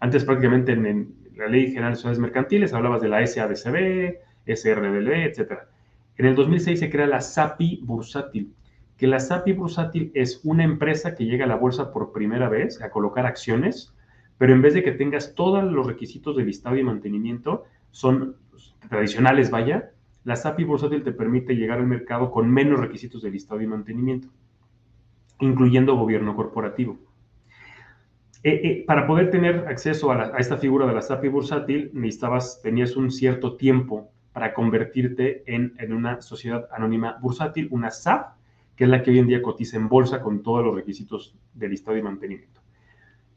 Antes 0.00 0.24
prácticamente 0.24 0.72
en, 0.72 1.14
la 1.36 1.46
Ley 1.46 1.68
General 1.68 1.92
de 1.92 1.96
Sociedades 1.96 2.18
Mercantiles 2.20 2.72
hablabas 2.72 3.02
de 3.02 3.08
la 3.08 3.26
SABCB, 3.26 4.16
SRDB, 4.46 5.26
etc. 5.26 5.52
En 6.16 6.26
el 6.26 6.34
2006 6.34 6.80
se 6.80 6.90
crea 6.90 7.06
la 7.06 7.20
SAPI 7.20 7.80
bursátil, 7.82 8.54
que 8.96 9.06
la 9.06 9.20
SAPI 9.20 9.52
bursátil 9.52 10.10
es 10.14 10.40
una 10.42 10.64
empresa 10.64 11.14
que 11.14 11.24
llega 11.24 11.44
a 11.44 11.48
la 11.48 11.56
bolsa 11.56 11.92
por 11.92 12.12
primera 12.12 12.48
vez 12.48 12.80
a 12.80 12.90
colocar 12.90 13.26
acciones, 13.26 13.94
pero 14.38 14.54
en 14.54 14.62
vez 14.62 14.72
de 14.72 14.82
que 14.82 14.92
tengas 14.92 15.34
todos 15.34 15.64
los 15.64 15.86
requisitos 15.86 16.36
de 16.36 16.44
listado 16.44 16.76
y 16.76 16.82
mantenimiento, 16.82 17.64
son 17.90 18.36
tradicionales, 18.88 19.50
vaya, 19.50 19.90
la 20.24 20.36
SAPI 20.36 20.64
bursátil 20.64 21.02
te 21.02 21.12
permite 21.12 21.56
llegar 21.56 21.78
al 21.78 21.86
mercado 21.86 22.30
con 22.30 22.48
menos 22.50 22.78
requisitos 22.78 23.22
de 23.22 23.30
listado 23.30 23.60
y 23.60 23.66
mantenimiento, 23.66 24.28
incluyendo 25.40 25.96
gobierno 25.96 26.36
corporativo. 26.36 26.98
Eh, 28.44 28.60
eh, 28.64 28.84
para 28.86 29.06
poder 29.06 29.30
tener 29.30 29.66
acceso 29.68 30.10
a, 30.10 30.38
esta 30.38 30.56
figura 30.56 30.86
de 30.86 30.94
la 30.94 31.02
SAPI 31.02 31.28
bursátil, 31.28 31.90
necesitabas, 31.92 32.60
tenías 32.62 32.96
un 32.96 33.10
cierto 33.10 33.56
tiempo 33.56 34.10
para 34.32 34.54
convertirte 34.54 35.42
en, 35.46 35.74
en, 35.78 35.92
una 35.92 36.20
sociedad 36.22 36.66
anónima 36.72 37.18
bursátil, 37.20 37.68
una 37.70 37.90
SAP, 37.90 38.34
que 38.76 38.84
es 38.84 38.90
la 38.90 39.02
que 39.02 39.10
hoy 39.10 39.18
en 39.18 39.26
día 39.26 39.42
cotiza 39.42 39.76
en 39.76 39.88
bolsa 39.88 40.22
con 40.22 40.42
todos 40.42 40.64
los 40.64 40.74
requisitos 40.74 41.36
de 41.54 41.68
listado 41.68 41.96
y 41.96 42.02
mantenimiento. 42.02 42.61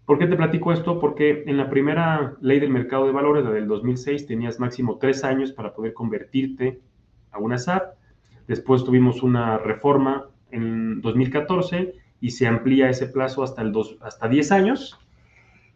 ¿Por 0.06 0.20
qué 0.20 0.28
te 0.28 0.36
platico 0.36 0.72
esto? 0.72 1.00
Porque 1.00 1.44
en 1.48 1.58
la 1.58 1.70
primera 1.70 2.36
ley 2.40 2.60
del 2.60 2.70
mercado 2.70 3.08
de 3.08 3.12
valores, 3.12 3.44
la 3.44 3.52
del 3.52 3.68
2006, 3.68 4.28
tenías 4.28 4.60
máximo 4.60 4.98
tres 5.00 5.24
años 5.24 5.52
para 5.52 5.74
poder 5.74 5.94
convertirte 5.94 6.80
a 7.32 7.40
una 7.40 7.58
SAP. 7.58 7.96
Después 8.48 8.84
tuvimos 8.84 9.24
una 9.24 9.58
reforma 9.58 10.28
en 10.52 11.02
2014 11.02 11.96
y 12.22 12.30
se 12.32 12.46
amplía 12.46 12.90
ese 12.90 13.08
plazo 13.08 13.42
hasta, 13.42 13.64
el 13.64 13.72
dos, 13.72 13.98
hasta 14.02 14.28
10 14.28 14.52
años. 14.52 15.00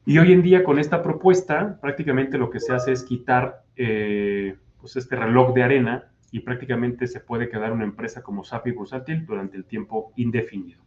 Y 0.05 0.19
hoy 0.19 0.31
en 0.31 0.43
día 0.43 0.63
con 0.63 0.77
esta 0.77 1.01
propuesta 1.01 1.79
prácticamente 1.81 2.37
lo 2.37 2.51
que 2.51 2.59
se 2.59 2.73
hace 2.73 2.91
es 2.91 3.03
quitar 3.03 3.63
eh, 3.75 4.55
pues 4.79 4.95
este 4.95 5.15
reloj 5.15 5.53
de 5.53 5.63
arena 5.63 6.11
y 6.31 6.41
prácticamente 6.41 7.07
se 7.07 7.19
puede 7.19 7.49
quedar 7.49 7.71
una 7.71 7.83
empresa 7.83 8.21
como 8.21 8.43
SAP 8.43 8.67
y 8.67 8.71
Bursátil 8.71 9.25
durante 9.25 9.57
el 9.57 9.65
tiempo 9.65 10.13
indefinido. 10.15 10.81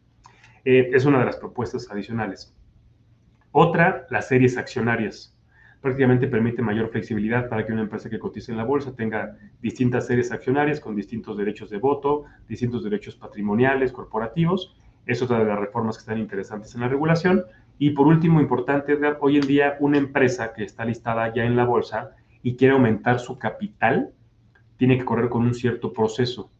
Eh, 0.65 0.91
es 0.93 1.05
una 1.05 1.19
de 1.19 1.25
las 1.25 1.37
propuestas 1.37 1.91
adicionales. 1.91 2.55
Otra, 3.55 4.07
las 4.09 4.29
series 4.29 4.57
accionarias. 4.57 5.37
Prácticamente 5.83 6.27
permite 6.27 6.63
mayor 6.63 6.89
flexibilidad 6.89 7.51
para 7.51 7.67
que 7.67 7.73
una 7.73 7.83
empresa 7.83 8.09
que 8.09 8.19
cotice 8.19 8.51
en 8.51 8.57
la 8.57 8.65
bolsa 8.65 8.97
tenga 8.97 9.37
distintas 9.61 10.07
series 10.07 10.33
accionarias 10.33 10.81
con 10.81 10.97
distintos 10.97 11.37
derechos 11.37 11.69
de 11.69 11.77
voto, 11.77 12.25
distintos 12.49 12.83
derechos 12.83 13.15
patrimoniales, 13.15 13.93
corporativos. 13.93 14.75
Es 15.05 15.21
otra 15.21 15.39
de 15.41 15.45
las 15.45 15.59
reformas 15.59 15.99
que 15.99 16.01
están 16.01 16.17
interesantes 16.17 16.75
en 16.75 16.81
la 16.81 16.89
regulación. 16.89 17.45
Y 17.79 17.91
por 17.91 18.07
último, 18.07 18.41
importante, 18.41 18.97
hoy 19.21 19.37
en 19.37 19.47
día 19.47 19.77
una 19.81 19.99
empresa 19.99 20.55
que 20.55 20.65
está 20.65 20.87
listada 20.87 21.31
ya 21.35 21.45
en 21.45 21.55
la 21.55 21.67
bolsa 21.67 22.13
y 22.43 22.57
quiere 22.57 22.73
aumentar 22.73 23.21
su 23.21 23.39
capital, 23.39 24.15
tiene 24.79 24.97
que 24.97 25.05
correr 25.05 25.29
con 25.29 25.43
un 25.43 25.53
cierto 25.53 25.93
proceso. 25.93 26.51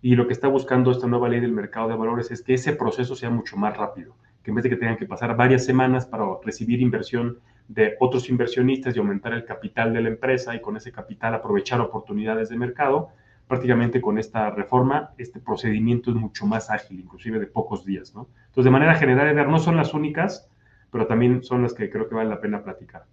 Y 0.00 0.16
lo 0.16 0.26
que 0.26 0.32
está 0.32 0.48
buscando 0.48 0.92
esta 0.92 1.06
nueva 1.06 1.28
ley 1.28 1.40
del 1.40 1.52
mercado 1.52 1.90
de 1.90 1.96
valores 1.96 2.30
es 2.30 2.42
que 2.42 2.54
ese 2.54 2.72
proceso 2.72 3.14
sea 3.16 3.28
mucho 3.28 3.58
más 3.58 3.76
rápido 3.76 4.14
que 4.42 4.50
en 4.50 4.54
vez 4.56 4.64
de 4.64 4.70
que 4.70 4.76
tengan 4.76 4.96
que 4.96 5.06
pasar 5.06 5.36
varias 5.36 5.64
semanas 5.64 6.06
para 6.06 6.24
recibir 6.44 6.80
inversión 6.80 7.38
de 7.68 7.94
otros 8.00 8.28
inversionistas 8.28 8.94
y 8.94 8.98
aumentar 8.98 9.32
el 9.32 9.44
capital 9.44 9.92
de 9.92 10.02
la 10.02 10.08
empresa 10.08 10.54
y 10.54 10.60
con 10.60 10.76
ese 10.76 10.92
capital 10.92 11.34
aprovechar 11.34 11.80
oportunidades 11.80 12.48
de 12.48 12.56
mercado, 12.56 13.10
prácticamente 13.46 14.00
con 14.00 14.18
esta 14.18 14.50
reforma 14.50 15.10
este 15.18 15.40
procedimiento 15.40 16.10
es 16.10 16.16
mucho 16.16 16.46
más 16.46 16.70
ágil, 16.70 17.00
inclusive 17.00 17.38
de 17.38 17.46
pocos 17.46 17.84
días, 17.84 18.14
¿no? 18.14 18.28
Entonces, 18.46 18.64
de 18.64 18.70
manera 18.70 18.94
general, 18.94 19.28
Edgar, 19.28 19.48
no 19.48 19.58
son 19.58 19.76
las 19.76 19.94
únicas, 19.94 20.48
pero 20.90 21.06
también 21.06 21.42
son 21.42 21.62
las 21.62 21.72
que 21.72 21.90
creo 21.90 22.08
que 22.08 22.14
vale 22.14 22.28
la 22.28 22.40
pena 22.40 22.62
platicar. 22.62 23.04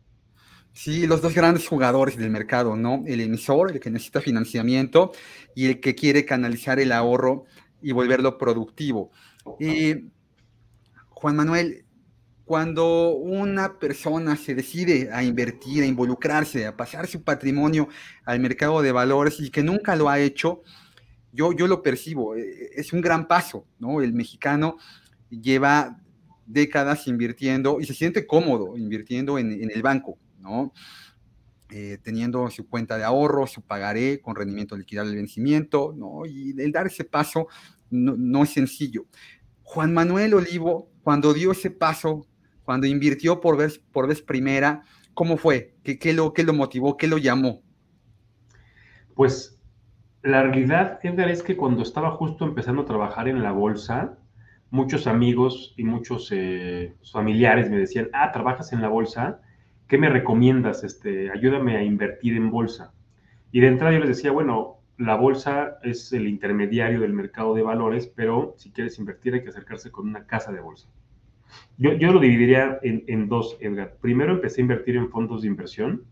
Sí, 0.72 1.08
los 1.08 1.22
dos 1.22 1.34
grandes 1.34 1.68
jugadores 1.68 2.18
del 2.18 2.30
mercado, 2.30 2.76
¿no? 2.76 3.04
El 3.06 3.22
emisor, 3.22 3.72
el 3.72 3.80
que 3.80 3.90
necesita 3.90 4.22
financiamiento, 4.22 5.12
y 5.56 5.68
el 5.68 5.80
que 5.80 5.96
quiere 5.96 6.26
canalizar 6.26 6.80
el 6.80 6.92
ahorro 6.92 7.46
y 7.82 7.92
volverlo 7.92 8.38
productivo. 8.38 9.12
Y 9.60 10.10
Juan 11.20 11.36
Manuel, 11.36 11.84
cuando 12.46 13.10
una 13.10 13.78
persona 13.78 14.38
se 14.38 14.56
decide 14.56 15.10
a 15.12 15.22
invertir, 15.22 15.84
a 15.84 15.86
involucrarse, 15.86 16.66
a 16.66 16.78
pasar 16.78 17.08
su 17.08 17.24
patrimonio 17.24 17.90
al 18.24 18.40
mercado 18.40 18.82
de 18.82 18.94
valores 18.94 19.38
y 19.42 19.50
que 19.50 19.62
nunca 19.62 19.98
lo 19.98 20.08
ha 20.08 20.18
hecho, 20.18 20.62
yo, 21.34 21.52
yo 21.52 21.68
lo 21.68 21.84
percibo, 21.84 22.38
eh, 22.38 22.70
es 22.74 22.94
un 22.94 23.02
gran 23.02 23.28
paso, 23.28 23.66
¿no? 23.80 24.02
El 24.02 24.14
mexicano 24.14 24.78
lleva 25.30 26.00
décadas 26.46 27.06
invirtiendo 27.08 27.82
y 27.82 27.86
se 27.86 27.94
siente 27.94 28.26
cómodo 28.26 28.78
invirtiendo 28.78 29.38
en, 29.38 29.70
el 29.70 29.82
banco, 29.82 30.18
¿no? 30.40 30.72
Eh, 31.70 31.98
teniendo 32.02 32.50
su 32.50 32.66
cuenta 32.70 32.98
de 32.98 33.04
ahorro, 33.04 33.46
su 33.46 33.62
pagaré 33.62 34.22
con 34.22 34.38
rendimiento 34.38 34.78
liquidable 34.78 35.12
al 35.12 35.18
vencimiento, 35.18 35.94
¿no? 35.98 36.26
Y 36.26 36.56
el 36.58 36.72
dar 36.72 36.88
ese 36.88 37.04
paso 37.04 37.48
no, 37.90 38.16
no 38.18 38.44
es 38.44 38.52
sencillo. 38.52 39.06
Juan 39.70 39.94
Manuel 39.94 40.34
Olivo, 40.34 40.90
cuando 41.04 41.34
dio 41.34 41.52
ese 41.52 41.72
paso, 41.72 42.26
cuando 42.64 42.88
invirtió 42.88 43.42
por 43.42 43.58
vez, 43.58 43.80
por 43.92 44.08
vez 44.08 44.22
primera, 44.22 44.84
¿cómo 45.14 45.38
fue? 45.38 45.76
¿Qué, 45.84 45.98
qué, 45.98 46.14
lo, 46.14 46.34
¿Qué 46.34 46.44
lo 46.44 46.54
motivó? 46.54 46.98
¿Qué 46.98 47.08
lo 47.08 47.18
llamó? 47.18 47.62
Pues 49.16 49.60
la 50.22 50.44
realidad, 50.44 51.00
Edgar, 51.04 51.30
es 51.30 51.44
que 51.44 51.56
cuando 51.56 51.82
estaba 51.82 52.12
justo 52.12 52.46
empezando 52.46 52.82
a 52.82 52.86
trabajar 52.86 53.28
en 53.28 53.42
la 53.42 53.52
bolsa, 53.52 54.18
muchos 54.70 55.08
amigos 55.08 55.74
y 55.78 55.84
muchos 55.84 56.30
eh, 56.32 56.96
familiares 57.12 57.70
me 57.70 57.78
decían, 57.78 58.10
ah, 58.14 58.32
trabajas 58.32 58.74
en 58.74 58.82
la 58.82 58.90
bolsa, 58.90 59.42
¿qué 59.88 59.98
me 59.98 60.10
recomiendas? 60.10 60.84
Este, 60.84 61.32
ayúdame 61.32 61.78
a 61.78 61.84
invertir 61.84 62.36
en 62.36 62.52
bolsa. 62.52 62.94
Y 63.52 63.62
de 63.62 63.68
entrada 63.68 63.94
yo 63.94 64.00
les 64.00 64.10
decía, 64.10 64.32
bueno, 64.32 64.79
la 65.00 65.16
bolsa 65.16 65.78
es 65.82 66.12
el 66.12 66.28
intermediario 66.28 67.00
del 67.00 67.14
mercado 67.14 67.56
de 67.56 67.62
valores, 67.62 68.06
pero 68.14 68.54
si 68.58 68.70
quieres 68.70 69.00
invertir 69.00 69.34
hay 69.34 69.44
que 69.44 69.50
acercarse 69.50 69.92
con 69.92 70.10
una 70.10 70.26
casa 70.26 70.52
de 70.52 70.60
bolsa. 70.60 70.90
Yo, 71.78 71.94
yo 71.94 72.12
lo 72.12 72.20
dividiría 72.20 72.80
en, 72.84 73.06
en, 73.08 73.30
dos, 73.30 73.58
Edgar. 73.62 73.96
Primero 74.02 74.34
empecé 74.34 74.60
a 74.60 74.64
invertir 74.64 74.98
en 74.98 75.10
fondos 75.10 75.42
de 75.42 75.48
inversión. 75.48 76.04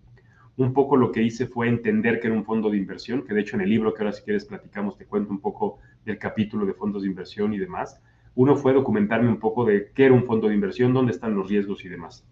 Un 0.55 0.71
poco 0.71 0.95
lo 0.95 1.11
que 1.11 1.21
hice 1.21 1.47
fue 1.47 1.67
entender 1.67 2.21
que 2.21 2.27
era 2.27 2.35
un 2.35 2.45
fondo 2.45 2.69
de 2.69 2.77
inversión, 2.77 3.25
que 3.25 3.33
de 3.33 3.41
hecho 3.41 3.57
en 3.57 3.63
el 3.63 3.69
libro 3.69 3.93
que 3.93 4.03
ahora 4.03 4.13
si 4.13 4.23
quieres 4.23 4.45
platicamos 4.45 4.97
te 4.97 5.05
cuento 5.05 5.31
un 5.31 5.41
poco 5.41 5.79
del 6.05 6.17
capítulo 6.17 6.65
de 6.65 6.73
fondos 6.73 7.01
de 7.01 7.09
inversión 7.09 7.53
y 7.53 7.57
demás. 7.57 8.01
Uno 8.35 8.55
fue 8.55 8.71
documentarme 8.71 9.27
un 9.27 9.39
poco 9.39 9.65
de 9.65 9.91
qué 9.93 10.05
era 10.05 10.13
un 10.13 10.23
fondo 10.23 10.47
de 10.47 10.53
inversión, 10.53 10.93
dónde 10.93 11.11
están 11.11 11.35
los 11.35 11.49
riesgos 11.49 11.83
y 11.83 11.89
demás. 11.89 12.25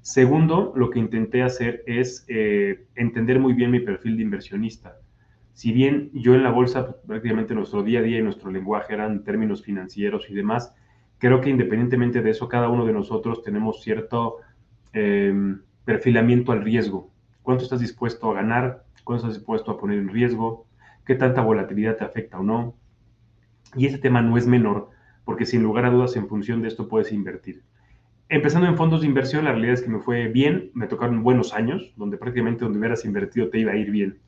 Segundo, 0.00 0.72
lo 0.74 0.88
que 0.88 1.00
intenté 1.00 1.42
hacer 1.42 1.82
es 1.86 2.24
eh, 2.28 2.86
entender 2.94 3.38
muy 3.38 3.52
bien 3.52 3.70
mi 3.70 3.80
perfil 3.80 4.16
de 4.16 4.22
inversionista 4.22 4.96
si 5.58 5.72
bien 5.72 6.10
yo 6.12 6.36
en 6.36 6.44
la 6.44 6.52
bolsa, 6.52 6.86
pues, 6.86 6.98
prácticamente 7.04 7.52
nuestro 7.52 7.82
día 7.82 7.98
a 7.98 8.02
día 8.02 8.20
y 8.20 8.22
nuestro 8.22 8.48
lenguaje 8.48 8.94
eran 8.94 9.24
términos 9.24 9.60
financieros 9.60 10.30
y 10.30 10.34
demás, 10.34 10.72
creo 11.18 11.40
que 11.40 11.50
independientemente 11.50 12.22
de 12.22 12.30
eso, 12.30 12.48
cada 12.48 12.68
uno 12.68 12.86
de 12.86 12.92
nosotros 12.92 13.42
tenemos 13.42 13.82
cierto 13.82 14.36
em, 14.92 15.60
perfilamiento 15.84 16.52
al 16.52 16.62
riesgo. 16.62 17.10
¿Cuánto 17.42 17.64
estás 17.64 17.80
dispuesto 17.80 18.30
a 18.30 18.34
ganar? 18.34 18.84
¿Cuánto 19.02 19.26
estás 19.26 19.34
dispuesto 19.36 19.72
a 19.72 19.80
poner 19.80 19.98
en 19.98 20.10
riesgo? 20.10 20.64
¿Qué 21.04 21.16
tanta 21.16 21.40
volatilidad 21.40 21.96
te 21.96 22.04
afecta 22.04 22.38
o 22.38 22.44
no? 22.44 22.76
Y 23.74 23.86
ese 23.86 23.98
tema 23.98 24.22
no 24.22 24.38
es 24.38 24.46
menor, 24.46 24.90
porque 25.24 25.44
sin 25.44 25.64
lugar 25.64 25.86
a 25.86 25.90
dudas, 25.90 26.14
en 26.14 26.28
función 26.28 26.62
de 26.62 26.68
esto 26.68 26.86
puedes 26.86 27.10
invertir. 27.10 27.64
Empezando 28.28 28.68
en 28.68 28.76
fondos 28.76 29.00
de 29.00 29.08
inversión, 29.08 29.44
la 29.44 29.50
realidad 29.50 29.74
es 29.74 29.82
que 29.82 29.90
me 29.90 29.98
fue 29.98 30.28
bien, 30.28 30.70
me 30.74 30.86
tocaron 30.86 31.24
buenos 31.24 31.52
años, 31.52 31.94
donde 31.96 32.16
prácticamente 32.16 32.62
donde 32.62 32.78
hubieras 32.78 33.04
invertido 33.04 33.48
te 33.48 33.58
iba 33.58 33.72
a 33.72 33.76
ir 33.76 33.90
bien. 33.90 34.20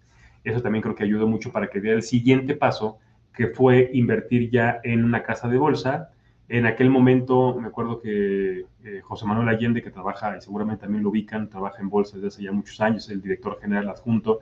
Eso 0.44 0.62
también 0.62 0.82
creo 0.82 0.94
que 0.94 1.04
ayudó 1.04 1.26
mucho 1.26 1.52
para 1.52 1.68
que 1.68 1.80
diera 1.80 1.96
el 1.96 2.02
siguiente 2.02 2.54
paso, 2.54 2.98
que 3.34 3.48
fue 3.48 3.90
invertir 3.92 4.50
ya 4.50 4.80
en 4.82 5.04
una 5.04 5.22
casa 5.22 5.48
de 5.48 5.58
bolsa. 5.58 6.10
En 6.48 6.66
aquel 6.66 6.90
momento 6.90 7.56
me 7.60 7.68
acuerdo 7.68 8.00
que 8.00 8.66
eh, 8.84 9.00
José 9.02 9.26
Manuel 9.26 9.48
Allende, 9.48 9.82
que 9.82 9.90
trabaja, 9.90 10.36
y 10.36 10.40
seguramente 10.40 10.82
también 10.82 11.04
lo 11.04 11.10
ubican, 11.10 11.48
trabaja 11.48 11.80
en 11.80 11.88
bolsa 11.88 12.16
desde 12.16 12.28
hace 12.28 12.42
ya 12.42 12.52
muchos 12.52 12.80
años, 12.80 13.08
el 13.08 13.22
director 13.22 13.58
general 13.60 13.88
adjunto, 13.88 14.40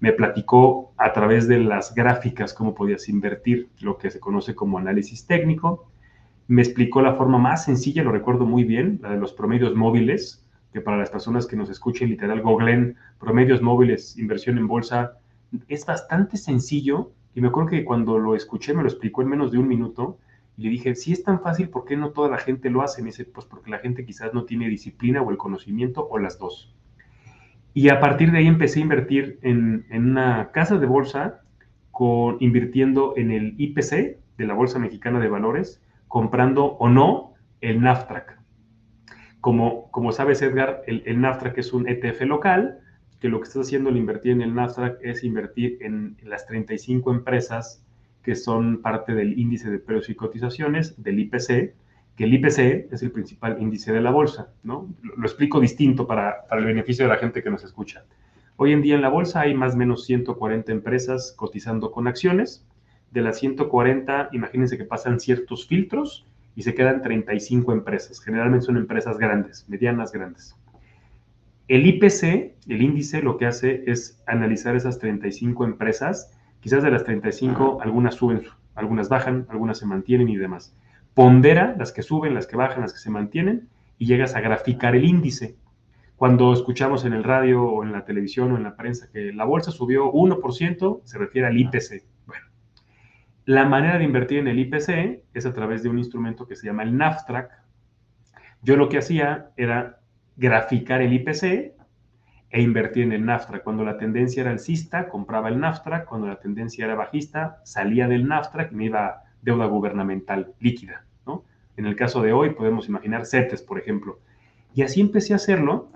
me 0.00 0.12
platicó 0.12 0.92
a 0.96 1.12
través 1.12 1.48
de 1.48 1.58
las 1.58 1.94
gráficas 1.94 2.54
cómo 2.54 2.74
podías 2.74 3.08
invertir, 3.08 3.68
lo 3.80 3.98
que 3.98 4.10
se 4.10 4.20
conoce 4.20 4.54
como 4.54 4.78
análisis 4.78 5.26
técnico. 5.26 5.90
Me 6.46 6.62
explicó 6.62 7.02
la 7.02 7.14
forma 7.14 7.38
más 7.38 7.64
sencilla, 7.64 8.04
lo 8.04 8.12
recuerdo 8.12 8.46
muy 8.46 8.64
bien, 8.64 9.00
la 9.02 9.10
de 9.10 9.18
los 9.18 9.32
promedios 9.32 9.74
móviles, 9.74 10.44
que 10.72 10.80
para 10.80 10.98
las 10.98 11.10
personas 11.10 11.46
que 11.46 11.56
nos 11.56 11.70
escuchen 11.70 12.10
literal, 12.10 12.42
googlen 12.42 12.96
promedios 13.18 13.60
móviles, 13.60 14.16
inversión 14.18 14.58
en 14.58 14.68
bolsa, 14.68 15.18
es 15.68 15.86
bastante 15.86 16.36
sencillo 16.36 17.12
y 17.34 17.40
me 17.40 17.48
acuerdo 17.48 17.70
que 17.70 17.84
cuando 17.84 18.18
lo 18.18 18.34
escuché 18.34 18.74
me 18.74 18.82
lo 18.82 18.88
explicó 18.88 19.22
en 19.22 19.28
menos 19.28 19.52
de 19.52 19.58
un 19.58 19.68
minuto 19.68 20.18
y 20.56 20.64
le 20.64 20.70
dije, 20.70 20.96
si 20.96 21.12
es 21.12 21.22
tan 21.22 21.40
fácil, 21.40 21.68
¿por 21.68 21.84
qué 21.84 21.96
no 21.96 22.10
toda 22.10 22.28
la 22.28 22.38
gente 22.38 22.68
lo 22.68 22.82
hace? 22.82 23.00
Me 23.00 23.10
dice, 23.10 23.24
pues 23.24 23.46
porque 23.46 23.70
la 23.70 23.78
gente 23.78 24.04
quizás 24.04 24.34
no 24.34 24.44
tiene 24.44 24.68
disciplina 24.68 25.22
o 25.22 25.30
el 25.30 25.36
conocimiento 25.36 26.08
o 26.10 26.18
las 26.18 26.36
dos. 26.38 26.74
Y 27.74 27.90
a 27.90 28.00
partir 28.00 28.32
de 28.32 28.38
ahí 28.38 28.48
empecé 28.48 28.80
a 28.80 28.82
invertir 28.82 29.38
en, 29.42 29.86
en 29.88 30.10
una 30.10 30.50
casa 30.50 30.76
de 30.78 30.86
bolsa, 30.86 31.42
con, 31.92 32.38
invirtiendo 32.40 33.14
en 33.16 33.30
el 33.30 33.54
IPC 33.56 34.18
de 34.36 34.46
la 34.46 34.54
Bolsa 34.54 34.80
Mexicana 34.80 35.20
de 35.20 35.28
Valores, 35.28 35.80
comprando 36.08 36.64
o 36.64 36.88
no 36.88 37.34
el 37.60 37.80
NAFTRAC. 37.80 38.40
Como, 39.40 39.92
como 39.92 40.10
sabes, 40.10 40.42
Edgar, 40.42 40.82
el, 40.88 41.04
el 41.06 41.20
NAFTRAC 41.20 41.58
es 41.58 41.72
un 41.72 41.88
ETF 41.88 42.22
local, 42.22 42.80
que 43.20 43.28
lo 43.28 43.40
que 43.40 43.48
estás 43.48 43.66
haciendo 43.66 43.90
al 43.90 43.96
invertir 43.96 44.32
en 44.32 44.42
el 44.42 44.54
Nasdaq 44.54 44.98
es 45.02 45.24
invertir 45.24 45.78
en 45.80 46.16
las 46.22 46.46
35 46.46 47.10
empresas 47.10 47.82
que 48.22 48.34
son 48.34 48.82
parte 48.82 49.14
del 49.14 49.38
índice 49.38 49.70
de 49.70 49.78
precios 49.78 50.10
y 50.10 50.14
cotizaciones, 50.14 51.02
del 51.02 51.18
IPC, 51.20 51.74
que 52.16 52.24
el 52.24 52.34
IPC 52.34 52.92
es 52.92 53.02
el 53.02 53.10
principal 53.10 53.60
índice 53.60 53.92
de 53.92 54.00
la 54.00 54.10
bolsa, 54.10 54.52
¿no? 54.62 54.88
Lo, 55.02 55.24
explico 55.24 55.60
distinto 55.60 56.06
para, 56.06 56.46
para, 56.48 56.60
el 56.60 56.66
beneficio 56.66 57.04
de 57.04 57.10
la 57.10 57.18
gente 57.18 57.42
que 57.42 57.50
nos 57.50 57.64
escucha. 57.64 58.04
Hoy 58.56 58.72
en 58.72 58.82
día 58.82 58.96
en 58.96 59.02
la 59.02 59.08
bolsa 59.08 59.42
hay 59.42 59.54
más 59.54 59.74
o 59.74 59.76
menos 59.78 60.04
140 60.04 60.72
empresas 60.72 61.32
cotizando 61.36 61.92
con 61.92 62.08
acciones. 62.08 62.66
De 63.12 63.22
las 63.22 63.38
140, 63.38 64.30
imagínense 64.32 64.76
que 64.76 64.84
pasan 64.84 65.20
ciertos 65.20 65.66
filtros 65.66 66.26
y 66.56 66.62
se 66.62 66.74
quedan 66.74 67.02
35 67.02 67.72
empresas. 67.72 68.20
Generalmente 68.20 68.66
son 68.66 68.76
empresas 68.76 69.16
grandes, 69.16 69.64
medianas 69.68 70.12
grandes. 70.12 70.56
El 71.68 71.86
IPC, 71.86 72.56
el 72.68 72.82
índice, 72.82 73.20
lo 73.20 73.36
que 73.36 73.44
hace 73.44 73.84
es 73.86 74.22
analizar 74.26 74.74
esas 74.74 74.98
35 74.98 75.66
empresas. 75.66 76.34
Quizás 76.60 76.82
de 76.82 76.90
las 76.90 77.04
35, 77.04 77.80
algunas 77.82 78.14
suben, 78.14 78.42
algunas 78.74 79.10
bajan, 79.10 79.46
algunas 79.50 79.78
se 79.78 79.86
mantienen 79.86 80.30
y 80.30 80.36
demás. 80.36 80.74
Pondera 81.12 81.76
las 81.78 81.92
que 81.92 82.02
suben, 82.02 82.34
las 82.34 82.46
que 82.46 82.56
bajan, 82.56 82.80
las 82.80 82.94
que 82.94 82.98
se 82.98 83.10
mantienen 83.10 83.68
y 83.98 84.06
llegas 84.06 84.34
a 84.34 84.40
graficar 84.40 84.96
el 84.96 85.04
índice. 85.04 85.56
Cuando 86.16 86.54
escuchamos 86.54 87.04
en 87.04 87.12
el 87.12 87.22
radio 87.22 87.62
o 87.62 87.84
en 87.84 87.92
la 87.92 88.04
televisión 88.04 88.50
o 88.52 88.56
en 88.56 88.62
la 88.62 88.74
prensa 88.74 89.10
que 89.12 89.32
la 89.32 89.44
bolsa 89.44 89.70
subió 89.70 90.10
1%, 90.10 91.02
se 91.04 91.18
refiere 91.18 91.48
al 91.48 91.58
IPC. 91.58 92.02
Bueno, 92.26 92.46
la 93.44 93.66
manera 93.66 93.98
de 93.98 94.04
invertir 94.04 94.38
en 94.38 94.48
el 94.48 94.58
IPC 94.58 95.22
es 95.34 95.44
a 95.44 95.52
través 95.52 95.82
de 95.82 95.90
un 95.90 95.98
instrumento 95.98 96.46
que 96.46 96.56
se 96.56 96.66
llama 96.66 96.82
el 96.82 96.96
NAFTRAC. 96.96 97.50
Yo 98.62 98.76
lo 98.76 98.88
que 98.88 98.98
hacía 98.98 99.50
era 99.56 100.00
graficar 100.38 101.02
el 101.02 101.12
IPC 101.12 101.74
e 102.50 102.62
invertir 102.62 103.02
en 103.02 103.12
el 103.12 103.26
NAFTRA. 103.26 103.60
Cuando 103.62 103.84
la 103.84 103.98
tendencia 103.98 104.40
era 104.40 104.52
alcista, 104.52 105.08
compraba 105.08 105.48
el 105.48 105.58
NAFTRA. 105.60 106.06
Cuando 106.06 106.28
la 106.28 106.36
tendencia 106.36 106.86
era 106.86 106.94
bajista, 106.94 107.60
salía 107.64 108.08
del 108.08 108.26
NAFTRA 108.26 108.68
y 108.70 108.74
me 108.74 108.84
iba 108.86 109.06
a 109.06 109.22
deuda 109.42 109.66
gubernamental 109.66 110.54
líquida. 110.60 111.04
¿no? 111.26 111.44
En 111.76 111.84
el 111.86 111.96
caso 111.96 112.22
de 112.22 112.32
hoy 112.32 112.50
podemos 112.50 112.88
imaginar 112.88 113.26
CETES, 113.26 113.62
por 113.62 113.78
ejemplo. 113.78 114.20
Y 114.74 114.82
así 114.82 115.00
empecé 115.00 115.34
a 115.34 115.36
hacerlo. 115.36 115.90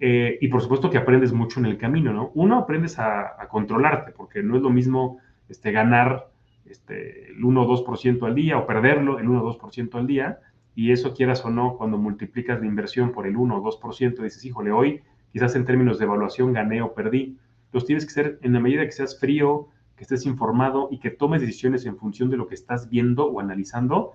Eh, 0.00 0.38
y 0.40 0.46
por 0.46 0.62
supuesto 0.62 0.90
que 0.90 0.98
aprendes 0.98 1.32
mucho 1.32 1.58
en 1.58 1.66
el 1.66 1.76
camino, 1.76 2.12
¿no? 2.12 2.30
Uno, 2.34 2.58
aprendes 2.58 3.00
a, 3.00 3.36
controlarte, 3.50 4.12
porque 4.12 4.44
no 4.44 4.54
es 4.54 4.62
lo 4.62 4.70
mismo 4.70 5.18
este, 5.48 5.72
ganar 5.72 6.28
este, 6.66 7.32
el 7.32 7.44
1 7.44 7.62
o 7.62 7.84
2% 7.84 8.24
al 8.24 8.36
día 8.36 8.58
o 8.58 8.64
perderlo 8.64 9.18
el 9.18 9.28
1 9.28 9.42
o 9.42 9.58
2% 9.58 9.96
al 9.96 10.06
día, 10.06 10.38
y 10.78 10.92
eso 10.92 11.12
quieras 11.12 11.44
o 11.44 11.50
no, 11.50 11.76
cuando 11.76 11.98
multiplicas 11.98 12.60
la 12.60 12.66
inversión 12.66 13.10
por 13.10 13.26
el 13.26 13.36
1 13.36 13.56
o 13.56 13.80
2%, 13.80 14.22
dices, 14.22 14.44
híjole, 14.44 14.70
hoy 14.70 15.02
quizás 15.32 15.56
en 15.56 15.64
términos 15.64 15.98
de 15.98 16.04
evaluación 16.04 16.52
gané 16.52 16.82
o 16.82 16.94
perdí. 16.94 17.36
Los 17.72 17.84
tienes 17.84 18.06
que 18.06 18.12
ser 18.12 18.38
en 18.42 18.52
la 18.52 18.60
medida 18.60 18.84
que 18.84 18.92
seas 18.92 19.18
frío, 19.18 19.66
que 19.96 20.04
estés 20.04 20.24
informado 20.24 20.86
y 20.92 21.00
que 21.00 21.10
tomes 21.10 21.40
decisiones 21.40 21.84
en 21.84 21.96
función 21.96 22.30
de 22.30 22.36
lo 22.36 22.46
que 22.46 22.54
estás 22.54 22.88
viendo 22.88 23.26
o 23.26 23.40
analizando, 23.40 24.12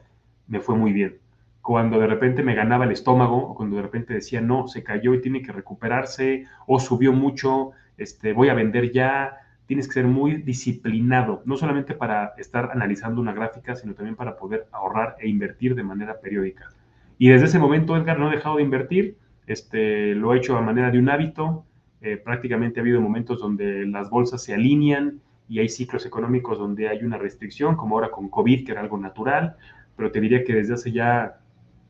me 0.48 0.62
fue 0.62 0.78
muy 0.78 0.94
bien. 0.94 1.18
Cuando 1.62 2.00
de 2.00 2.08
repente 2.08 2.44
me 2.44 2.56
ganaba 2.56 2.86
el 2.86 2.94
estómago 2.94 3.46
o 3.46 3.56
cuando 3.56 3.76
de 3.76 3.82
repente 3.82 4.14
decía, 4.14 4.40
no, 4.40 4.70
se 4.70 4.86
cayó 4.86 5.14
y 5.14 5.20
tiene 5.20 5.42
que 5.42 5.52
recuperarse 5.52 6.46
o 6.66 6.80
subió 6.80 7.12
mucho, 7.12 7.72
este, 7.98 8.32
voy 8.32 8.48
a 8.48 8.54
vender 8.54 8.94
ya, 8.94 9.36
tienes 9.66 9.88
que 9.88 9.94
ser 9.94 10.08
muy 10.08 10.36
disciplinado, 10.36 11.42
no 11.46 11.58
solamente 11.58 11.94
para 11.94 12.34
estar 12.38 12.72
analizando 12.72 13.22
una 13.22 13.34
gráfica, 13.34 13.76
sino 13.76 13.94
también 13.94 14.16
para 14.16 14.36
poder 14.38 14.68
ahorrar 14.72 15.16
e 15.20 15.30
invertir 15.30 15.76
de 15.76 15.84
manera 15.84 16.20
periódica. 16.20 16.70
Y 17.18 17.30
desde 17.30 17.46
ese 17.46 17.60
momento, 17.60 17.96
Edgar, 17.96 18.20
no 18.20 18.32
he 18.32 18.36
dejado 18.36 18.58
de 18.58 18.64
invertir, 18.64 19.18
este, 19.48 20.16
lo 20.16 20.34
he 20.34 20.38
hecho 20.38 20.58
a 20.58 20.62
manera 20.62 20.92
de 20.92 21.00
un 21.00 21.10
hábito, 21.10 21.66
eh, 22.02 22.18
prácticamente 22.18 22.80
ha 22.80 22.84
habido 22.84 23.00
momentos 23.00 23.40
donde 23.40 23.86
las 23.86 24.10
bolsas 24.10 24.44
se 24.44 24.54
alinean 24.54 25.22
y 25.48 25.60
hay 25.60 25.70
ciclos 25.70 26.06
económicos 26.06 26.58
donde 26.58 26.90
hay 26.90 27.04
una 27.04 27.18
restricción, 27.18 27.78
como 27.78 27.96
ahora 27.96 28.12
con 28.12 28.30
COVID, 28.30 28.66
que 28.66 28.72
era 28.74 28.82
algo 28.82 28.98
natural, 28.98 29.56
pero 29.96 30.12
te 30.12 30.20
diría 30.20 30.44
que 30.44 30.54
desde 30.54 30.74
hace 30.74 30.92
ya 30.92 31.40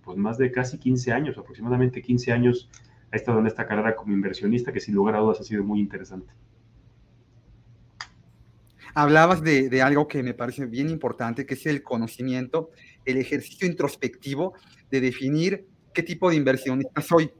pues, 0.03 0.17
más 0.17 0.37
de 0.37 0.51
casi 0.51 0.77
15 0.77 1.11
años, 1.11 1.37
aproximadamente 1.37 2.01
15 2.01 2.31
años, 2.31 2.69
he 3.11 3.15
estado 3.15 3.39
en 3.39 3.47
esta 3.47 3.65
carrera 3.65 3.95
como 3.95 4.13
inversionista, 4.13 4.71
que 4.71 4.79
sin 4.79 4.93
lugar 4.93 5.15
a 5.15 5.19
dudas 5.19 5.39
ha 5.39 5.43
sido 5.43 5.63
muy 5.63 5.79
interesante 5.79 6.31
hablabas 8.93 9.41
de, 9.41 9.81
algo 9.81 10.07
que 10.07 10.23
me 10.23 10.33
parece 10.33 10.65
bien 10.65 10.89
importante, 10.89 11.45
que 11.45 11.55
es 11.55 11.65
el 11.65 11.83
conocimiento, 11.83 12.71
el 13.05 13.17
ejercicio 13.17 13.67
introspectivo 13.67 14.53
de 14.91 15.01
definir 15.01 15.65
qué 15.93 16.03
tipo 16.03 16.29
de 16.29 16.35
inversionista 16.35 17.01
soy. 17.01 17.31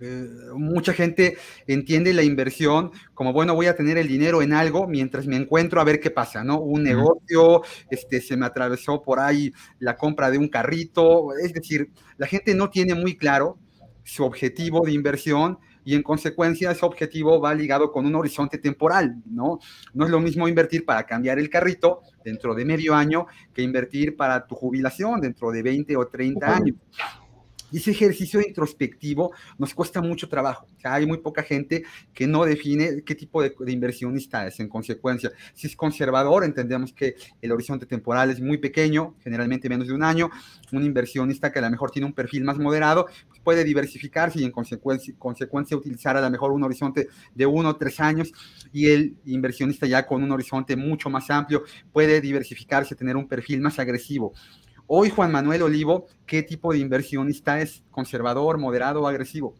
Eh, 0.00 0.28
mucha 0.54 0.92
gente 0.92 1.36
entiende 1.66 2.12
la 2.14 2.22
inversión 2.22 2.92
como, 3.14 3.32
bueno, 3.32 3.56
voy 3.56 3.66
a 3.66 3.74
tener 3.74 3.98
el 3.98 4.06
dinero 4.06 4.42
en 4.42 4.52
algo 4.52 4.86
mientras 4.86 5.26
me 5.26 5.34
encuentro 5.34 5.80
a 5.80 5.84
ver 5.84 5.98
qué 5.98 6.10
pasa, 6.10 6.44
¿no? 6.44 6.60
Un 6.60 6.84
negocio, 6.84 7.62
este, 7.90 8.20
se 8.20 8.36
me 8.36 8.46
atravesó 8.46 9.02
por 9.02 9.18
ahí 9.18 9.52
la 9.80 9.96
compra 9.96 10.30
de 10.30 10.38
un 10.38 10.48
carrito, 10.48 11.36
es 11.36 11.52
decir, 11.52 11.90
la 12.16 12.28
gente 12.28 12.54
no 12.54 12.70
tiene 12.70 12.94
muy 12.94 13.16
claro 13.16 13.58
su 14.04 14.24
objetivo 14.24 14.82
de 14.86 14.92
inversión 14.92 15.58
y 15.88 15.94
en 15.94 16.02
consecuencia 16.02 16.70
ese 16.70 16.84
objetivo 16.84 17.40
va 17.40 17.54
ligado 17.54 17.90
con 17.90 18.04
un 18.04 18.14
horizonte 18.14 18.58
temporal, 18.58 19.22
¿no? 19.24 19.58
No 19.94 20.04
es 20.04 20.10
lo 20.10 20.20
mismo 20.20 20.46
invertir 20.46 20.84
para 20.84 21.06
cambiar 21.06 21.38
el 21.38 21.48
carrito 21.48 22.02
dentro 22.22 22.54
de 22.54 22.66
medio 22.66 22.94
año 22.94 23.26
que 23.54 23.62
invertir 23.62 24.14
para 24.14 24.46
tu 24.46 24.54
jubilación 24.54 25.18
dentro 25.18 25.50
de 25.50 25.62
20 25.62 25.96
o 25.96 26.06
30 26.06 26.56
años. 26.56 26.76
Y 27.70 27.78
ese 27.78 27.90
ejercicio 27.90 28.40
introspectivo 28.40 29.32
nos 29.58 29.74
cuesta 29.74 30.00
mucho 30.00 30.28
trabajo. 30.28 30.66
hay 30.84 31.06
muy 31.06 31.18
poca 31.18 31.42
gente 31.42 31.84
que 32.14 32.26
no 32.26 32.44
define 32.44 33.02
qué 33.04 33.14
tipo 33.14 33.42
de, 33.42 33.54
inversionista 33.66 34.46
es 34.46 34.58
en 34.60 34.68
consecuencia. 34.68 35.30
Si 35.54 35.66
es 35.66 35.76
conservador, 35.76 36.44
entendemos 36.44 36.92
que 36.92 37.16
el 37.42 37.52
horizonte 37.52 37.86
temporal 37.86 38.30
es 38.30 38.40
muy 38.40 38.58
pequeño, 38.58 39.14
generalmente 39.22 39.68
menos 39.68 39.88
de 39.88 39.94
un 39.94 40.02
año. 40.02 40.30
Un 40.72 40.84
inversionista 40.84 41.52
que 41.52 41.58
a 41.58 41.62
lo 41.62 41.70
mejor 41.70 41.90
tiene 41.90 42.06
un 42.06 42.12
perfil 42.12 42.44
más 42.44 42.58
moderado 42.58 43.06
pues 43.28 43.40
puede 43.40 43.64
diversificarse 43.64 44.40
y 44.40 44.44
en 44.44 44.50
consecuencia, 44.50 45.14
consecuencia 45.18 45.76
utilizar 45.76 46.16
a 46.16 46.20
lo 46.20 46.30
mejor 46.30 46.52
un 46.52 46.62
horizonte 46.62 47.08
de 47.34 47.46
uno 47.46 47.70
o 47.70 47.76
tres 47.76 48.00
años. 48.00 48.32
Y 48.72 48.88
el 48.90 49.16
inversionista 49.26 49.86
ya 49.86 50.06
con 50.06 50.22
un 50.22 50.32
horizonte 50.32 50.76
mucho 50.76 51.10
más 51.10 51.30
amplio 51.30 51.64
puede 51.92 52.20
diversificarse, 52.20 52.94
tener 52.94 53.16
un 53.16 53.28
perfil 53.28 53.60
más 53.60 53.78
agresivo. 53.78 54.32
Hoy 54.90 55.10
Juan 55.10 55.30
Manuel 55.30 55.60
Olivo, 55.60 56.06
¿qué 56.24 56.42
tipo 56.42 56.72
de 56.72 56.78
inversionista 56.78 57.60
es? 57.60 57.84
¿Conservador, 57.90 58.56
moderado 58.56 59.02
o 59.02 59.06
agresivo? 59.06 59.54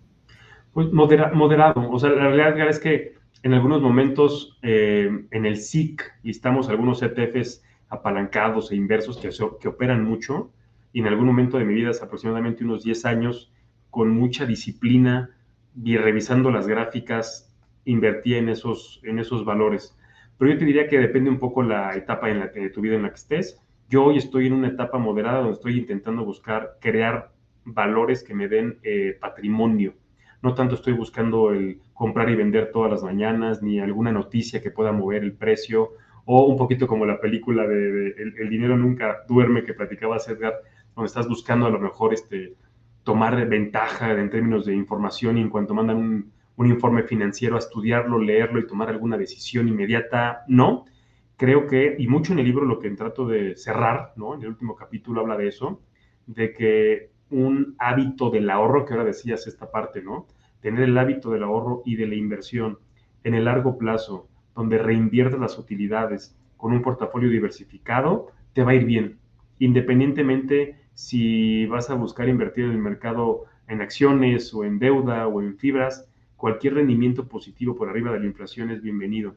Pues 0.72 0.90
moderado. 0.90 1.90
O 1.90 1.98
sea, 1.98 2.08
la 2.08 2.30
realidad 2.30 2.70
es 2.70 2.78
que 2.78 3.12
en 3.42 3.52
algunos 3.52 3.82
momentos 3.82 4.58
eh, 4.62 5.26
en 5.30 5.44
el 5.44 5.58
SIC 5.58 6.02
estamos 6.24 6.70
algunos 6.70 7.02
ETFs 7.02 7.62
apalancados 7.90 8.72
e 8.72 8.76
inversos 8.76 9.18
que, 9.18 9.28
que 9.60 9.68
operan 9.68 10.02
mucho 10.02 10.50
y 10.94 11.00
en 11.00 11.08
algún 11.08 11.26
momento 11.26 11.58
de 11.58 11.66
mi 11.66 11.74
vida, 11.74 11.90
hace 11.90 12.06
aproximadamente 12.06 12.64
unos 12.64 12.82
10 12.82 13.04
años, 13.04 13.52
con 13.90 14.08
mucha 14.08 14.46
disciplina 14.46 15.36
y 15.84 15.98
revisando 15.98 16.50
las 16.50 16.66
gráficas, 16.66 17.54
invertía 17.84 18.38
en 18.38 18.48
esos, 18.48 19.02
en 19.04 19.18
esos 19.18 19.44
valores. 19.44 19.94
Pero 20.38 20.52
yo 20.52 20.58
te 20.58 20.64
diría 20.64 20.88
que 20.88 20.98
depende 20.98 21.28
un 21.28 21.38
poco 21.38 21.62
la 21.62 21.94
etapa 21.94 22.30
en 22.30 22.40
la 22.40 22.50
que, 22.50 22.60
de 22.60 22.70
tu 22.70 22.80
vida 22.80 22.96
en 22.96 23.02
la 23.02 23.10
que 23.10 23.16
estés 23.16 23.60
yo 23.88 24.04
hoy 24.04 24.18
estoy 24.18 24.46
en 24.46 24.52
una 24.52 24.68
etapa 24.68 24.98
moderada 24.98 25.38
donde 25.38 25.54
estoy 25.54 25.78
intentando 25.78 26.24
buscar 26.24 26.76
crear 26.80 27.32
valores 27.64 28.22
que 28.22 28.34
me 28.34 28.48
den 28.48 28.78
eh, 28.82 29.16
patrimonio. 29.18 29.94
No 30.42 30.54
tanto 30.54 30.74
estoy 30.74 30.92
buscando 30.92 31.50
el 31.50 31.80
comprar 31.94 32.30
y 32.30 32.36
vender 32.36 32.70
todas 32.70 32.90
las 32.90 33.02
mañanas, 33.02 33.62
ni 33.62 33.80
alguna 33.80 34.12
noticia 34.12 34.62
que 34.62 34.70
pueda 34.70 34.92
mover 34.92 35.24
el 35.24 35.32
precio, 35.32 35.92
o 36.26 36.44
un 36.44 36.56
poquito 36.56 36.86
como 36.86 37.06
la 37.06 37.20
película 37.20 37.66
de, 37.66 38.14
el, 38.38 38.50
dinero 38.50 38.76
nunca 38.76 39.24
duerme 39.26 39.64
que 39.64 39.74
platicaba 39.74 40.18
Edgar, 40.18 40.54
donde 40.94 41.06
estás 41.06 41.26
buscando 41.26 41.66
a 41.66 41.70
lo 41.70 41.80
mejor 41.80 42.12
este, 42.12 42.54
tomar 43.02 43.48
ventaja 43.48 44.12
en 44.12 44.30
términos 44.30 44.66
de 44.66 44.74
información 44.74 45.38
y 45.38 45.40
en 45.40 45.48
cuanto 45.48 45.74
mandan 45.74 45.96
un, 45.96 46.32
un 46.56 46.66
informe 46.66 47.04
financiero 47.04 47.56
a 47.56 47.60
estudiarlo, 47.60 48.18
leerlo 48.18 48.60
y 48.60 48.66
tomar 48.66 48.90
alguna 48.90 49.16
decisión 49.16 49.66
inmediata, 49.68 50.44
no 50.46 50.84
creo 51.38 51.66
que, 51.66 51.96
y 51.98 52.08
mucho 52.08 52.32
en 52.32 52.40
el 52.40 52.44
libro 52.44 52.66
lo 52.66 52.80
que 52.80 52.90
trato 52.90 53.26
de 53.26 53.56
cerrar, 53.56 54.12
¿no? 54.16 54.34
En 54.34 54.42
el 54.42 54.48
último 54.48 54.74
capítulo 54.74 55.20
habla 55.22 55.36
de 55.36 55.48
eso, 55.48 55.80
de 56.26 56.52
que 56.52 57.10
un 57.30 57.76
hábito 57.78 58.28
del 58.28 58.50
ahorro, 58.50 58.84
que 58.84 58.92
ahora 58.92 59.04
decías 59.04 59.46
esta 59.46 59.70
parte, 59.70 60.02
¿no? 60.02 60.26
Tener 60.60 60.82
el 60.82 60.98
hábito 60.98 61.30
del 61.30 61.44
ahorro 61.44 61.82
y 61.86 61.94
de 61.94 62.08
la 62.08 62.16
inversión 62.16 62.78
en 63.22 63.34
el 63.34 63.44
largo 63.44 63.78
plazo, 63.78 64.28
donde 64.54 64.78
reinviertes 64.78 65.38
las 65.38 65.58
utilidades 65.58 66.36
con 66.56 66.72
un 66.72 66.82
portafolio 66.82 67.30
diversificado, 67.30 68.32
te 68.52 68.64
va 68.64 68.72
a 68.72 68.74
ir 68.74 68.84
bien, 68.84 69.18
independientemente 69.60 70.76
si 70.94 71.66
vas 71.66 71.88
a 71.90 71.94
buscar 71.94 72.28
invertir 72.28 72.64
en 72.64 72.72
el 72.72 72.78
mercado 72.78 73.44
en 73.68 73.80
acciones 73.80 74.52
o 74.52 74.64
en 74.64 74.80
deuda 74.80 75.28
o 75.28 75.40
en 75.40 75.56
fibras, 75.56 76.08
cualquier 76.36 76.74
rendimiento 76.74 77.28
positivo 77.28 77.76
por 77.76 77.88
arriba 77.88 78.10
de 78.10 78.18
la 78.18 78.26
inflación 78.26 78.70
es 78.70 78.82
bienvenido. 78.82 79.36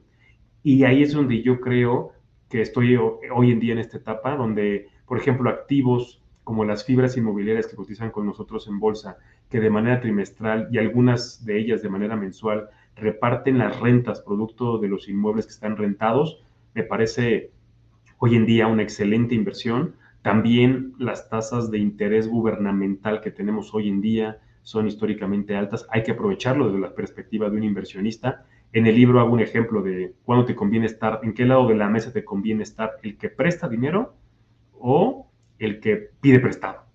Y 0.63 0.83
ahí 0.83 1.03
es 1.03 1.13
donde 1.13 1.41
yo 1.41 1.59
creo 1.59 2.13
que 2.49 2.61
estoy 2.61 2.95
hoy 2.95 3.51
en 3.51 3.59
día 3.59 3.73
en 3.73 3.79
esta 3.79 3.97
etapa, 3.97 4.35
donde, 4.35 4.89
por 5.05 5.17
ejemplo, 5.17 5.49
activos 5.49 6.21
como 6.43 6.65
las 6.65 6.83
fibras 6.83 7.15
inmobiliarias 7.17 7.67
que 7.67 7.75
cotizan 7.75 8.11
con 8.11 8.25
nosotros 8.25 8.67
en 8.67 8.79
bolsa, 8.79 9.17
que 9.49 9.59
de 9.59 9.69
manera 9.69 10.01
trimestral 10.01 10.67
y 10.71 10.77
algunas 10.77 11.45
de 11.45 11.59
ellas 11.59 11.81
de 11.81 11.89
manera 11.89 12.15
mensual 12.15 12.69
reparten 12.95 13.57
las 13.57 13.79
rentas 13.79 14.21
producto 14.21 14.77
de 14.77 14.87
los 14.87 15.07
inmuebles 15.07 15.45
que 15.45 15.53
están 15.53 15.77
rentados, 15.77 16.43
me 16.73 16.83
parece 16.83 17.51
hoy 18.17 18.35
en 18.35 18.45
día 18.45 18.67
una 18.67 18.83
excelente 18.83 19.35
inversión. 19.35 19.95
También 20.21 20.93
las 20.99 21.29
tasas 21.29 21.71
de 21.71 21.79
interés 21.79 22.27
gubernamental 22.27 23.21
que 23.21 23.31
tenemos 23.31 23.73
hoy 23.73 23.89
en 23.89 24.01
día 24.01 24.39
son 24.61 24.87
históricamente 24.87 25.55
altas. 25.55 25.87
Hay 25.89 26.03
que 26.03 26.11
aprovecharlo 26.11 26.67
desde 26.67 26.79
la 26.79 26.93
perspectiva 26.93 27.49
de 27.49 27.57
un 27.57 27.63
inversionista 27.63 28.45
en 28.73 28.87
el 28.87 28.95
libro 28.95 29.19
hago 29.19 29.33
un 29.33 29.41
ejemplo 29.41 29.81
de 29.81 30.13
cuándo 30.23 30.45
te 30.45 30.55
conviene 30.55 30.85
estar, 30.85 31.19
en 31.23 31.33
qué 31.33 31.45
lado 31.45 31.67
de 31.67 31.75
la 31.75 31.89
mesa 31.89 32.13
te 32.13 32.23
conviene 32.23 32.63
estar, 32.63 32.91
el 33.03 33.17
que 33.17 33.29
presta 33.29 33.67
dinero 33.67 34.15
o 34.79 35.29
el 35.59 35.79
que 35.79 36.09
pide 36.21 36.39
prestado. 36.39 36.85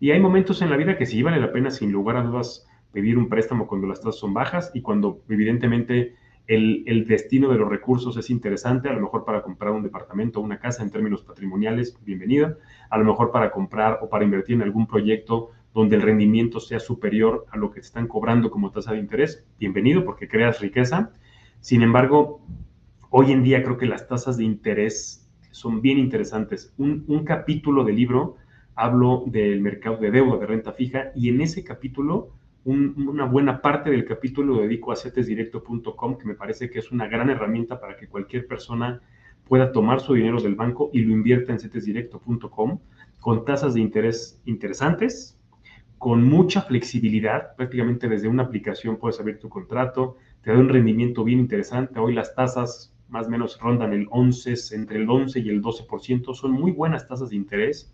Y 0.00 0.12
hay 0.12 0.20
momentos 0.20 0.62
en 0.62 0.70
la 0.70 0.76
vida 0.76 0.96
que 0.96 1.06
sí 1.06 1.22
vale 1.22 1.40
la 1.40 1.52
pena, 1.52 1.70
sin 1.70 1.90
lugar 1.90 2.16
a 2.16 2.22
dudas, 2.22 2.66
pedir 2.92 3.18
un 3.18 3.28
préstamo 3.28 3.66
cuando 3.66 3.86
las 3.86 4.00
tasas 4.00 4.18
son 4.18 4.32
bajas 4.32 4.70
y 4.74 4.80
cuando 4.80 5.22
evidentemente 5.28 6.14
el, 6.46 6.84
el, 6.86 7.06
destino 7.06 7.50
de 7.50 7.58
los 7.58 7.68
recursos 7.68 8.16
es 8.16 8.30
interesante, 8.30 8.88
a 8.88 8.92
lo 8.92 9.00
mejor 9.00 9.24
para 9.24 9.42
comprar 9.42 9.72
un 9.72 9.82
departamento 9.82 10.40
o 10.40 10.42
una 10.42 10.58
casa 10.58 10.82
en 10.82 10.90
términos 10.90 11.22
patrimoniales, 11.22 11.98
bienvenida, 12.04 12.56
a 12.88 12.96
lo 12.96 13.04
mejor 13.04 13.32
para 13.32 13.50
comprar 13.50 13.98
o 14.00 14.08
para 14.08 14.24
invertir 14.24 14.54
en 14.54 14.62
algún 14.62 14.86
proyecto 14.86 15.50
donde 15.74 15.96
el 15.96 16.02
rendimiento 16.02 16.60
sea 16.60 16.80
superior 16.80 17.46
a 17.50 17.56
lo 17.56 17.70
que 17.70 17.80
te 17.80 17.86
están 17.86 18.08
cobrando 18.08 18.50
como 18.50 18.70
tasa 18.70 18.92
de 18.92 18.98
interés, 18.98 19.44
bienvenido 19.58 20.04
porque 20.04 20.28
creas 20.28 20.60
riqueza. 20.60 21.12
Sin 21.60 21.82
embargo, 21.82 22.40
hoy 23.10 23.32
en 23.32 23.42
día 23.42 23.62
creo 23.62 23.76
que 23.76 23.86
las 23.86 24.08
tasas 24.08 24.36
de 24.36 24.44
interés 24.44 25.28
son 25.50 25.80
bien 25.80 25.98
interesantes. 25.98 26.72
Un, 26.78 27.24
capítulo 27.24 27.84
del 27.84 27.96
libro 27.96 28.36
hablo 28.74 29.24
del 29.26 29.60
mercado 29.60 29.96
de 29.96 30.10
deuda 30.10 30.38
de 30.38 30.46
renta 30.46 30.72
fija 30.72 31.10
y 31.14 31.28
en 31.28 31.40
ese 31.40 31.64
capítulo 31.64 32.30
una 32.64 33.24
buena 33.24 33.62
parte 33.62 33.88
del 33.88 34.04
capítulo 34.04 34.56
lo 34.56 34.62
dedico 34.62 34.92
a 34.92 34.96
cetesdirecto.com, 34.96 36.18
que 36.18 36.26
me 36.26 36.34
parece 36.34 36.68
que 36.68 36.80
es 36.80 36.92
una 36.92 37.08
gran 37.08 37.30
herramienta 37.30 37.80
para 37.80 37.96
que 37.96 38.08
cualquier 38.08 38.46
persona 38.46 39.00
pueda 39.46 39.72
tomar 39.72 40.00
su 40.00 40.12
dinero 40.12 40.38
del 40.40 40.54
banco 40.54 40.90
y 40.92 41.00
lo 41.00 41.12
invierta 41.12 41.52
en 41.52 41.60
cetesdirecto.com 41.60 42.78
con 43.20 43.44
tasas 43.46 43.72
de 43.72 43.80
interés 43.80 44.40
interesantes, 44.44 45.37
con 45.98 46.24
mucha 46.24 46.62
flexibilidad, 46.62 47.56
prácticamente 47.56 48.08
desde 48.08 48.28
una 48.28 48.44
aplicación 48.44 48.96
puedes 48.96 49.18
abrir 49.20 49.38
tu 49.38 49.48
contrato, 49.48 50.16
te 50.42 50.52
da 50.52 50.58
un 50.58 50.68
rendimiento 50.68 51.24
bien 51.24 51.40
interesante. 51.40 51.98
Hoy 51.98 52.14
las 52.14 52.34
tasas 52.34 52.94
más 53.08 53.26
o 53.26 53.30
menos 53.30 53.58
rondan 53.60 53.92
el 53.92 54.06
11, 54.10 54.54
entre 54.76 54.98
el 54.98 55.10
11 55.10 55.40
y 55.40 55.48
el 55.48 55.62
12%, 55.62 56.34
son 56.34 56.52
muy 56.52 56.70
buenas 56.70 57.08
tasas 57.08 57.30
de 57.30 57.36
interés. 57.36 57.92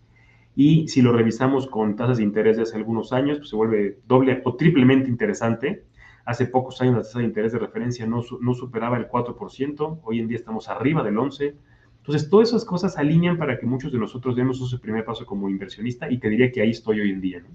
Y 0.55 0.87
si 0.87 1.01
lo 1.01 1.11
revisamos 1.11 1.67
con 1.67 1.95
tasas 1.95 2.17
de 2.17 2.23
interés 2.23 2.57
de 2.57 2.63
hace 2.63 2.77
algunos 2.77 3.11
años, 3.11 3.39
pues 3.39 3.49
se 3.49 3.55
vuelve 3.55 3.99
doble 4.07 4.41
o 4.45 4.55
triplemente 4.55 5.09
interesante. 5.09 5.85
Hace 6.25 6.47
pocos 6.47 6.81
años 6.81 6.95
la 6.95 7.01
tasa 7.01 7.19
de 7.19 7.25
interés 7.25 7.51
de 7.51 7.59
referencia 7.59 8.05
no, 8.05 8.23
no 8.39 8.53
superaba 8.53 8.97
el 8.97 9.07
4%, 9.07 9.99
hoy 10.03 10.19
en 10.19 10.27
día 10.27 10.37
estamos 10.37 10.69
arriba 10.69 11.03
del 11.03 11.15
11%. 11.15 11.55
Entonces, 11.97 12.29
todas 12.29 12.49
esas 12.49 12.65
cosas 12.65 12.97
alinean 12.97 13.37
para 13.37 13.57
que 13.57 13.65
muchos 13.65 13.91
de 13.91 13.97
nosotros 13.97 14.35
demos 14.35 14.61
ese 14.61 14.77
primer 14.77 15.03
paso 15.05 15.25
como 15.25 15.49
inversionista 15.49 16.09
y 16.09 16.19
te 16.19 16.29
diría 16.29 16.51
que 16.51 16.61
ahí 16.61 16.69
estoy 16.69 17.01
hoy 17.01 17.09
en 17.09 17.19
día. 17.19 17.39
¿no? 17.39 17.47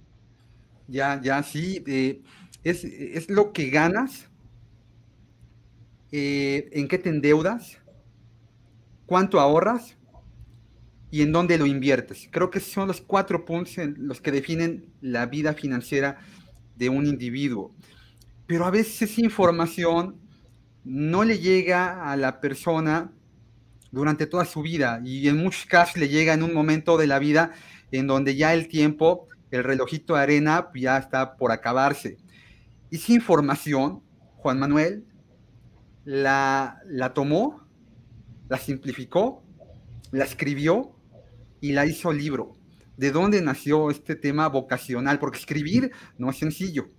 Ya, 0.90 1.20
ya, 1.22 1.42
sí. 1.44 1.82
Eh, 1.86 2.20
es, 2.64 3.30
lo 3.30 3.52
que 3.52 3.70
ganas, 3.70 4.28
eh, 6.10 6.68
en 6.72 6.88
qué 6.88 6.98
te 6.98 7.08
endeudas, 7.08 7.78
cuánto 9.06 9.38
ahorras 9.38 9.96
y 11.12 11.22
en 11.22 11.30
dónde 11.30 11.58
lo 11.58 11.66
inviertes. 11.66 12.28
Creo 12.32 12.50
que 12.50 12.58
son 12.58 12.88
los 12.88 13.00
cuatro 13.00 13.44
puntos 13.44 13.78
en 13.78 13.94
los 13.98 14.20
que 14.20 14.32
definen 14.32 14.92
la 15.00 15.26
vida 15.26 15.54
financiera 15.54 16.18
de 16.76 16.88
un 16.88 17.06
individuo. 17.06 17.72
Pero 18.48 18.66
a 18.66 18.70
veces 18.72 19.10
esa 19.10 19.20
información 19.20 20.16
no 20.82 21.22
le 21.22 21.38
llega 21.38 22.10
a 22.10 22.16
la 22.16 22.40
persona 22.40 23.12
durante 23.92 24.26
toda 24.26 24.44
su 24.44 24.62
vida 24.62 25.00
y 25.04 25.28
en 25.28 25.36
muchos 25.36 25.66
casos 25.66 25.98
le 25.98 26.08
llega 26.08 26.34
en 26.34 26.42
un 26.42 26.52
momento 26.52 26.96
de 26.96 27.06
la 27.06 27.20
vida 27.20 27.52
en 27.92 28.08
donde 28.08 28.34
ya 28.34 28.54
el 28.54 28.66
tiempo 28.66 29.28
el 29.50 29.64
relojito 29.64 30.14
de 30.14 30.20
arena 30.20 30.68
ya 30.74 30.98
está 30.98 31.36
por 31.36 31.52
acabarse. 31.52 32.18
Y 32.90 32.96
esa 32.96 33.12
información, 33.12 34.02
Juan 34.36 34.58
Manuel 34.58 35.04
la, 36.04 36.80
la 36.86 37.14
tomó, 37.14 37.66
la 38.48 38.58
simplificó, 38.58 39.42
la 40.12 40.24
escribió 40.24 40.96
y 41.60 41.72
la 41.72 41.86
hizo 41.86 42.12
libro. 42.12 42.56
¿De 42.96 43.10
dónde 43.12 43.40
nació 43.40 43.90
este 43.90 44.14
tema 44.14 44.48
vocacional? 44.48 45.18
Porque 45.18 45.38
escribir 45.38 45.92
no 46.18 46.30
es 46.30 46.38
sencillo. 46.38 46.90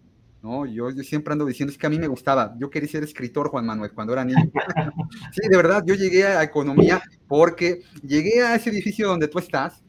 ¿no? 0.42 0.66
Yo, 0.66 0.90
yo, 0.90 1.04
siempre 1.04 1.34
ando 1.34 1.46
diciendo, 1.46 1.72
es 1.72 1.78
que 1.78 1.86
a 1.86 1.90
mí 1.90 2.00
me 2.00 2.08
gustaba, 2.08 2.56
yo 2.58 2.70
quería 2.70 2.90
ser 2.90 3.04
escritor, 3.04 3.50
Juan 3.50 3.66
Manuel, 3.66 3.92
cuando 3.92 4.14
era 4.14 4.26
niño. 4.26 4.52
sí, 5.32 5.48
de 5.48 5.58
verdad, 5.58 5.84
yo 5.86 5.94
llegué 5.94 6.26
a 6.26 6.42
economía 6.42 7.02
porque 7.28 7.82
llegué 8.02 8.42
a 8.42 8.56
ese 8.56 8.72
edificio 8.72 9.08
donde 9.08 9.28
tú 9.28 9.38
estás 9.40 9.84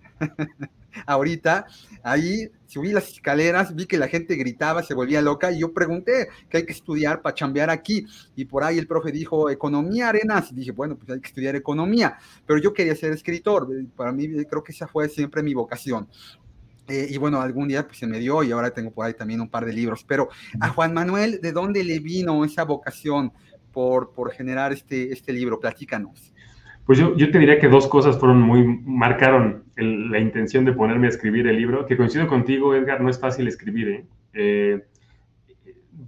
ahorita, 1.06 1.66
ahí 2.02 2.50
subí 2.66 2.92
las 2.92 3.08
escaleras, 3.08 3.74
vi 3.74 3.86
que 3.86 3.98
la 3.98 4.08
gente 4.08 4.34
gritaba, 4.34 4.82
se 4.82 4.94
volvía 4.94 5.20
loca 5.20 5.52
y 5.52 5.60
yo 5.60 5.72
pregunté 5.74 6.28
qué 6.48 6.58
hay 6.58 6.66
que 6.66 6.72
estudiar 6.72 7.20
para 7.20 7.34
chambear 7.34 7.68
aquí. 7.68 8.06
Y 8.34 8.46
por 8.46 8.64
ahí 8.64 8.78
el 8.78 8.86
profe 8.86 9.12
dijo, 9.12 9.50
economía, 9.50 10.08
Arenas. 10.08 10.50
Y 10.52 10.54
dije, 10.54 10.70
bueno, 10.72 10.96
pues 10.96 11.10
hay 11.10 11.20
que 11.20 11.28
estudiar 11.28 11.54
economía. 11.54 12.16
Pero 12.46 12.58
yo 12.58 12.72
quería 12.72 12.94
ser 12.96 13.12
escritor. 13.12 13.68
Para 13.94 14.12
mí 14.12 14.26
creo 14.46 14.62
que 14.62 14.72
esa 14.72 14.88
fue 14.88 15.08
siempre 15.08 15.42
mi 15.42 15.52
vocación. 15.52 16.08
Eh, 16.88 17.08
y 17.10 17.16
bueno, 17.18 17.40
algún 17.40 17.68
día 17.68 17.86
pues, 17.86 17.98
se 17.98 18.06
me 18.06 18.18
dio 18.18 18.42
y 18.42 18.50
ahora 18.50 18.70
tengo 18.70 18.90
por 18.90 19.06
ahí 19.06 19.14
también 19.14 19.40
un 19.40 19.48
par 19.48 19.64
de 19.64 19.72
libros. 19.72 20.04
Pero 20.06 20.28
a 20.60 20.68
Juan 20.68 20.94
Manuel, 20.94 21.40
¿de 21.40 21.52
dónde 21.52 21.84
le 21.84 21.98
vino 22.00 22.44
esa 22.44 22.64
vocación 22.64 23.32
por, 23.72 24.12
por 24.12 24.32
generar 24.32 24.72
este, 24.72 25.12
este 25.12 25.32
libro? 25.32 25.60
Platícanos. 25.60 26.31
Pues 26.84 26.98
yo, 26.98 27.16
yo 27.16 27.30
te 27.30 27.38
diría 27.38 27.60
que 27.60 27.68
dos 27.68 27.86
cosas 27.86 28.18
fueron 28.18 28.42
muy, 28.42 28.64
marcaron 28.84 29.64
la 29.76 30.18
intención 30.18 30.64
de 30.64 30.72
ponerme 30.72 31.06
a 31.06 31.10
escribir 31.10 31.46
el 31.46 31.56
libro, 31.56 31.86
que 31.86 31.96
coincido 31.96 32.26
contigo, 32.26 32.74
Edgar, 32.74 33.00
no 33.00 33.08
es 33.08 33.20
fácil 33.20 33.46
escribir, 33.46 33.88
¿eh? 33.88 34.06
Eh, 34.34 34.84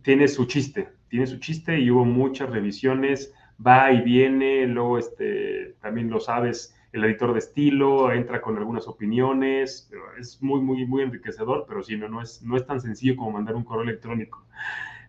tiene 0.02 0.28
su 0.28 0.46
chiste, 0.46 0.88
tiene 1.08 1.26
su 1.26 1.38
chiste 1.38 1.78
y 1.78 1.90
hubo 1.90 2.04
muchas 2.04 2.50
revisiones, 2.50 3.32
va 3.64 3.92
y 3.92 4.02
viene, 4.02 4.66
luego 4.66 4.98
este, 4.98 5.74
también 5.80 6.10
lo 6.10 6.20
sabes, 6.20 6.76
el 6.92 7.04
editor 7.04 7.32
de 7.32 7.40
estilo 7.40 8.12
entra 8.12 8.40
con 8.40 8.56
algunas 8.56 8.86
opiniones, 8.86 9.90
es 10.18 10.40
muy, 10.42 10.60
muy, 10.60 10.86
muy 10.86 11.02
enriquecedor, 11.02 11.64
pero 11.68 11.82
sí, 11.82 11.96
no, 11.96 12.08
no, 12.08 12.22
es, 12.22 12.42
no 12.42 12.56
es 12.56 12.66
tan 12.66 12.80
sencillo 12.80 13.16
como 13.16 13.32
mandar 13.32 13.56
un 13.56 13.64
correo 13.64 13.82
electrónico. 13.82 14.46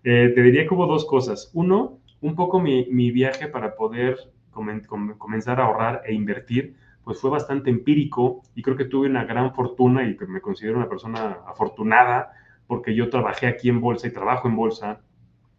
Eh, 0.04 0.32
te 0.34 0.42
diría 0.42 0.68
que 0.68 0.74
hubo 0.74 0.88
dos 0.88 1.06
cosas. 1.06 1.52
Uno, 1.54 2.00
un 2.22 2.36
poco 2.36 2.60
mi, 2.60 2.88
mi 2.90 3.12
viaje 3.12 3.48
para 3.48 3.76
poder 3.76 4.18
comenzar 4.56 5.60
a 5.60 5.66
ahorrar 5.66 6.02
e 6.06 6.14
invertir, 6.14 6.76
pues 7.04 7.22
fue 7.22 7.30
bastante 7.30 7.70
empírico 7.70 8.42
y 8.56 8.64
creo 8.64 8.76
que 8.76 8.86
tuve 8.86 9.08
una 9.08 9.26
gran 9.26 9.54
fortuna 9.54 10.04
y 10.08 10.18
que 10.18 10.26
me 10.26 10.42
considero 10.42 10.78
una 10.78 10.90
persona 10.90 11.38
afortunada 11.46 12.32
porque 12.66 12.96
yo 12.96 13.10
trabajé 13.10 13.46
aquí 13.46 13.70
en 13.70 13.80
bolsa 13.80 14.08
y 14.08 14.12
trabajo 14.12 14.48
en 14.48 14.56
bolsa 14.56 15.02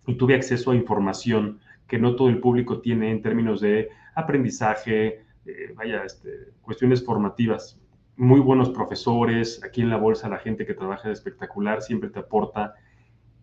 y 0.07 0.15
tuve 0.15 0.35
acceso 0.35 0.73
a 0.73 0.75
información 0.75 1.61
que 1.87 1.99
no 1.99 2.17
todo 2.17 2.29
el 2.29 2.41
público 2.41 2.81
tiene 2.81 3.13
en 3.13 3.23
términos 3.23 3.61
de 3.61 3.91
aprendizaje, 4.15 5.25
eh, 5.45 5.73
vaya, 5.77 6.05
este, 6.05 6.49
cuestiones 6.63 7.05
formativas. 7.05 7.79
Muy 8.17 8.41
buenos 8.41 8.71
profesores, 8.71 9.63
aquí 9.63 9.83
en 9.83 9.91
la 9.91 9.99
bolsa 9.99 10.29
la 10.29 10.39
gente 10.39 10.67
que 10.67 10.75
trabaja 10.75 11.11
es 11.11 11.19
espectacular, 11.19 11.83
siempre 11.83 12.11
te 12.11 12.19
aporta 12.19 12.75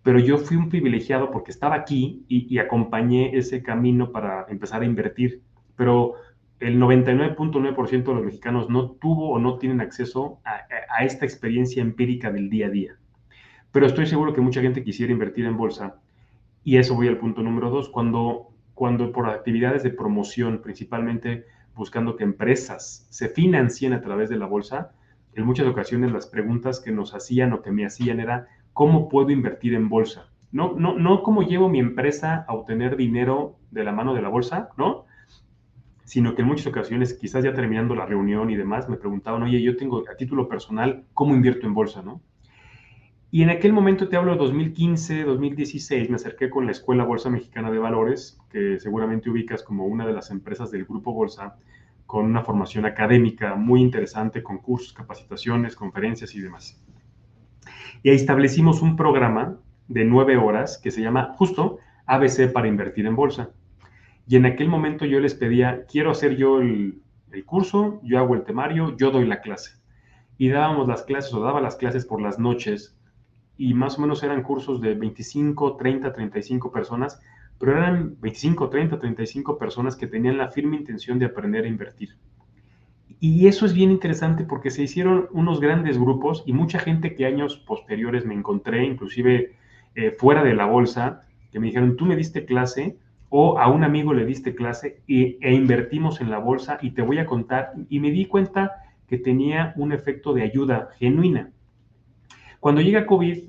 pero 0.04 0.20
yo 0.20 0.38
fui 0.38 0.58
un 0.58 0.70
privilegiado 0.70 1.32
porque 1.32 1.52
estaba 1.52 1.76
aquí 1.76 2.26
y, 2.28 2.58
acompañé 2.58 3.38
ese 3.38 3.64
camino 3.64 4.12
para 4.12 4.46
empezar 4.50 4.82
a 4.82 4.86
invertir. 4.86 5.42
Pero 5.78 6.16
el 6.60 6.78
99.9% 6.78 8.04
de 8.04 8.14
los 8.14 8.24
mexicanos 8.24 8.70
no 8.70 8.92
tuvo 8.92 9.32
o 9.32 9.40
no 9.40 9.58
tienen 9.58 9.80
acceso 9.80 10.40
a, 10.44 11.04
esta 11.04 11.26
experiencia 11.26 11.82
empírica 11.82 12.32
del 12.32 12.50
día 12.50 12.68
a 12.68 12.70
día. 12.70 12.96
Pero 13.72 13.86
estoy 13.86 14.06
seguro 14.06 14.34
que 14.34 14.42
mucha 14.42 14.62
gente 14.62 14.84
quisiera 14.84 15.14
invertir 15.14 15.46
en 15.46 15.56
bolsa. 15.56 15.96
Y 16.66 16.78
eso 16.78 16.96
voy 16.96 17.08
al 17.08 17.18
punto 17.18 17.42
número 17.42 17.70
dos, 17.70 17.88
cuando, 17.88 18.50
cuando 18.74 19.12
por 19.14 19.30
actividades 19.30 19.84
de 19.84 19.90
promoción, 19.90 20.62
principalmente 20.62 21.46
buscando 21.76 22.18
que 22.18 22.26
empresas 22.26 23.08
se 23.10 23.30
financien 23.30 23.94
a 23.94 24.02
través 24.02 24.30
de 24.30 24.38
la 24.38 24.48
bolsa, 24.48 24.92
en 25.34 25.46
muchas 25.46 25.66
ocasiones 25.66 26.12
las 26.12 26.28
preguntas 26.28 26.80
que 26.82 26.92
nos 26.92 27.16
hacían 27.16 27.54
o 27.54 27.62
que 27.62 27.72
me 27.72 27.86
hacían 27.86 28.20
era, 28.20 28.48
cómo 28.74 29.08
puedo 29.10 29.30
invertir 29.30 29.74
en 29.74 29.90
bolsa. 29.90 30.30
No, 30.52 30.74
no, 30.78 30.98
no 30.98 31.24
cómo 31.24 31.44
llevo 31.44 31.70
mi 31.70 31.80
empresa 31.80 32.46
a 32.48 32.54
obtener 32.54 32.96
dinero 32.96 33.58
de 33.72 33.84
la 33.84 33.92
mano 33.92 34.14
de 34.14 34.22
la 34.22 34.30
bolsa, 34.30 34.70
¿no? 34.78 35.06
Sino 36.04 36.36
que 36.36 36.42
en 36.42 36.48
muchas 36.48 36.68
ocasiones, 36.68 37.14
quizás 37.14 37.44
ya 37.44 37.54
terminando 37.54 37.96
la 37.96 38.06
reunión 38.06 38.50
y 38.50 38.56
demás, 38.56 38.88
me 38.90 38.98
preguntaban, 38.98 39.42
oye, 39.44 39.62
yo 39.62 39.76
tengo 39.78 40.04
a 40.10 40.16
título 40.16 40.48
personal, 40.48 41.06
¿cómo 41.14 41.34
invierto 41.34 41.66
en 41.66 41.74
bolsa, 41.74 42.02
no? 42.04 42.22
Y 43.32 43.42
en 43.42 43.50
aquel 43.50 43.74
momento, 43.74 44.10
te 44.10 44.16
hablo 44.16 44.34
de 44.34 44.38
2015, 44.38 45.24
2016, 45.24 46.08
me 46.12 46.18
acerqué 46.18 46.52
con 46.52 46.68
la 46.68 46.72
Escuela 46.72 47.04
Bolsa 47.04 47.32
Mexicana 47.32 47.72
de 47.72 47.80
Valores, 47.80 48.40
que 48.52 48.80
seguramente 48.80 49.32
ubicas 49.32 49.64
como 49.64 49.88
una 49.88 50.06
de 50.06 50.14
las 50.14 50.30
empresas 50.30 50.70
del 50.70 50.86
Grupo 50.86 51.14
Bolsa, 51.14 51.56
con 52.06 52.28
una 52.28 52.44
formación 52.44 52.86
académica 52.86 53.56
muy 53.56 53.82
interesante, 53.82 54.44
con 54.44 54.60
cursos, 54.60 54.94
capacitaciones, 54.94 55.76
conferencias 55.76 56.36
y 56.36 56.42
demás. 56.42 56.80
Y 58.04 58.10
establecimos 58.10 58.82
un 58.82 58.98
programa 58.98 59.58
de 59.88 60.04
nueve 60.04 60.36
horas 60.36 60.78
que 60.78 60.92
se 60.92 61.02
llama 61.02 61.34
justo 61.38 61.80
ABC 62.06 62.52
para 62.52 62.68
invertir 62.68 63.06
en 63.06 63.16
bolsa. 63.16 63.52
Y 64.28 64.36
en 64.36 64.46
aquel 64.46 64.68
momento 64.68 65.06
yo 65.06 65.22
les 65.22 65.34
pedía, 65.36 65.86
quiero 65.90 66.12
hacer 66.12 66.36
yo 66.36 66.60
el, 66.60 67.02
curso, 67.46 68.02
yo 68.04 68.20
hago 68.20 68.36
el 68.36 68.44
temario, 68.44 68.96
yo 68.98 69.10
doy 69.10 69.26
la 69.26 69.42
clase. 69.42 69.78
Y 70.38 70.50
dábamos 70.50 70.88
las 70.88 71.04
clases 71.04 71.34
o 71.34 71.40
daba 71.40 71.62
las 71.62 71.78
clases 71.78 72.06
por 72.06 72.22
las 72.22 72.40
noches 72.40 72.98
y 73.58 73.74
más 73.74 73.98
o 73.98 74.02
menos 74.02 74.22
eran 74.22 74.44
cursos 74.44 74.82
de 74.82 74.96
25, 74.96 75.78
30, 75.78 76.12
35 76.12 76.72
personas, 76.72 77.22
pero 77.58 77.78
eran 77.78 78.20
25, 78.20 78.70
30, 78.70 79.00
35 79.00 79.58
personas 79.58 79.96
que 79.96 80.08
tenían 80.08 80.38
la 80.38 80.50
firme 80.50 80.76
intención 80.76 81.20
de 81.20 81.28
aprender 81.28 81.64
a 81.64 81.70
invertir. 81.70 82.18
Y 83.26 83.48
eso 83.48 83.66
es 83.66 83.74
bien 83.74 83.90
interesante 83.90 84.44
porque 84.44 84.70
se 84.70 84.84
hicieron 84.84 85.30
unos 85.32 85.62
grandes 85.62 85.98
grupos 85.98 86.44
y 86.46 86.52
mucha 86.52 86.78
gente 86.78 87.16
que 87.16 87.26
años 87.26 87.56
posteriores 87.56 88.26
me 88.26 88.34
encontré, 88.34 88.84
inclusive 88.84 89.54
eh, 89.96 90.12
fuera 90.12 90.44
de 90.44 90.54
la 90.54 90.66
bolsa, 90.66 91.24
que 91.50 91.58
me 91.58 91.68
dijeron, 91.68 91.96
tú 91.96 92.04
me 92.04 92.18
diste 92.18 92.44
clase 92.44 92.98
o 93.30 93.60
a 93.60 93.70
un 93.70 93.86
amigo 93.86 94.14
le 94.14 94.26
diste 94.26 94.56
clase 94.56 95.04
e, 95.08 95.38
invertimos 95.54 96.20
en 96.20 96.32
la 96.32 96.38
bolsa 96.38 96.80
y 96.82 96.92
te 96.92 97.02
voy 97.02 97.18
a 97.20 97.26
contar. 97.26 97.72
Y 97.88 98.02
me 98.02 98.12
di 98.12 98.26
cuenta 98.26 98.74
que 99.08 99.18
tenía 99.18 99.72
un 99.78 99.94
efecto 99.94 100.34
de 100.34 100.44
ayuda 100.44 100.90
genuina. 101.00 101.50
Cuando 102.60 102.82
llega 102.82 103.06
COVID, 103.06 103.42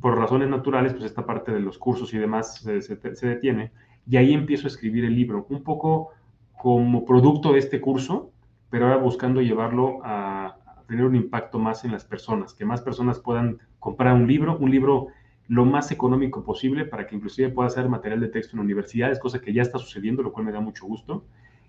por 0.00 0.16
razones 0.16 0.48
naturales, 0.48 0.92
pues 0.92 1.04
esta 1.04 1.26
parte 1.26 1.50
de 1.50 1.58
los 1.58 1.78
cursos 1.78 2.14
y 2.14 2.18
demás 2.18 2.62
se 2.62 3.26
detiene 3.26 3.72
y 4.08 4.18
ahí 4.18 4.32
empiezo 4.32 4.68
a 4.68 4.70
escribir 4.70 5.04
el 5.04 5.16
libro, 5.16 5.48
un 5.50 5.64
poco 5.64 6.10
como 6.56 7.04
producto 7.04 7.52
de 7.52 7.58
este 7.58 7.80
curso 7.80 8.30
pero 8.70 8.86
ahora 8.86 8.98
buscando 8.98 9.40
llevarlo 9.40 10.00
a, 10.04 10.56
tener 10.86 11.04
un 11.04 11.16
impacto 11.16 11.58
más 11.58 11.84
en 11.84 11.90
las 11.90 12.04
personas, 12.04 12.54
que 12.54 12.64
más 12.64 12.80
personas 12.80 13.18
puedan 13.18 13.58
comprar 13.80 14.14
un 14.14 14.28
libro, 14.28 14.56
un 14.56 14.70
libro 14.70 15.08
lo 15.48 15.64
más 15.64 15.90
económico 15.90 16.44
posible 16.44 16.84
para 16.84 17.08
que 17.08 17.16
inclusive 17.16 17.48
pueda 17.48 17.68
ser 17.70 17.88
material 17.88 18.20
de 18.20 18.28
texto 18.28 18.54
en 18.54 18.60
universidades, 18.60 19.18
cosa 19.18 19.40
que 19.40 19.52
ya 19.52 19.62
está 19.62 19.78
sucediendo, 19.78 20.22
lo 20.22 20.32
cual 20.32 20.46
me 20.46 20.52
da 20.52 20.60
mucho 20.60 20.86
gusto, 20.86 21.24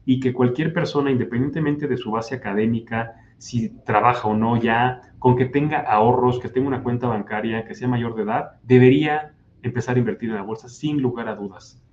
y 0.06 0.20
que 0.20 0.34
cualquier 0.34 0.72
persona, 0.72 1.12
independientemente 1.12 1.88
de 1.88 1.98
su 1.98 2.12
base 2.12 2.36
académica, 2.36 3.16
si 3.38 3.70
trabaja 3.70 4.28
o 4.28 4.36
no 4.36 4.58
ya, 4.58 5.02
con 5.20 5.36
que 5.36 5.45
tenga 5.45 5.80
ahorros, 5.80 6.39
que 6.39 6.50
tenga 6.50 6.68
una 6.68 6.84
cuenta 6.84 7.08
bancaria, 7.08 7.66
que 7.66 7.76
sea 7.76 7.88
mayor 7.88 8.16
de 8.16 8.24
edad, 8.24 8.52
debería 8.64 9.34
empezar 9.64 9.95
a 9.95 10.00
invertir 10.00 10.30
en 10.30 10.36
la 10.36 10.43
bolsa 10.43 10.70
sin 10.70 11.02
lugar 11.02 11.28
a 11.28 11.36
dudas. 11.36 11.84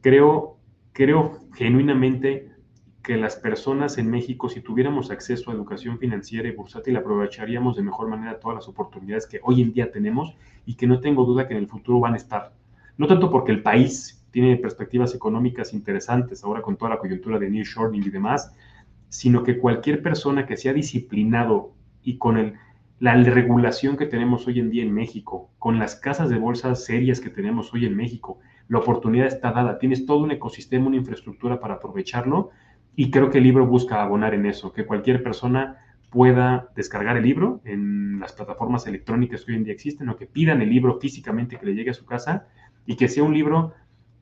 Creo, 0.00 0.58
creo 0.92 1.38
genuinamente 1.54 2.51
que 3.02 3.16
las 3.16 3.36
personas 3.36 3.98
en 3.98 4.08
México, 4.10 4.48
si 4.48 4.60
tuviéramos 4.60 5.10
acceso 5.10 5.50
a 5.50 5.54
educación 5.54 5.98
financiera 5.98 6.48
y 6.48 6.52
bursátil, 6.52 6.96
aprovecharíamos 6.96 7.76
de 7.76 7.82
mejor 7.82 8.08
manera 8.08 8.38
todas 8.38 8.56
las 8.56 8.68
oportunidades 8.68 9.26
que 9.26 9.40
hoy 9.42 9.60
en 9.60 9.72
día 9.72 9.90
tenemos 9.90 10.36
y 10.66 10.74
que 10.74 10.86
no 10.86 11.00
tengo 11.00 11.24
duda 11.24 11.48
que 11.48 11.54
en 11.54 11.60
el 11.60 11.68
futuro 11.68 11.98
van 11.98 12.14
a 12.14 12.18
estar. 12.18 12.52
No 12.96 13.08
tanto 13.08 13.30
porque 13.30 13.50
el 13.50 13.62
país 13.62 14.24
tiene 14.30 14.56
perspectivas 14.56 15.14
económicas 15.14 15.74
interesantes 15.74 16.44
ahora 16.44 16.62
con 16.62 16.76
toda 16.76 16.92
la 16.92 16.98
coyuntura 16.98 17.38
de 17.38 17.50
nearshoring 17.50 18.04
y 18.04 18.10
demás, 18.10 18.54
sino 19.08 19.42
que 19.42 19.58
cualquier 19.58 20.00
persona 20.02 20.46
que 20.46 20.56
sea 20.56 20.72
disciplinado 20.72 21.72
y 22.02 22.18
con 22.18 22.38
el, 22.38 22.54
la 23.00 23.14
regulación 23.16 23.96
que 23.96 24.06
tenemos 24.06 24.46
hoy 24.46 24.60
en 24.60 24.70
día 24.70 24.84
en 24.84 24.94
México, 24.94 25.50
con 25.58 25.78
las 25.78 25.96
casas 25.96 26.30
de 26.30 26.38
bolsas 26.38 26.84
serias 26.84 27.20
que 27.20 27.30
tenemos 27.30 27.74
hoy 27.74 27.84
en 27.84 27.96
México, 27.96 28.38
la 28.68 28.78
oportunidad 28.78 29.26
está 29.26 29.50
dada. 29.50 29.78
Tienes 29.78 30.06
todo 30.06 30.18
un 30.18 30.30
ecosistema, 30.30 30.86
una 30.86 30.96
infraestructura 30.96 31.58
para 31.58 31.74
aprovecharlo 31.74 32.50
y 32.94 33.10
creo 33.10 33.30
que 33.30 33.38
el 33.38 33.44
libro 33.44 33.66
busca 33.66 34.02
abonar 34.02 34.34
en 34.34 34.46
eso, 34.46 34.72
que 34.72 34.86
cualquier 34.86 35.22
persona 35.22 35.78
pueda 36.10 36.68
descargar 36.76 37.16
el 37.16 37.22
libro 37.22 37.62
en 37.64 38.20
las 38.20 38.32
plataformas 38.32 38.86
electrónicas 38.86 39.44
que 39.44 39.52
hoy 39.52 39.58
en 39.58 39.64
día 39.64 39.72
existen 39.72 40.08
o 40.10 40.16
que 40.16 40.26
pidan 40.26 40.60
el 40.60 40.68
libro 40.68 41.00
físicamente 41.00 41.56
que 41.56 41.66
le 41.66 41.74
llegue 41.74 41.90
a 41.90 41.94
su 41.94 42.04
casa 42.04 42.46
y 42.84 42.96
que 42.96 43.08
sea 43.08 43.22
un 43.22 43.32
libro 43.32 43.72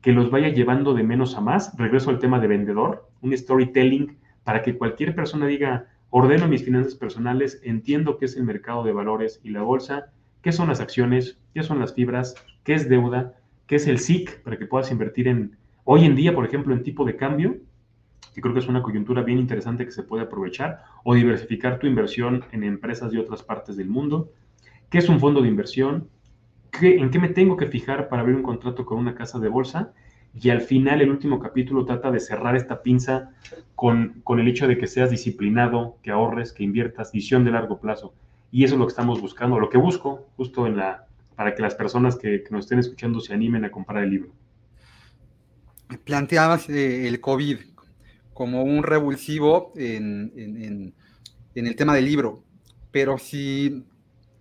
que 0.01 0.13
los 0.13 0.31
vaya 0.31 0.49
llevando 0.49 0.95
de 0.95 1.03
menos 1.03 1.37
a 1.37 1.41
más. 1.41 1.77
Regreso 1.77 2.11
al 2.11 2.21
tema 2.21 2.39
de 2.39 2.47
vendedor, 2.47 3.09
un 3.21 3.37
storytelling 3.37 4.17
para 4.45 4.63
que 4.63 4.79
cualquier 4.79 5.15
persona 5.15 5.47
diga, 5.47 5.89
ordeno 6.11 6.47
mis 6.47 6.65
finanzas 6.65 6.95
personales, 6.95 7.61
entiendo 7.65 8.19
qué 8.19 8.27
es 8.27 8.37
el 8.37 8.45
mercado 8.45 8.85
de 8.85 8.93
valores 8.93 9.41
y 9.43 9.51
la 9.51 9.63
bolsa, 9.63 10.13
qué 10.43 10.53
son 10.53 10.69
las 10.69 10.81
acciones, 10.81 11.39
qué 11.55 11.63
son 11.63 11.81
las 11.81 11.95
fibras, 11.95 12.35
qué 12.65 12.75
es 12.75 12.89
deuda, 12.89 13.35
qué 13.67 13.77
es 13.77 13.87
el 13.89 13.99
SIC, 13.99 14.43
para 14.43 14.59
que 14.59 14.67
puedas 14.67 14.91
invertir 14.91 15.29
en, 15.29 15.57
hoy 15.85 16.05
en 16.05 16.17
día, 16.17 16.35
por 16.35 16.47
ejemplo, 16.47 16.73
en 16.73 16.83
tipo 16.83 17.05
de 17.05 17.17
cambio, 17.17 17.57
que 18.35 18.41
creo 18.41 18.55
que 18.55 18.61
es 18.61 18.69
una 18.69 18.83
coyuntura 18.83 19.23
bien 19.23 19.39
interesante 19.39 19.85
que 19.85 19.93
se 19.93 20.03
puede 20.03 20.25
aprovechar, 20.25 20.85
o 21.05 21.15
diversificar 21.15 21.79
tu 21.79 21.87
inversión 21.87 22.45
en 22.53 22.65
empresas 22.65 23.11
de 23.11 23.19
otras 23.19 23.43
partes 23.43 23.77
del 23.77 23.89
mundo. 23.89 24.31
¿Qué 24.89 24.99
es 24.99 25.09
un 25.09 25.21
fondo 25.21 25.43
de 25.43 25.49
inversión? 25.49 26.09
¿Qué, 26.71 26.97
¿En 26.97 27.11
qué 27.11 27.19
me 27.19 27.29
tengo 27.29 27.57
que 27.57 27.67
fijar 27.67 28.09
para 28.09 28.23
abrir 28.23 28.37
un 28.37 28.43
contrato 28.43 28.85
con 28.85 28.99
una 28.99 29.15
casa 29.15 29.39
de 29.39 29.49
bolsa? 29.49 29.93
Y 30.35 30.51
al 30.51 30.61
final, 30.61 31.01
el 31.01 31.11
último 31.11 31.41
capítulo 31.41 31.85
trata 31.85 32.11
de 32.11 32.21
cerrar 32.21 32.55
esta 32.55 32.83
pinza 32.83 33.31
con, 33.75 34.21
con 34.23 34.39
el 34.39 34.47
hecho 34.47 34.69
de 34.69 34.79
que 34.79 34.87
seas 34.87 35.11
disciplinado, 35.11 35.97
que 36.03 36.13
ahorres, 36.13 36.53
que 36.53 36.63
inviertas, 36.63 37.11
visión 37.11 37.45
de 37.45 37.51
largo 37.51 37.81
plazo. 37.81 38.15
Y 38.53 38.65
eso 38.65 38.75
es 38.75 38.79
lo 38.79 38.87
que 38.87 38.91
estamos 38.91 39.21
buscando, 39.21 39.59
lo 39.59 39.71
que 39.71 39.79
busco 39.79 40.27
justo 40.37 40.67
en 40.67 40.77
la, 40.77 41.07
para 41.41 41.55
que 41.55 41.63
las 41.63 41.75
personas 41.75 42.17
que, 42.17 42.45
nos 42.51 42.67
estén 42.67 42.81
escuchando 42.81 43.21
se 43.21 43.33
animen 43.33 43.65
a 43.65 43.71
comprar 43.71 44.05
el 44.05 44.11
libro. 44.11 44.31
Planteabas 46.05 46.69
eh, 46.69 47.09
el 47.09 47.21
COVID 47.21 47.59
como 48.41 48.63
un 48.63 48.83
revulsivo 48.85 49.71
en, 49.77 50.95
el 51.55 51.77
tema 51.77 51.95
del 51.95 52.07
libro, 52.07 52.43
pero 52.91 53.19
si 53.19 53.85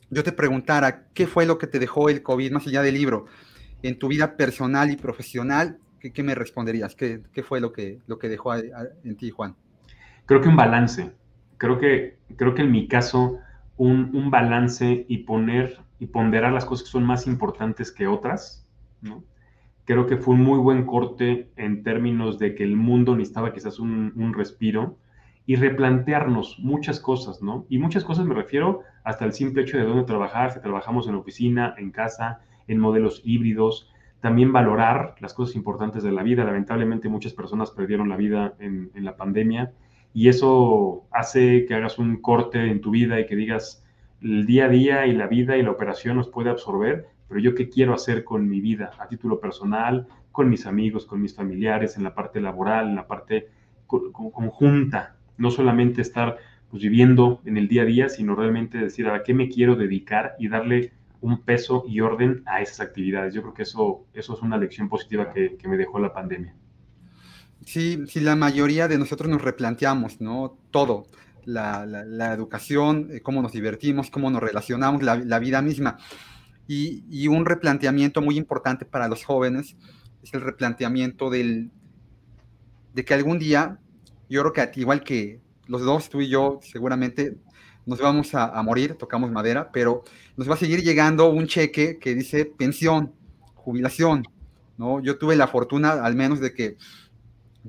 yo 0.10 0.24
te 0.24 0.32
preguntara 0.32 1.08
qué 1.14 1.28
fue 1.28 1.46
lo 1.46 1.58
que 1.58 1.68
te 1.68 1.80
dejó 1.80 2.08
el 2.08 2.24
COVID 2.24 2.50
más 2.54 2.66
allá 2.66 2.82
del 2.82 2.94
libro 2.94 3.26
en 3.84 4.00
tu 4.00 4.08
vida 4.08 4.38
personal 4.38 4.90
y 4.90 4.96
profesional, 4.96 5.80
¿qué, 6.00 6.24
me 6.24 6.34
responderías? 6.34 6.96
¿Qué, 6.96 7.44
fue 7.44 7.60
lo 7.60 7.74
que, 7.74 8.00
lo 8.08 8.18
que 8.20 8.30
dejó 8.30 8.56
en 8.56 9.18
ti, 9.18 9.32
Juan? 9.32 9.58
Creo 10.26 10.40
que 10.40 10.48
un 10.48 10.56
balance. 10.56 11.12
Creo 11.58 11.78
que, 11.78 12.20
creo 12.38 12.56
que 12.56 12.62
en 12.62 12.72
mi 12.72 12.88
caso, 12.88 13.40
un, 13.76 14.16
un 14.16 14.32
balance 14.32 15.06
y 15.10 15.18
poner 15.26 15.78
y 16.00 16.06
ponderar 16.08 16.54
las 16.54 16.64
cosas 16.64 16.86
que 16.86 16.92
son 16.92 17.04
más 17.04 17.28
importantes 17.28 17.92
que 17.92 18.08
otras, 18.08 18.66
¿no? 19.02 19.26
Creo 19.90 20.06
que 20.06 20.18
fue 20.18 20.36
un 20.36 20.44
muy 20.44 20.60
buen 20.60 20.86
corte 20.86 21.50
en 21.56 21.82
términos 21.82 22.38
de 22.38 22.54
que 22.54 22.64
el 22.64 22.76
mundo 22.76 23.16
necesitaba 23.16 23.52
quizás 23.52 23.80
un, 23.80 24.14
un 24.18 24.36
respiro 24.36 25.00
y 25.48 25.56
replantearnos 25.56 26.60
muchas 26.60 27.00
cosas, 27.00 27.42
¿no? 27.42 27.66
Y 27.70 27.80
muchas 27.80 28.04
cosas 28.04 28.28
me 28.28 28.36
refiero 28.36 28.82
hasta 29.04 29.26
el 29.26 29.34
simple 29.34 29.64
hecho 29.64 29.80
de 29.80 29.86
dónde 29.86 30.04
trabajar, 30.04 30.52
si 30.52 30.62
trabajamos 30.62 31.08
en 31.08 31.16
oficina, 31.16 31.74
en 31.80 31.90
casa, 31.90 32.42
en 32.68 32.78
modelos 32.78 33.24
híbridos, 33.26 33.92
también 34.20 34.54
valorar 34.54 35.16
las 35.22 35.34
cosas 35.34 35.56
importantes 35.56 36.04
de 36.04 36.12
la 36.12 36.22
vida. 36.22 36.44
Lamentablemente 36.44 37.10
muchas 37.10 37.34
personas 37.34 37.72
perdieron 37.72 38.10
la 38.10 38.16
vida 38.16 38.54
en, 38.60 38.92
en, 38.94 39.04
la 39.04 39.18
pandemia 39.18 39.74
y 40.14 40.30
eso 40.30 41.08
hace 41.10 41.66
que 41.66 41.74
hagas 41.74 41.98
un 41.98 42.22
corte 42.22 42.70
en 42.70 42.80
tu 42.80 42.92
vida 42.92 43.20
y 43.20 43.26
que 43.26 43.36
digas, 43.36 43.84
el 44.22 44.46
día 44.46 44.66
a 44.66 44.70
día 44.70 45.08
y 45.08 45.14
la 45.14 45.26
vida 45.26 45.58
y 45.58 45.64
la 45.64 45.72
operación 45.72 46.16
nos 46.18 46.30
puede 46.30 46.52
absorber, 46.52 47.08
pero 47.30 47.40
yo 47.40 47.54
qué 47.56 47.70
quiero 47.70 47.94
hacer 47.94 48.24
con 48.24 48.50
mi 48.50 48.60
vida 48.60 48.92
a 49.00 49.08
título 49.08 49.40
personal, 49.40 50.08
con 50.32 50.50
mis 50.50 50.66
amigos, 50.66 51.06
con 51.06 51.22
mis 51.22 51.36
familiares, 51.36 51.96
en 51.96 52.04
la 52.04 52.16
parte 52.16 52.42
laboral, 52.42 52.90
en 52.90 52.96
la 52.96 53.08
parte 53.08 53.50
conjunta, 53.86 55.16
no 55.38 55.52
solamente 55.52 56.02
estar 56.02 56.38
pues, 56.70 56.82
viviendo 56.82 57.42
en 57.46 57.58
el 57.58 57.68
día 57.68 57.84
a 57.84 57.86
día, 57.86 58.10
sino 58.10 58.36
realmente 58.36 58.80
decir 58.80 59.08
a 59.08 59.24
qué 59.24 59.34
me 59.34 59.48
quiero 59.48 59.76
dedicar 59.76 60.36
y 60.40 60.50
darle 60.50 60.92
un 61.22 61.42
peso 61.42 61.84
y 61.88 62.00
orden 62.00 62.42
a 62.46 62.62
esas 62.62 62.80
actividades. 62.80 63.34
Yo 63.34 63.42
creo 63.42 63.54
que 63.54 63.64
eso, 63.64 64.06
eso 64.14 64.34
es 64.34 64.42
una 64.42 64.58
lección 64.58 64.90
positiva 64.90 65.32
que, 65.32 65.58
me 65.68 65.78
dejó 65.78 66.00
la 66.00 66.14
pandemia. 66.14 66.56
Sí, 67.66 68.04
sí, 68.08 68.22
la 68.22 68.36
mayoría 68.36 68.88
de 68.88 68.98
nosotros 68.98 69.30
nos 69.30 69.42
replanteamos, 69.42 70.22
¿no? 70.22 70.58
Todo, 70.72 71.06
la, 71.46 71.86
la, 71.86 72.34
educación, 72.34 73.10
eh, 73.12 73.22
cómo 73.22 73.42
nos 73.42 73.52
divertimos, 73.52 74.10
cómo 74.10 74.32
nos 74.32 74.42
relacionamos, 74.42 75.04
la, 75.04 75.16
la 75.18 75.40
vida 75.40 75.62
misma. 75.62 75.98
Y, 76.72 77.28
un 77.28 77.46
replanteamiento 77.48 78.22
muy 78.22 78.38
importante 78.38 78.86
para 78.86 79.08
los 79.08 79.26
jóvenes 79.26 79.76
es 80.22 80.34
el 80.36 80.42
replanteamiento 80.42 81.32
del, 81.32 81.72
de 82.94 83.04
que 83.04 83.16
algún 83.16 83.40
día 83.40 83.80
yo 84.30 84.44
creo 84.44 84.54
que 84.54 84.80
igual 84.80 85.04
que 85.04 85.40
los 85.66 85.82
dos, 85.82 86.10
tú 86.10 86.22
y 86.22 86.30
yo, 86.30 86.60
seguramente 86.62 87.38
nos 87.88 88.00
vamos 88.00 88.36
a, 88.36 88.62
morir, 88.62 88.94
tocamos 88.94 89.32
madera, 89.32 89.72
pero 89.72 90.04
nos 90.38 90.48
va 90.48 90.54
a 90.54 90.58
seguir 90.58 90.84
llegando 90.84 91.32
un 91.32 91.48
cheque 91.48 91.98
que 91.98 92.14
dice 92.14 92.46
pensión, 92.46 93.14
jubilación, 93.56 94.28
¿no? 94.78 95.02
Yo 95.02 95.18
tuve 95.18 95.36
la 95.36 95.48
fortuna 95.48 95.94
al 95.94 96.14
menos 96.14 96.40
de 96.40 96.54
que 96.54 96.78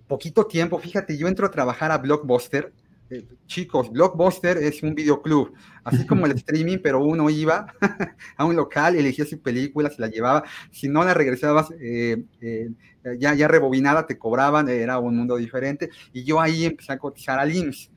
poquito 0.09 0.45
tiempo, 0.47 0.79
fíjate, 0.79 1.17
yo 1.17 1.27
entro 1.27 1.47
a 1.47 1.51
trabajar 1.51 1.91
a 1.91 1.97
Blockbuster, 1.97 2.75
eh, 3.11 3.27
chicos, 3.47 3.91
Blockbuster 3.91 4.57
es 4.59 4.83
un 4.83 4.95
videoclub, 4.95 5.53
así 5.85 6.07
como 6.07 6.27
el 6.27 6.33
streaming, 6.37 6.79
pero 6.83 7.03
uno 7.05 7.29
iba 7.29 7.67
a 8.37 8.45
un 8.45 8.57
local, 8.57 8.97
elegía 8.97 9.27
su 9.27 9.41
película, 9.41 9.91
se 9.91 10.01
la 10.01 10.09
llevaba, 10.09 10.45
si 10.71 10.89
no 10.89 11.05
la 11.05 11.13
regresabas 11.13 11.71
eh, 11.81 12.23
eh, 12.41 12.71
ya, 13.19 13.35
ya 13.35 13.49
rebobinada, 13.49 14.07
te 14.07 14.19
cobraban, 14.19 14.69
era 14.69 14.99
un 14.99 15.17
mundo 15.17 15.37
diferente, 15.37 15.91
y 16.13 16.25
yo 16.25 16.41
ahí 16.41 16.65
empecé 16.65 16.93
a 16.93 16.99
cotizar 16.99 17.39
al 17.39 17.55
IMSS, 17.55 17.91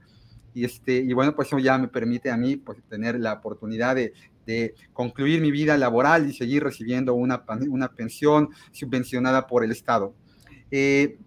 y, 0.55 0.65
este, 0.65 0.97
y 0.97 1.13
bueno, 1.13 1.35
pues 1.35 1.47
eso 1.47 1.59
ya 1.59 1.77
me 1.77 1.87
permite 1.87 2.29
a 2.29 2.37
mí 2.37 2.57
pues, 2.57 2.77
tener 2.87 3.19
la 3.19 3.33
oportunidad 3.33 3.95
de, 3.95 4.13
de 4.45 4.75
concluir 4.93 5.41
mi 5.41 5.51
vida 5.51 5.77
laboral 5.77 6.29
y 6.29 6.33
seguir 6.33 6.63
recibiendo 6.63 7.13
una, 7.13 7.43
una 7.69 7.89
pensión 7.89 8.49
subvencionada 8.71 9.47
por 9.47 9.63
el 9.63 9.71
Estado. 9.71 10.13
Eh, 10.71 11.17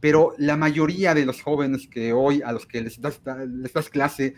pero 0.00 0.34
la 0.38 0.56
mayoría 0.56 1.14
de 1.14 1.26
los 1.26 1.42
jóvenes 1.42 1.88
que 1.88 2.12
hoy 2.12 2.42
a 2.42 2.52
los 2.52 2.66
que 2.66 2.82
les 2.82 3.00
das, 3.00 3.20
les 3.48 3.72
das 3.72 3.88
clase 3.88 4.34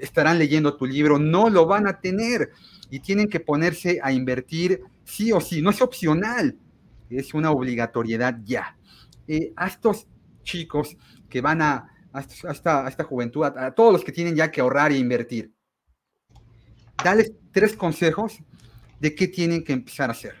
estarán 0.00 0.38
leyendo 0.38 0.76
tu 0.76 0.86
libro, 0.86 1.18
no 1.18 1.50
lo 1.50 1.66
van 1.66 1.86
a 1.86 2.00
tener 2.00 2.50
y 2.90 3.00
tienen 3.00 3.28
que 3.28 3.40
ponerse 3.40 4.00
a 4.02 4.12
invertir 4.12 4.82
sí 5.04 5.32
o 5.32 5.40
sí, 5.40 5.62
no 5.62 5.70
es 5.70 5.82
opcional, 5.82 6.56
es 7.08 7.34
una 7.34 7.50
obligatoriedad 7.50 8.38
ya. 8.44 8.76
Eh, 9.26 9.52
a 9.56 9.66
estos 9.66 10.06
chicos 10.42 10.96
que 11.28 11.40
van 11.40 11.62
a, 11.62 11.88
a, 12.12 12.20
esta, 12.20 12.86
a 12.86 12.88
esta, 12.88 13.04
juventud, 13.04 13.44
a, 13.44 13.72
todos 13.72 13.92
los 13.92 14.04
que 14.04 14.12
tienen 14.12 14.34
ya 14.34 14.50
que 14.50 14.60
ahorrar 14.60 14.92
e 14.92 14.98
invertir, 14.98 15.52
dales 17.02 17.32
tres 17.52 17.76
consejos 17.76 18.38
de 18.98 19.14
qué 19.14 19.28
tienen 19.28 19.64
que 19.64 19.72
empezar 19.72 20.10
a 20.10 20.12
hacer. 20.12 20.34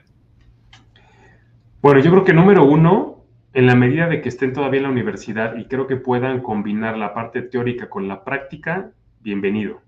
Bueno, 1.80 2.00
yo 2.00 2.10
creo 2.10 2.24
que 2.24 2.34
número 2.34 2.64
uno, 2.64 3.19
en 3.52 3.66
la 3.66 3.74
medida 3.74 4.06
de 4.08 4.20
que 4.20 4.28
estén 4.28 4.52
todavía 4.52 4.78
en 4.78 4.84
la 4.84 4.90
universidad 4.90 5.56
y 5.56 5.66
creo 5.66 5.86
que 5.86 5.96
puedan 5.96 6.40
combinar 6.40 6.96
la 6.96 7.14
parte 7.14 7.42
teórica 7.42 7.88
con 7.90 8.06
la 8.06 8.24
práctica, 8.24 8.92
bienvenido. 9.20 9.82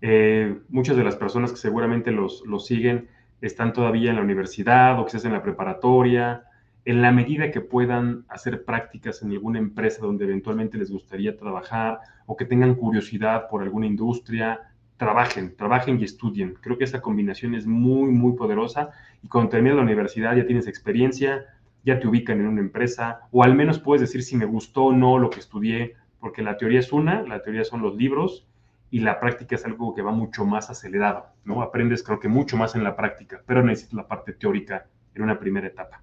Eh, 0.00 0.58
muchas 0.68 0.96
de 0.96 1.04
las 1.04 1.16
personas 1.16 1.50
que 1.50 1.58
seguramente 1.58 2.10
los, 2.10 2.42
los, 2.46 2.66
siguen 2.66 3.08
están 3.40 3.72
todavía 3.72 4.10
en 4.10 4.16
la 4.16 4.22
universidad 4.22 4.98
o 4.98 5.04
quizás 5.04 5.24
en 5.24 5.32
la 5.32 5.42
preparatoria. 5.42 6.44
En 6.86 7.02
la 7.02 7.12
medida 7.12 7.50
que 7.50 7.60
puedan 7.60 8.24
hacer 8.28 8.64
prácticas 8.64 9.22
en 9.22 9.30
alguna 9.30 9.58
empresa 9.58 10.04
donde 10.04 10.24
eventualmente 10.24 10.78
les 10.78 10.90
gustaría 10.90 11.36
trabajar 11.36 11.98
o 12.26 12.36
que 12.36 12.44
tengan 12.44 12.74
curiosidad 12.74 13.48
por 13.48 13.62
alguna 13.62 13.86
industria, 13.86 14.60
trabajen, 14.96 15.56
trabajen 15.56 16.00
y 16.00 16.04
estudien. 16.04 16.54
Creo 16.60 16.78
que 16.78 16.84
esa 16.84 17.00
combinación 17.00 17.54
es 17.54 17.66
muy, 17.66 18.10
muy 18.10 18.36
poderosa 18.36 18.90
y 19.22 19.28
cuando 19.28 19.50
terminas 19.50 19.76
la 19.76 19.82
universidad 19.82 20.36
ya 20.36 20.46
tienes 20.46 20.66
experiencia, 20.66 21.44
ya 21.84 22.00
te 22.00 22.08
ubican 22.08 22.40
en 22.40 22.46
una 22.46 22.60
empresa, 22.60 23.20
o 23.30 23.44
al 23.44 23.54
menos 23.54 23.78
puedes 23.78 24.00
decir 24.00 24.22
si 24.22 24.36
me 24.36 24.46
gustó 24.46 24.86
o 24.86 24.92
no 24.92 25.18
lo 25.18 25.30
que 25.30 25.40
estudié, 25.40 25.96
porque 26.18 26.42
la 26.42 26.56
teoría 26.56 26.80
es 26.80 26.92
una, 26.92 27.22
la 27.22 27.42
teoría 27.42 27.64
son 27.64 27.82
los 27.82 27.94
libros, 27.94 28.48
y 28.90 29.00
la 29.00 29.20
práctica 29.20 29.56
es 29.56 29.64
algo 29.64 29.94
que 29.94 30.02
va 30.02 30.12
mucho 30.12 30.44
más 30.44 30.70
acelerado, 30.70 31.26
¿no? 31.44 31.62
Aprendes 31.62 32.02
creo 32.02 32.20
que 32.20 32.28
mucho 32.28 32.56
más 32.56 32.74
en 32.74 32.84
la 32.84 32.96
práctica, 32.96 33.42
pero 33.46 33.62
necesitas 33.62 33.94
la 33.94 34.08
parte 34.08 34.32
teórica 34.32 34.86
en 35.14 35.22
una 35.22 35.38
primera 35.38 35.66
etapa. 35.66 36.02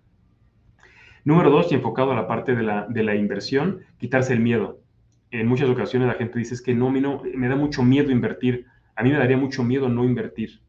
Número 1.23 1.49
dos, 1.49 1.71
y 1.71 1.75
enfocado 1.75 2.11
a 2.11 2.15
la 2.15 2.27
parte 2.27 2.55
de 2.55 2.63
la, 2.63 2.85
de 2.87 3.03
la 3.03 3.15
inversión, 3.15 3.81
quitarse 3.97 4.33
el 4.33 4.39
miedo. 4.39 4.81
En 5.29 5.47
muchas 5.47 5.69
ocasiones 5.69 6.07
la 6.07 6.15
gente 6.15 6.37
dice 6.37 6.55
es 6.55 6.61
que 6.61 6.73
no, 6.73 6.91
no, 6.91 7.21
me 7.35 7.47
da 7.47 7.55
mucho 7.55 7.83
miedo 7.83 8.11
invertir. 8.11 8.65
A 8.95 9.03
mí 9.03 9.11
me 9.11 9.17
daría 9.17 9.37
mucho 9.37 9.63
miedo 9.63 9.87
no 9.87 10.03
invertir. 10.03 10.61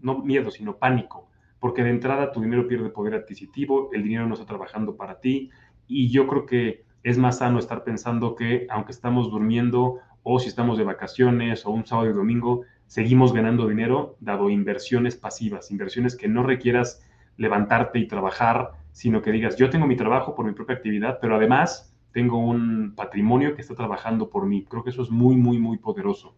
No 0.00 0.18
miedo, 0.18 0.50
sino 0.50 0.76
pánico 0.76 1.27
porque 1.60 1.82
de 1.82 1.90
entrada 1.90 2.32
tu 2.32 2.40
dinero 2.40 2.66
pierde 2.68 2.90
poder 2.90 3.14
adquisitivo, 3.14 3.90
el 3.92 4.02
dinero 4.02 4.26
no 4.26 4.34
está 4.34 4.46
trabajando 4.46 4.96
para 4.96 5.20
ti 5.20 5.50
y 5.86 6.10
yo 6.10 6.26
creo 6.26 6.46
que 6.46 6.84
es 7.02 7.18
más 7.18 7.38
sano 7.38 7.58
estar 7.58 7.84
pensando 7.84 8.34
que 8.34 8.66
aunque 8.70 8.92
estamos 8.92 9.30
durmiendo 9.30 9.98
o 10.22 10.38
si 10.38 10.48
estamos 10.48 10.78
de 10.78 10.84
vacaciones 10.84 11.64
o 11.64 11.70
un 11.70 11.86
sábado 11.86 12.10
y 12.10 12.12
domingo, 12.12 12.62
seguimos 12.86 13.32
ganando 13.32 13.66
dinero 13.68 14.16
dado 14.20 14.50
inversiones 14.50 15.16
pasivas, 15.16 15.70
inversiones 15.70 16.16
que 16.16 16.28
no 16.28 16.42
requieras 16.42 17.02
levantarte 17.36 17.98
y 17.98 18.08
trabajar, 18.08 18.72
sino 18.92 19.22
que 19.22 19.32
digas, 19.32 19.56
yo 19.56 19.70
tengo 19.70 19.86
mi 19.86 19.96
trabajo 19.96 20.34
por 20.34 20.44
mi 20.44 20.52
propia 20.52 20.76
actividad, 20.76 21.18
pero 21.20 21.36
además 21.36 21.94
tengo 22.12 22.38
un 22.38 22.94
patrimonio 22.96 23.54
que 23.54 23.62
está 23.62 23.74
trabajando 23.74 24.28
por 24.28 24.46
mí. 24.46 24.64
Creo 24.64 24.82
que 24.82 24.90
eso 24.90 25.02
es 25.02 25.10
muy, 25.10 25.36
muy, 25.36 25.58
muy 25.58 25.78
poderoso. 25.78 26.36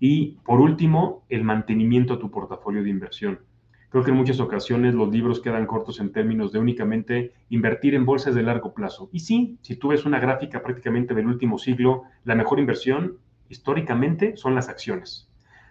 Y 0.00 0.38
por 0.44 0.60
último, 0.60 1.24
el 1.28 1.44
mantenimiento 1.44 2.14
de 2.14 2.20
tu 2.20 2.30
portafolio 2.30 2.82
de 2.82 2.90
inversión. 2.90 3.40
Creo 3.90 4.04
que 4.04 4.10
en 4.10 4.16
muchas 4.16 4.40
ocasiones 4.40 4.94
los 4.94 5.10
libros 5.12 5.40
quedan 5.40 5.66
cortos 5.66 6.00
en 6.00 6.12
términos 6.12 6.52
de 6.52 6.58
únicamente 6.58 7.32
invertir 7.50 7.94
en 7.94 8.04
bolsas 8.04 8.34
de 8.34 8.42
largo 8.42 8.74
plazo. 8.74 9.08
Y 9.12 9.20
sí, 9.20 9.58
si 9.62 9.76
tú 9.76 9.88
ves 9.88 10.04
una 10.04 10.18
gráfica 10.18 10.62
prácticamente 10.62 11.14
del 11.14 11.26
último 11.26 11.58
siglo, 11.58 12.02
la 12.24 12.34
mejor 12.34 12.58
inversión 12.58 13.18
históricamente 13.48 14.36
son 14.36 14.54
las 14.54 14.68
acciones. 14.68 15.30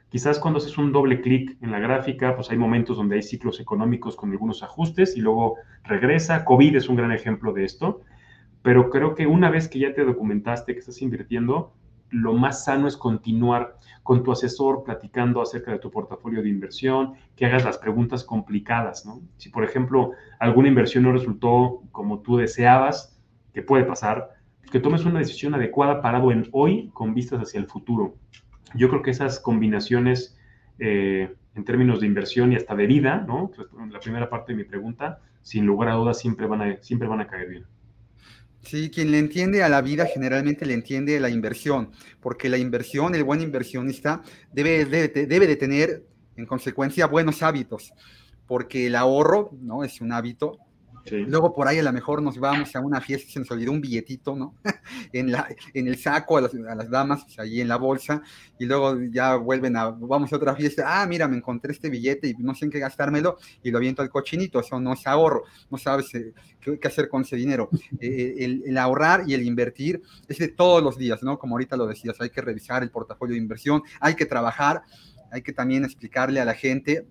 Quizás 0.09 0.39
cuando 0.39 0.59
haces 0.59 0.77
un 0.77 0.93
doble 0.93 1.19
clic 1.19 1.57
en 1.61 1.71
la 1.71 1.79
gráfica, 1.79 2.35
pues 2.35 2.49
hay 2.49 2.57
momentos 2.57 2.95
donde 2.95 3.15
hay 3.15 3.21
ciclos 3.21 3.59
económicos 3.59 4.15
con 4.15 4.31
algunos 4.31 4.63
ajustes 4.63 5.17
y 5.17 5.21
luego 5.21 5.57
regresa. 5.83 6.45
COVID 6.45 6.75
es 6.75 6.87
un 6.87 6.95
gran 6.95 7.11
ejemplo 7.11 7.51
de 7.51 7.65
esto. 7.65 8.01
Pero 8.61 8.89
creo 8.89 9.13
que 9.13 9.27
una 9.27 9.49
vez 9.49 9.67
que 9.67 9.79
ya 9.79 9.93
te 9.93 10.05
documentaste 10.05 10.73
que 10.73 10.79
estás 10.79 11.01
invirtiendo, 11.01 11.73
lo 12.09 12.33
más 12.33 12.65
sano 12.65 12.87
es 12.87 12.97
continuar 12.97 13.77
con 14.03 14.23
tu 14.23 14.31
asesor 14.31 14.83
platicando 14.83 15.41
acerca 15.41 15.71
de 15.71 15.79
tu 15.79 15.89
portafolio 15.89 16.41
de 16.41 16.49
inversión, 16.49 17.13
que 17.35 17.45
hagas 17.45 17.65
las 17.65 17.77
preguntas 17.77 18.23
complicadas, 18.23 19.05
¿no? 19.05 19.21
Si, 19.37 19.49
por 19.49 19.63
ejemplo, 19.63 20.11
alguna 20.39 20.67
inversión 20.67 21.03
no 21.03 21.11
resultó 21.11 21.81
como 21.91 22.19
tú 22.19 22.37
deseabas, 22.37 23.19
que 23.53 23.63
puede 23.63 23.83
pasar, 23.83 24.31
que 24.71 24.79
tomes 24.79 25.05
una 25.05 25.19
decisión 25.19 25.55
adecuada 25.55 26.01
parado 26.01 26.31
en 26.31 26.47
hoy 26.51 26.89
con 26.93 27.13
vistas 27.13 27.41
hacia 27.41 27.59
el 27.59 27.67
futuro. 27.67 28.15
Yo 28.75 28.89
creo 28.89 29.01
que 29.01 29.11
esas 29.11 29.39
combinaciones 29.39 30.37
eh, 30.79 31.33
en 31.55 31.63
términos 31.63 32.01
de 32.01 32.07
inversión 32.07 32.51
y 32.51 32.57
hasta 32.57 32.75
de 32.75 32.85
vida, 32.85 33.23
¿no? 33.25 33.51
La 33.89 33.99
primera 33.99 34.29
parte 34.29 34.51
de 34.51 34.57
mi 34.57 34.65
pregunta, 34.65 35.21
sin 35.41 35.65
lugar 35.65 35.89
a 35.89 35.93
dudas, 35.93 36.19
siempre 36.19 36.47
van 36.47 36.61
a, 36.61 36.77
siempre 36.81 37.07
van 37.07 37.21
a 37.21 37.27
caer 37.27 37.49
bien. 37.49 37.65
Sí, 38.65 38.89
quien 38.89 39.11
le 39.11 39.19
entiende 39.19 39.61
a 39.61 39.69
la 39.69 39.81
vida 39.81 40.07
generalmente 40.07 40.65
le 40.65 40.73
entiende 40.73 41.19
la 41.19 41.29
inversión, 41.29 41.91
porque 42.19 42.49
la 42.49 42.57
inversión, 42.57 43.13
el 43.13 43.23
buen 43.23 43.41
inversionista, 43.41 44.23
debe, 44.51 44.85
debe 44.85 45.47
de 45.47 45.55
tener 45.55 46.03
en 46.35 46.45
consecuencia 46.47 47.05
buenos 47.05 47.43
hábitos, 47.43 47.93
porque 48.47 48.87
el 48.87 48.95
ahorro, 48.95 49.51
¿no? 49.61 49.83
Es 49.83 50.01
un 50.01 50.11
hábito 50.11 50.57
Luego 51.11 51.53
por 51.53 51.67
ahí 51.67 51.77
a 51.77 51.83
lo 51.83 51.93
mejor 51.93 52.21
nos 52.21 52.39
vamos 52.39 52.75
a 52.75 52.79
una 52.79 52.99
fiesta 52.99 53.27
y 53.27 53.31
se 53.31 53.39
nos 53.39 53.51
olvidó 53.51 53.71
un 53.71 53.81
billetito, 53.81 54.35
¿no? 54.35 54.55
en, 55.13 55.31
la, 55.31 55.47
en 55.73 55.87
el 55.87 55.97
saco 55.97 56.37
a 56.37 56.41
las, 56.41 56.89
damas, 56.89 57.25
ahí 57.37 57.61
en 57.61 57.67
la 57.67 57.77
bolsa, 57.77 58.21
y 58.57 58.65
luego 58.65 58.99
ya 59.11 59.35
vuelven 59.35 59.77
a, 59.77 59.89
vamos 59.89 60.33
a 60.33 60.35
otra 60.35 60.55
fiesta, 60.55 61.01
ah, 61.01 61.05
mira, 61.05 61.27
me 61.27 61.37
encontré 61.37 61.73
este 61.73 61.89
billete 61.89 62.29
y 62.29 62.33
no 62.39 62.55
sé 62.55 62.65
en 62.65 62.71
qué 62.71 62.79
gastármelo, 62.79 63.37
y 63.61 63.71
lo 63.71 63.77
aviento 63.77 64.01
al 64.01 64.09
cochinito, 64.09 64.59
eso 64.59 64.79
no 64.79 64.93
es 64.93 65.05
ahorro, 65.05 65.43
no 65.69 65.77
sabes 65.77 66.13
eh, 66.15 66.33
qué, 66.59 66.79
qué, 66.79 66.87
hacer 66.87 67.07
con 67.07 67.21
ese 67.21 67.35
dinero. 67.35 67.69
Eh, 67.99 68.07
eh, 68.07 68.35
el, 68.39 68.63
el, 68.65 68.77
ahorrar 68.77 69.23
y 69.27 69.33
el 69.33 69.43
invertir 69.43 70.01
es 70.27 70.37
de 70.39 70.47
todos 70.47 70.81
los 70.81 70.97
días, 70.97 71.21
¿no? 71.23 71.37
Como 71.37 71.55
ahorita 71.55 71.77
lo 71.77 71.85
decías, 71.85 72.19
hay 72.19 72.29
que 72.29 72.41
revisar 72.41 72.83
el 72.83 72.89
portafolio 72.89 73.33
de 73.33 73.39
inversión, 73.39 73.83
hay 73.99 74.15
que 74.15 74.25
trabajar, 74.25 74.83
hay 75.31 75.41
que 75.41 75.53
también 75.53 75.83
explicarle 75.83 76.39
a 76.39 76.45
la 76.45 76.53
gente 76.53 77.05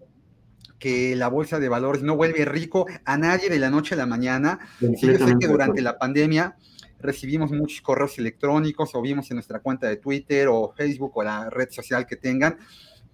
que 0.78 1.16
la 1.16 1.28
bolsa 1.28 1.58
de 1.58 1.68
valores 1.68 2.02
no 2.02 2.16
vuelve 2.16 2.44
rico 2.44 2.86
a 3.04 3.16
nadie 3.16 3.48
de 3.48 3.58
la 3.58 3.70
noche 3.70 3.94
a 3.94 3.98
la 3.98 4.06
mañana. 4.06 4.58
Sí, 4.78 5.06
yo 5.06 5.26
sé 5.26 5.36
que 5.38 5.48
durante 5.48 5.80
la 5.82 5.98
pandemia 5.98 6.56
recibimos 7.00 7.50
muchos 7.52 7.80
correos 7.82 8.18
electrónicos 8.18 8.94
o 8.94 9.02
vimos 9.02 9.30
en 9.30 9.36
nuestra 9.36 9.60
cuenta 9.60 9.88
de 9.88 9.96
Twitter 9.96 10.48
o 10.48 10.72
Facebook 10.76 11.12
o 11.14 11.22
la 11.22 11.50
red 11.50 11.70
social 11.70 12.06
que 12.06 12.16
tengan 12.16 12.58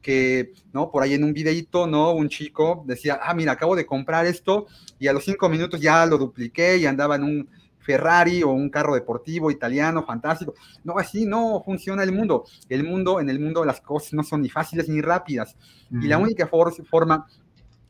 que, 0.00 0.52
¿no? 0.72 0.90
Por 0.90 1.02
ahí 1.02 1.14
en 1.14 1.24
un 1.24 1.32
videito, 1.32 1.86
¿no? 1.86 2.12
Un 2.12 2.28
chico 2.28 2.84
decía, 2.86 3.20
ah, 3.22 3.34
mira, 3.34 3.52
acabo 3.52 3.76
de 3.76 3.86
comprar 3.86 4.26
esto 4.26 4.66
y 4.98 5.08
a 5.08 5.12
los 5.12 5.24
cinco 5.24 5.48
minutos 5.48 5.80
ya 5.80 6.06
lo 6.06 6.18
dupliqué 6.18 6.78
y 6.78 6.86
andaba 6.86 7.16
en 7.16 7.24
un 7.24 7.48
Ferrari 7.78 8.42
o 8.42 8.50
un 8.50 8.70
carro 8.70 8.94
deportivo 8.94 9.50
italiano 9.50 10.04
fantástico. 10.04 10.54
No, 10.84 10.98
así 10.98 11.26
no 11.26 11.62
funciona 11.64 12.02
el 12.02 12.12
mundo. 12.12 12.44
El 12.68 12.84
mundo, 12.84 13.20
en 13.20 13.28
el 13.30 13.40
mundo 13.40 13.64
las 13.64 13.80
cosas 13.80 14.12
no 14.12 14.22
son 14.22 14.42
ni 14.42 14.48
fáciles 14.48 14.88
ni 14.88 15.00
rápidas. 15.00 15.56
Y 15.90 16.06
la 16.06 16.18
única 16.18 16.46
forma 16.46 17.26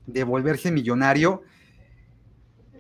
de 0.07 0.24
volverse 0.24 0.70
millonario 0.70 1.42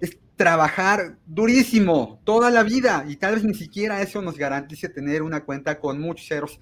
es 0.00 0.18
trabajar 0.36 1.18
durísimo 1.26 2.20
toda 2.24 2.50
la 2.50 2.62
vida 2.62 3.04
y 3.08 3.16
tal 3.16 3.34
vez 3.34 3.44
ni 3.44 3.54
siquiera 3.54 4.02
eso 4.02 4.22
nos 4.22 4.36
garantice 4.36 4.88
tener 4.88 5.22
una 5.22 5.44
cuenta 5.44 5.78
con 5.78 6.00
muchos 6.00 6.26
ceros. 6.26 6.60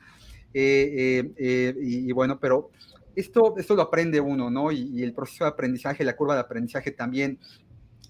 Eh, 0.54 1.22
eh, 1.24 1.32
eh, 1.36 1.74
y, 1.80 2.12
bueno, 2.12 2.40
pero 2.40 2.70
esto, 3.14 3.54
esto 3.58 3.74
lo 3.74 3.82
aprende 3.82 4.20
uno, 4.20 4.50
¿no? 4.50 4.72
Y, 4.72 5.02
el 5.02 5.12
proceso 5.12 5.44
de 5.44 5.50
aprendizaje, 5.50 6.04
la 6.04 6.16
curva 6.16 6.34
de 6.34 6.40
aprendizaje 6.40 6.90
también 6.90 7.38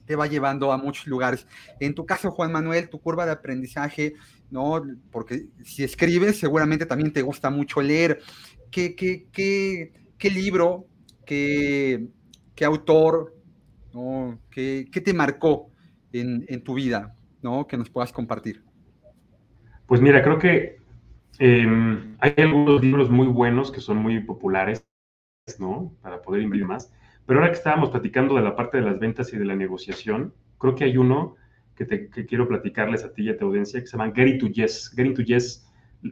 te 0.07 0.16
va 0.16 0.26
llevando 0.26 0.72
a 0.72 0.78
muchos 0.78 1.07
lugares. 1.07 1.46
En 1.80 1.94
tu 1.94 2.07
caso, 2.07 2.30
Juan 2.30 2.53
Manuel, 2.53 2.88
tu 2.88 3.01
curva 3.01 3.26
de 3.26 3.32
aprendizaje, 3.32 4.14
¿no? 4.51 4.82
Porque 5.11 5.49
si 5.64 5.84
escribes, 5.84 6.38
seguramente 6.38 6.86
también 6.86 7.12
te 7.12 7.22
gusta 7.22 7.51
mucho 7.51 7.82
leer. 7.82 8.20
¿Qué, 8.70 8.94
qué, 8.94 9.26
qué, 9.32 9.92
qué 10.16 10.30
libro, 10.30 10.86
qué 12.59 12.65
autor, 12.65 13.37
¿no? 13.95 14.37
¿Qué, 14.51 14.89
¿Qué, 14.91 15.01
te 15.01 15.15
marcó 15.15 15.71
en, 16.13 16.45
en, 16.49 16.65
tu 16.65 16.75
vida, 16.75 17.15
¿no? 17.41 17.69
Que 17.69 17.77
nos 17.77 17.89
puedas 17.89 18.13
compartir. 18.13 18.65
Pues 19.87 20.01
mira, 20.01 20.25
creo 20.25 20.41
que 20.41 20.79
eh, 21.39 22.17
hay 22.19 22.35
algunos 22.37 22.83
libros 22.83 23.11
muy 23.11 23.29
buenos 23.29 23.71
que 23.71 23.81
son 23.81 23.99
muy 23.99 24.19
populares, 24.25 24.85
¿no? 25.61 25.95
Para 26.03 26.21
poder 26.21 26.43
invertir 26.43 26.67
más. 26.67 26.93
Pero 27.27 27.39
ahora 27.39 27.53
que 27.53 27.59
estábamos 27.59 27.91
platicando 27.91 28.35
de 28.35 28.43
la 28.43 28.57
parte 28.57 28.79
de 28.79 28.83
las 28.83 28.99
ventas 28.99 29.33
y 29.33 29.39
de 29.39 29.45
la 29.45 29.55
negociación, 29.55 30.35
creo 30.59 30.75
que 30.75 30.83
hay 30.83 30.97
uno 30.97 31.37
que, 31.77 31.85
te, 31.85 32.11
que 32.11 32.27
quiero 32.27 32.49
platicarles 32.49 33.05
a 33.05 33.13
ti 33.13 33.23
y 33.23 33.29
a 33.29 33.39
tu 33.39 33.47
audiencia 33.47 33.79
que 33.79 33.87
se 33.87 33.97
llama 33.97 34.13
Getting 34.13 34.41
to 34.41 34.49
Yes. 34.49 34.93
Getting 34.97 35.15
to 35.15 35.23
Yes, 35.23 35.65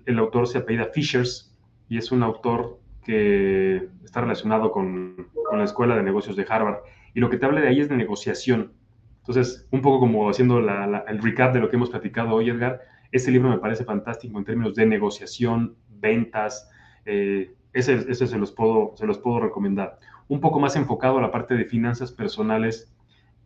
el 0.04 0.18
autor 0.20 0.46
se 0.46 0.58
apellida 0.58 0.84
Fishers 0.94 1.52
y 1.88 1.98
es 1.98 2.12
un 2.12 2.22
autor 2.22 2.78
que 3.06 3.88
está 4.04 4.20
relacionado 4.20 4.72
con, 4.72 5.28
con, 5.48 5.60
la 5.60 5.64
Escuela 5.64 5.94
de 5.94 6.02
Negocios 6.02 6.34
de 6.34 6.44
Harvard. 6.48 6.78
Y 7.14 7.20
lo 7.20 7.30
que 7.30 7.38
te 7.38 7.46
habla 7.46 7.60
de 7.60 7.68
ahí 7.68 7.80
es 7.80 7.88
de 7.88 7.96
negociación. 7.96 8.72
Entonces, 9.18 9.68
un 9.70 9.80
poco 9.80 10.00
como 10.00 10.28
haciendo 10.28 10.60
la, 10.60 11.04
el 11.06 11.22
recap 11.22 11.54
de 11.54 11.60
lo 11.60 11.70
que 11.70 11.76
hemos 11.76 11.90
platicado 11.90 12.34
hoy, 12.34 12.50
Edgar, 12.50 12.80
ese 13.12 13.30
libro 13.30 13.48
me 13.48 13.58
parece 13.58 13.84
fantástico 13.84 14.36
en 14.36 14.44
términos 14.44 14.74
de 14.74 14.86
negociación, 14.86 15.76
ventas. 15.88 16.68
Eh, 17.04 17.54
ese, 17.72 17.94
ese 18.08 18.26
se, 18.26 18.38
los 18.38 18.50
puedo, 18.50 18.94
se 18.96 19.06
los 19.06 19.18
puedo 19.18 19.38
recomendar. 19.38 20.00
Un 20.26 20.40
poco 20.40 20.58
más 20.58 20.74
enfocado 20.74 21.18
a 21.18 21.22
la 21.22 21.30
parte 21.30 21.54
de 21.54 21.64
finanzas 21.64 22.10
personales. 22.10 22.92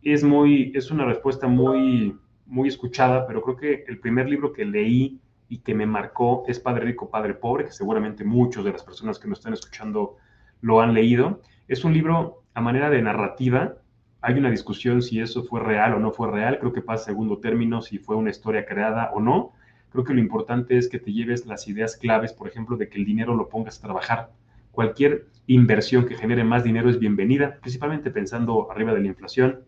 Es, 0.01 0.23
muy, 0.23 0.71
es 0.73 0.89
una 0.89 1.05
respuesta 1.05 1.47
muy, 1.47 2.17
muy 2.47 2.67
escuchada, 2.67 3.27
pero 3.27 3.43
creo 3.43 3.57
que 3.57 3.83
el 3.87 3.99
primer 3.99 4.27
libro 4.27 4.53
que 4.53 4.65
leí 4.65 5.21
y 5.51 5.57
que 5.57 5.75
me 5.75 5.85
marcó 5.85 6.45
es 6.47 6.61
Padre 6.61 6.85
Rico, 6.85 7.09
Padre 7.09 7.33
Pobre, 7.33 7.65
que 7.65 7.73
seguramente 7.73 8.23
muchos 8.23 8.63
de 8.63 8.71
las 8.71 8.83
personas 8.83 9.19
que 9.19 9.27
nos 9.27 9.39
están 9.39 9.51
escuchando 9.51 10.15
lo 10.61 10.79
han 10.79 10.93
leído. 10.93 11.41
Es 11.67 11.83
un 11.83 11.93
libro 11.93 12.43
a 12.53 12.61
manera 12.61 12.89
de 12.89 13.01
narrativa. 13.01 13.73
Hay 14.21 14.35
una 14.35 14.49
discusión 14.49 15.01
si 15.01 15.19
eso 15.19 15.43
fue 15.43 15.59
real 15.59 15.93
o 15.93 15.99
no 15.99 16.13
fue 16.13 16.31
real. 16.31 16.57
Creo 16.57 16.71
que 16.71 16.81
pasa 16.81 17.03
segundo 17.03 17.39
término 17.39 17.81
si 17.81 17.97
fue 17.97 18.15
una 18.15 18.29
historia 18.29 18.65
creada 18.65 19.11
o 19.13 19.19
no. 19.19 19.51
Creo 19.89 20.05
que 20.05 20.13
lo 20.13 20.21
importante 20.21 20.77
es 20.77 20.87
que 20.87 20.99
te 20.99 21.11
lleves 21.11 21.45
las 21.45 21.67
ideas 21.67 21.97
claves, 21.97 22.31
por 22.31 22.47
ejemplo, 22.47 22.77
de 22.77 22.87
que 22.87 22.97
el 22.97 23.03
dinero 23.03 23.35
lo 23.35 23.49
pongas 23.49 23.77
a 23.79 23.81
trabajar. 23.81 24.31
Cualquier 24.71 25.25
inversión 25.47 26.05
que 26.05 26.15
genere 26.15 26.45
más 26.45 26.63
dinero 26.63 26.89
es 26.89 26.97
bienvenida, 26.97 27.57
principalmente 27.59 28.09
pensando 28.09 28.71
arriba 28.71 28.93
de 28.93 29.01
la 29.01 29.07
inflación. 29.07 29.65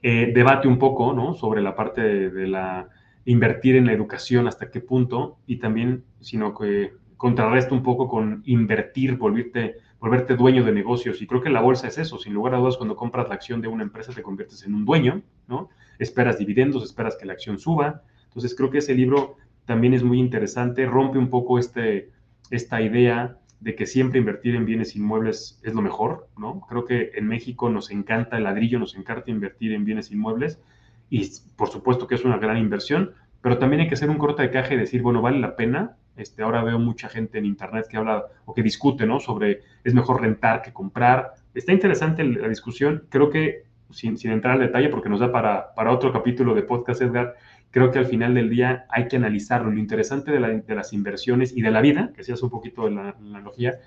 Eh, 0.00 0.32
debate 0.34 0.66
un 0.66 0.78
poco 0.78 1.12
¿no? 1.12 1.34
sobre 1.34 1.60
la 1.60 1.76
parte 1.76 2.00
de, 2.00 2.30
de 2.30 2.46
la 2.46 2.88
invertir 3.28 3.76
en 3.76 3.84
la 3.84 3.92
educación, 3.92 4.48
hasta 4.48 4.70
qué 4.70 4.80
punto, 4.80 5.36
y 5.46 5.56
también, 5.56 6.02
sino 6.18 6.54
que 6.54 6.92
contrarresta 7.18 7.74
un 7.74 7.82
poco 7.82 8.08
con 8.08 8.42
invertir, 8.46 9.18
volverte, 9.18 9.76
volverte 10.00 10.34
dueño 10.34 10.64
de 10.64 10.72
negocios. 10.72 11.20
Y 11.20 11.26
creo 11.26 11.42
que 11.42 11.50
la 11.50 11.60
bolsa 11.60 11.88
es 11.88 11.98
eso, 11.98 12.18
sin 12.18 12.32
lugar 12.32 12.54
a 12.54 12.58
dudas, 12.58 12.78
cuando 12.78 12.96
compras 12.96 13.28
la 13.28 13.34
acción 13.34 13.60
de 13.60 13.68
una 13.68 13.82
empresa 13.82 14.14
te 14.14 14.22
conviertes 14.22 14.64
en 14.64 14.74
un 14.74 14.86
dueño, 14.86 15.20
¿no? 15.46 15.68
Esperas 15.98 16.38
dividendos, 16.38 16.82
esperas 16.82 17.16
que 17.16 17.26
la 17.26 17.34
acción 17.34 17.58
suba. 17.58 18.02
Entonces 18.24 18.54
creo 18.56 18.70
que 18.70 18.78
ese 18.78 18.94
libro 18.94 19.36
también 19.66 19.92
es 19.92 20.02
muy 20.02 20.18
interesante, 20.20 20.86
rompe 20.86 21.18
un 21.18 21.28
poco 21.28 21.58
este, 21.58 22.10
esta 22.50 22.80
idea 22.80 23.36
de 23.60 23.74
que 23.74 23.84
siempre 23.84 24.20
invertir 24.20 24.54
en 24.54 24.64
bienes 24.64 24.96
inmuebles 24.96 25.60
es 25.62 25.74
lo 25.74 25.82
mejor, 25.82 26.28
¿no? 26.38 26.60
Creo 26.66 26.86
que 26.86 27.10
en 27.14 27.26
México 27.26 27.68
nos 27.68 27.90
encanta 27.90 28.38
el 28.38 28.44
ladrillo, 28.44 28.78
nos 28.78 28.96
encanta 28.96 29.30
invertir 29.30 29.72
en 29.72 29.84
bienes 29.84 30.10
inmuebles, 30.12 30.62
y 31.10 31.30
por 31.56 31.68
supuesto 31.68 32.06
que 32.06 32.14
es 32.14 32.24
una 32.24 32.38
gran 32.38 32.56
inversión, 32.56 33.14
pero 33.40 33.58
también 33.58 33.82
hay 33.82 33.88
que 33.88 33.94
hacer 33.94 34.10
un 34.10 34.18
corte 34.18 34.42
de 34.42 34.50
caja 34.50 34.74
y 34.74 34.76
decir, 34.76 35.02
bueno, 35.02 35.22
vale 35.22 35.38
la 35.38 35.56
pena. 35.56 35.96
Este, 36.16 36.42
ahora 36.42 36.64
veo 36.64 36.78
mucha 36.78 37.08
gente 37.08 37.38
en 37.38 37.46
internet 37.46 37.86
que 37.88 37.96
habla 37.96 38.24
o 38.44 38.52
que 38.52 38.62
discute, 38.62 39.06
¿no? 39.06 39.20
Sobre 39.20 39.60
es 39.84 39.94
mejor 39.94 40.20
rentar 40.20 40.62
que 40.62 40.72
comprar. 40.72 41.34
Está 41.54 41.72
interesante 41.72 42.24
la 42.24 42.48
discusión. 42.48 43.04
Creo 43.08 43.30
que, 43.30 43.62
sin, 43.90 44.18
sin 44.18 44.32
entrar 44.32 44.54
al 44.54 44.60
detalle, 44.60 44.88
porque 44.88 45.08
nos 45.08 45.20
da 45.20 45.30
para, 45.30 45.72
para 45.74 45.92
otro 45.92 46.12
capítulo 46.12 46.54
de 46.54 46.62
podcast, 46.62 47.00
Edgar, 47.00 47.36
creo 47.70 47.92
que 47.92 48.00
al 48.00 48.06
final 48.06 48.34
del 48.34 48.50
día 48.50 48.86
hay 48.90 49.06
que 49.06 49.16
analizarlo. 49.16 49.70
Lo 49.70 49.78
interesante 49.78 50.32
de, 50.32 50.40
la, 50.40 50.48
de 50.48 50.74
las 50.74 50.92
inversiones 50.92 51.56
y 51.56 51.62
de 51.62 51.70
la 51.70 51.80
vida, 51.80 52.10
que 52.14 52.24
seas 52.24 52.42
un 52.42 52.50
poquito 52.50 52.86
de 52.86 52.90
la, 52.90 53.02
la, 53.02 53.38
analogía, 53.38 53.78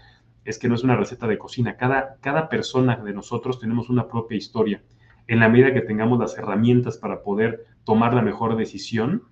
es 0.45 0.57
que 0.57 0.69
no 0.69 0.76
es 0.76 0.84
una 0.84 0.95
receta 0.95 1.28
de 1.28 1.38
cocina. 1.38 1.76
Cada, 1.76 2.15
cada 2.22 2.47
persona 2.47 2.95
de 2.95 3.13
nosotros 3.13 3.59
tenemos 3.59 3.89
una 3.89 4.07
propia 4.07 4.38
historia 4.38 4.82
en 5.32 5.39
la 5.39 5.47
medida 5.47 5.73
que 5.73 5.79
tengamos 5.79 6.19
las 6.19 6.38
herramientas 6.38 6.97
para 6.97 7.23
poder 7.23 7.63
tomar 7.86 8.13
la 8.13 8.21
mejor 8.21 8.57
decisión, 8.57 9.23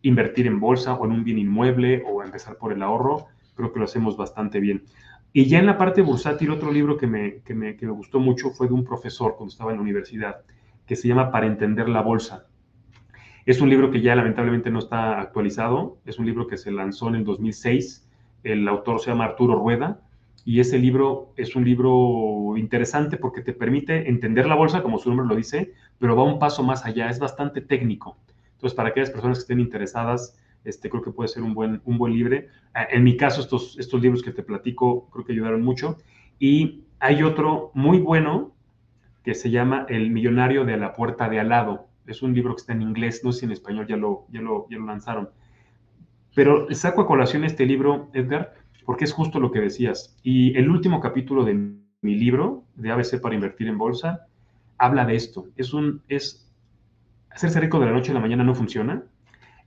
invertir 0.00 0.46
en 0.46 0.58
bolsa 0.58 0.94
o 0.94 1.04
en 1.04 1.12
un 1.12 1.24
bien 1.24 1.38
inmueble 1.38 2.02
o 2.06 2.22
empezar 2.22 2.56
por 2.56 2.72
el 2.72 2.82
ahorro, 2.82 3.26
creo 3.54 3.70
que 3.70 3.78
lo 3.78 3.84
hacemos 3.84 4.16
bastante 4.16 4.60
bien. 4.60 4.84
Y 5.34 5.44
ya 5.44 5.58
en 5.58 5.66
la 5.66 5.76
parte 5.76 6.00
bursátil, 6.00 6.52
otro 6.52 6.72
libro 6.72 6.96
que 6.96 7.06
me, 7.06 7.42
que 7.42 7.52
me, 7.52 7.76
que 7.76 7.84
me 7.84 7.92
gustó 7.92 8.18
mucho 8.18 8.48
fue 8.48 8.66
de 8.66 8.72
un 8.72 8.82
profesor 8.82 9.34
cuando 9.36 9.52
estaba 9.52 9.72
en 9.72 9.76
la 9.76 9.82
universidad, 9.82 10.36
que 10.86 10.96
se 10.96 11.06
llama 11.06 11.30
Para 11.30 11.46
entender 11.46 11.86
la 11.86 12.00
bolsa. 12.00 12.46
Es 13.44 13.60
un 13.60 13.68
libro 13.68 13.90
que 13.90 14.00
ya 14.00 14.16
lamentablemente 14.16 14.70
no 14.70 14.78
está 14.78 15.20
actualizado, 15.20 15.98
es 16.06 16.18
un 16.18 16.24
libro 16.24 16.46
que 16.46 16.56
se 16.56 16.70
lanzó 16.70 17.10
en 17.10 17.16
el 17.16 17.24
2006, 17.24 18.08
el 18.42 18.66
autor 18.68 19.00
se 19.00 19.10
llama 19.10 19.26
Arturo 19.26 19.56
Rueda, 19.56 20.00
y 20.44 20.60
ese 20.60 20.78
libro 20.78 21.32
es 21.36 21.54
un 21.54 21.64
libro 21.64 22.56
interesante 22.56 23.16
porque 23.16 23.42
te 23.42 23.52
permite 23.52 24.08
entender 24.08 24.46
la 24.46 24.56
bolsa, 24.56 24.82
como 24.82 24.98
su 24.98 25.08
nombre 25.08 25.26
lo 25.26 25.36
dice, 25.36 25.72
pero 25.98 26.16
va 26.16 26.24
un 26.24 26.38
paso 26.38 26.62
más 26.62 26.84
allá, 26.84 27.08
es 27.08 27.18
bastante 27.18 27.60
técnico. 27.60 28.16
Entonces, 28.54 28.76
para 28.76 28.88
aquellas 28.88 29.10
personas 29.10 29.38
que 29.38 29.42
estén 29.42 29.60
interesadas, 29.60 30.36
este, 30.64 30.88
creo 30.90 31.02
que 31.02 31.10
puede 31.10 31.28
ser 31.28 31.42
un 31.42 31.54
buen, 31.54 31.80
un 31.84 31.98
buen 31.98 32.12
libro. 32.12 32.38
Ah, 32.74 32.86
en 32.90 33.04
mi 33.04 33.16
caso, 33.16 33.40
estos, 33.40 33.78
estos 33.78 34.00
libros 34.00 34.22
que 34.22 34.32
te 34.32 34.42
platico 34.42 35.08
creo 35.10 35.24
que 35.24 35.32
ayudaron 35.32 35.62
mucho. 35.62 35.98
Y 36.38 36.84
hay 36.98 37.22
otro 37.22 37.70
muy 37.74 37.98
bueno 37.98 38.52
que 39.24 39.34
se 39.34 39.50
llama 39.50 39.86
El 39.88 40.10
millonario 40.10 40.64
de 40.64 40.76
la 40.76 40.92
puerta 40.92 41.28
de 41.28 41.40
al 41.40 41.48
lado. 41.48 41.88
Es 42.06 42.22
un 42.22 42.34
libro 42.34 42.54
que 42.54 42.60
está 42.60 42.72
en 42.72 42.82
inglés, 42.82 43.22
no 43.24 43.32
sé 43.32 43.40
si 43.40 43.46
en 43.46 43.52
español 43.52 43.86
ya 43.86 43.96
lo, 43.96 44.26
ya 44.30 44.40
lo, 44.40 44.68
ya 44.68 44.78
lo 44.78 44.86
lanzaron. 44.86 45.30
Pero 46.34 46.72
saco 46.74 47.02
a 47.02 47.06
colación 47.06 47.44
este 47.44 47.66
libro, 47.66 48.10
Edgar, 48.14 48.54
porque 48.84 49.04
es 49.04 49.12
justo 49.12 49.40
lo 49.40 49.50
que 49.50 49.60
decías. 49.60 50.16
Y 50.22 50.56
el 50.56 50.70
último 50.70 51.00
capítulo 51.00 51.44
de 51.44 51.54
mi 51.54 52.14
libro, 52.16 52.64
de 52.74 52.90
ABC 52.90 53.20
para 53.20 53.34
invertir 53.34 53.68
en 53.68 53.78
bolsa, 53.78 54.26
habla 54.78 55.04
de 55.04 55.14
esto. 55.14 55.46
Es 55.56 55.72
un, 55.72 56.02
es, 56.08 56.50
hacerse 57.30 57.60
rico 57.60 57.78
de 57.78 57.86
la 57.86 57.92
noche 57.92 58.10
a 58.10 58.14
la 58.14 58.20
mañana 58.20 58.44
no 58.44 58.54
funciona. 58.54 59.04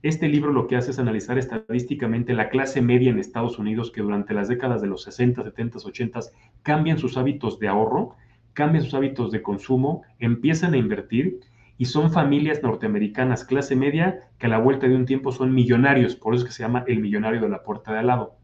Este 0.02 0.28
libro 0.28 0.52
lo 0.52 0.66
que 0.66 0.76
hace 0.76 0.90
es 0.90 0.98
analizar 0.98 1.38
estadísticamente 1.38 2.34
la 2.34 2.50
clase 2.50 2.82
media 2.82 3.10
en 3.10 3.18
Estados 3.18 3.58
Unidos 3.58 3.90
que 3.90 4.02
durante 4.02 4.34
las 4.34 4.48
décadas 4.48 4.82
de 4.82 4.88
los 4.88 5.02
60, 5.02 5.42
70, 5.42 5.78
80 5.78 6.20
cambian 6.62 6.98
sus 6.98 7.16
hábitos 7.16 7.58
de 7.58 7.68
ahorro, 7.68 8.14
cambian 8.52 8.84
sus 8.84 8.94
hábitos 8.94 9.32
de 9.32 9.42
consumo, 9.42 10.02
empiezan 10.18 10.74
a 10.74 10.76
invertir 10.76 11.40
y 11.78 11.86
son 11.86 12.10
familias 12.12 12.62
norteamericanas 12.62 13.44
clase 13.44 13.74
media 13.74 14.20
que 14.38 14.46
a 14.46 14.50
la 14.50 14.58
vuelta 14.58 14.86
de 14.86 14.94
un 14.94 15.06
tiempo 15.06 15.32
son 15.32 15.54
millonarios, 15.54 16.14
por 16.14 16.34
eso 16.34 16.44
es 16.44 16.50
que 16.50 16.56
se 16.56 16.62
llama 16.62 16.84
el 16.86 17.00
millonario 17.00 17.40
de 17.40 17.48
la 17.48 17.62
puerta 17.62 17.92
de 17.92 17.98
al 17.98 18.06
lado. 18.06 18.35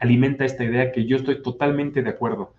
Alimenta 0.00 0.44
esta 0.44 0.64
idea 0.64 0.92
que 0.92 1.06
yo 1.06 1.16
estoy 1.16 1.42
totalmente 1.42 2.02
de 2.02 2.10
acuerdo. 2.10 2.54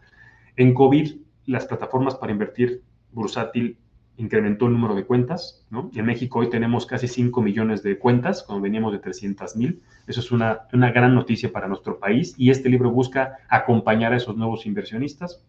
En 0.56 0.74
COVID, 0.74 1.16
las 1.48 1.66
plataformas 1.66 2.16
para 2.16 2.32
invertir 2.32 2.82
bursátil 3.12 3.78
incrementó 4.18 4.68
el 4.68 4.74
número 4.74 4.96
de 4.96 5.06
cuentas, 5.06 5.66
¿no? 5.70 5.89
En 5.96 6.06
México 6.06 6.39
hoy 6.39 6.50
tenemos 6.50 6.86
casi 6.86 7.08
5 7.08 7.42
millones 7.42 7.82
de 7.82 7.98
cuentas, 7.98 8.44
cuando 8.44 8.62
veníamos 8.62 8.94
de 8.94 9.00
300 9.00 9.56
mil. 9.56 9.82
Eso 10.08 10.20
es 10.20 10.32
una, 10.32 10.62
una 10.74 10.92
gran 10.92 11.16
noticia 11.16 11.52
para 11.52 11.68
nuestro 11.68 12.00
país 12.00 12.36
y 12.38 12.52
este 12.52 12.70
libro 12.70 12.92
busca 12.92 13.38
acompañar 13.50 14.14
a 14.14 14.18
esos 14.18 14.38
nuevos 14.38 14.66
inversionistas. 14.66 15.44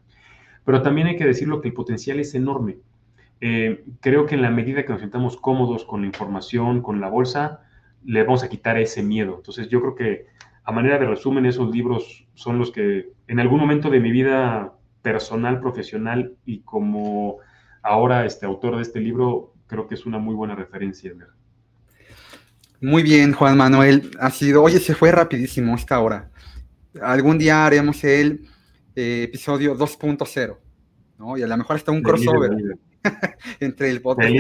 Pero 0.65 0.83
también 0.83 1.09
hay 1.09 1.17
que 1.17 1.27
decirlo 1.27 1.61
que 1.61 1.69
el 1.69 1.75
potencial 1.75 2.21
es 2.21 2.35
enorme. 2.35 2.79
Eh, 3.41 3.85
creo 4.01 4.27
que 4.27 4.37
en 4.37 4.43
la 4.43 4.51
medida 4.51 4.85
que 4.85 4.93
nos 4.93 5.01
sentamos 5.01 5.37
cómodos 5.37 5.85
con 5.85 6.03
la 6.03 6.07
información, 6.07 6.81
con 6.81 7.01
la 7.01 7.09
bolsa, 7.09 7.61
le 8.05 8.23
vamos 8.23 8.45
a 8.45 8.49
quitar 8.49 8.79
ese 8.79 9.03
miedo. 9.03 9.35
Entonces 9.37 9.69
yo 9.69 9.81
creo 9.81 9.95
que 9.97 10.27
a 10.65 10.73
manera 10.73 10.99
de 10.99 11.07
resumen, 11.07 11.47
esos 11.47 11.75
libros 11.75 12.27
son 12.35 12.59
los 12.59 12.71
que 12.71 13.11
en 13.27 13.41
algún 13.41 13.61
momento 13.61 13.91
de 13.91 14.01
mi 14.01 14.11
vida 14.11 14.73
personal, 15.03 15.61
profesional 15.61 16.37
y 16.45 16.61
como 16.61 17.39
ahora 17.83 18.25
este 18.25 18.47
autor 18.47 18.77
de 18.77 18.83
este 18.83 19.01
libro, 19.01 19.55
creo 19.67 19.89
que 19.89 19.97
es 19.97 20.07
una 20.07 20.19
muy 20.19 20.35
buena 20.35 20.55
referencia. 20.55 21.13
Muy 22.81 23.03
bien, 23.03 23.33
Juan 23.33 23.57
Manuel. 23.57 24.11
Ha 24.21 24.31
sido, 24.31 24.63
oye, 24.63 24.79
se 24.79 24.95
fue 24.95 25.11
rapidísimo 25.11 25.75
esta 25.75 25.99
hora. 26.01 26.31
Algún 27.01 27.39
día 27.39 27.65
haremos 27.65 28.03
el 28.05 28.49
eh, 28.95 29.25
episodio 29.25 29.77
2.0, 29.77 30.59
¿no? 31.19 31.37
Y 31.37 31.43
a 31.43 31.47
lo 31.47 31.57
mejor 31.57 31.77
hasta 31.77 31.91
un 31.91 32.03
crossover 32.03 32.51
entre 33.61 33.91
el 33.91 34.03
podcast 34.03 34.31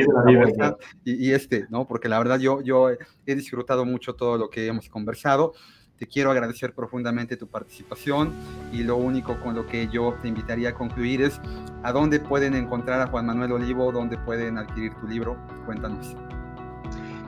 y, 1.04 1.28
y, 1.28 1.32
este, 1.32 1.66
¿no? 1.70 1.86
Porque 1.86 2.08
la 2.08 2.18
verdad 2.18 2.38
yo, 2.38 2.60
yo 2.62 2.90
he 2.90 3.34
disfrutado 3.34 3.84
mucho 3.84 4.14
todo 4.14 4.36
lo 4.36 4.50
que 4.50 4.66
hemos 4.66 4.88
conversado. 4.88 5.54
Te 6.02 6.08
quiero 6.08 6.32
agradecer 6.32 6.74
profundamente 6.74 7.36
tu 7.36 7.46
participación 7.46 8.32
y 8.72 8.82
lo 8.82 8.96
único 8.96 9.38
con 9.38 9.54
lo 9.54 9.68
que 9.68 9.86
yo 9.86 10.16
te 10.20 10.26
invitaría 10.26 10.70
a 10.70 10.74
concluir 10.74 11.22
es 11.22 11.40
a 11.84 11.92
dónde 11.92 12.18
pueden 12.18 12.54
encontrar 12.54 13.00
a 13.00 13.06
Juan 13.06 13.26
Manuel 13.26 13.52
Olivo, 13.52 13.92
dónde 13.92 14.18
pueden 14.18 14.58
adquirir 14.58 14.92
tu 14.94 15.06
libro. 15.06 15.36
Cuéntanos. 15.64 16.16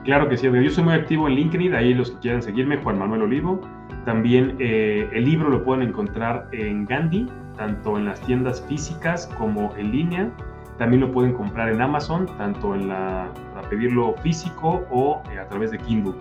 Claro 0.03 0.27
que 0.27 0.35
sí, 0.35 0.47
yo 0.51 0.69
soy 0.69 0.83
muy 0.83 0.93
activo 0.93 1.29
en 1.29 1.35
LinkedIn, 1.35 1.73
ahí 1.73 1.93
los 1.93 2.11
que 2.11 2.19
quieran 2.19 2.41
seguirme, 2.41 2.75
Juan 2.83 2.99
Manuel 2.99 3.21
Olivo. 3.21 3.61
También 4.03 4.57
eh, 4.59 5.07
el 5.13 5.23
libro 5.23 5.47
lo 5.47 5.63
pueden 5.63 5.87
encontrar 5.87 6.49
en 6.51 6.85
Gandhi, 6.85 7.29
tanto 7.55 7.97
en 7.97 8.03
las 8.03 8.19
tiendas 8.23 8.61
físicas 8.67 9.27
como 9.37 9.73
en 9.77 9.93
línea. 9.93 10.29
También 10.77 10.99
lo 10.99 11.13
pueden 11.13 11.31
comprar 11.31 11.69
en 11.69 11.81
Amazon, 11.81 12.25
tanto 12.37 12.75
en 12.75 12.89
la, 12.89 13.31
para 13.53 13.69
pedirlo 13.69 14.15
físico 14.21 14.85
o 14.91 15.23
eh, 15.31 15.39
a 15.39 15.47
través 15.47 15.71
de 15.71 15.77
Kindle 15.77 16.15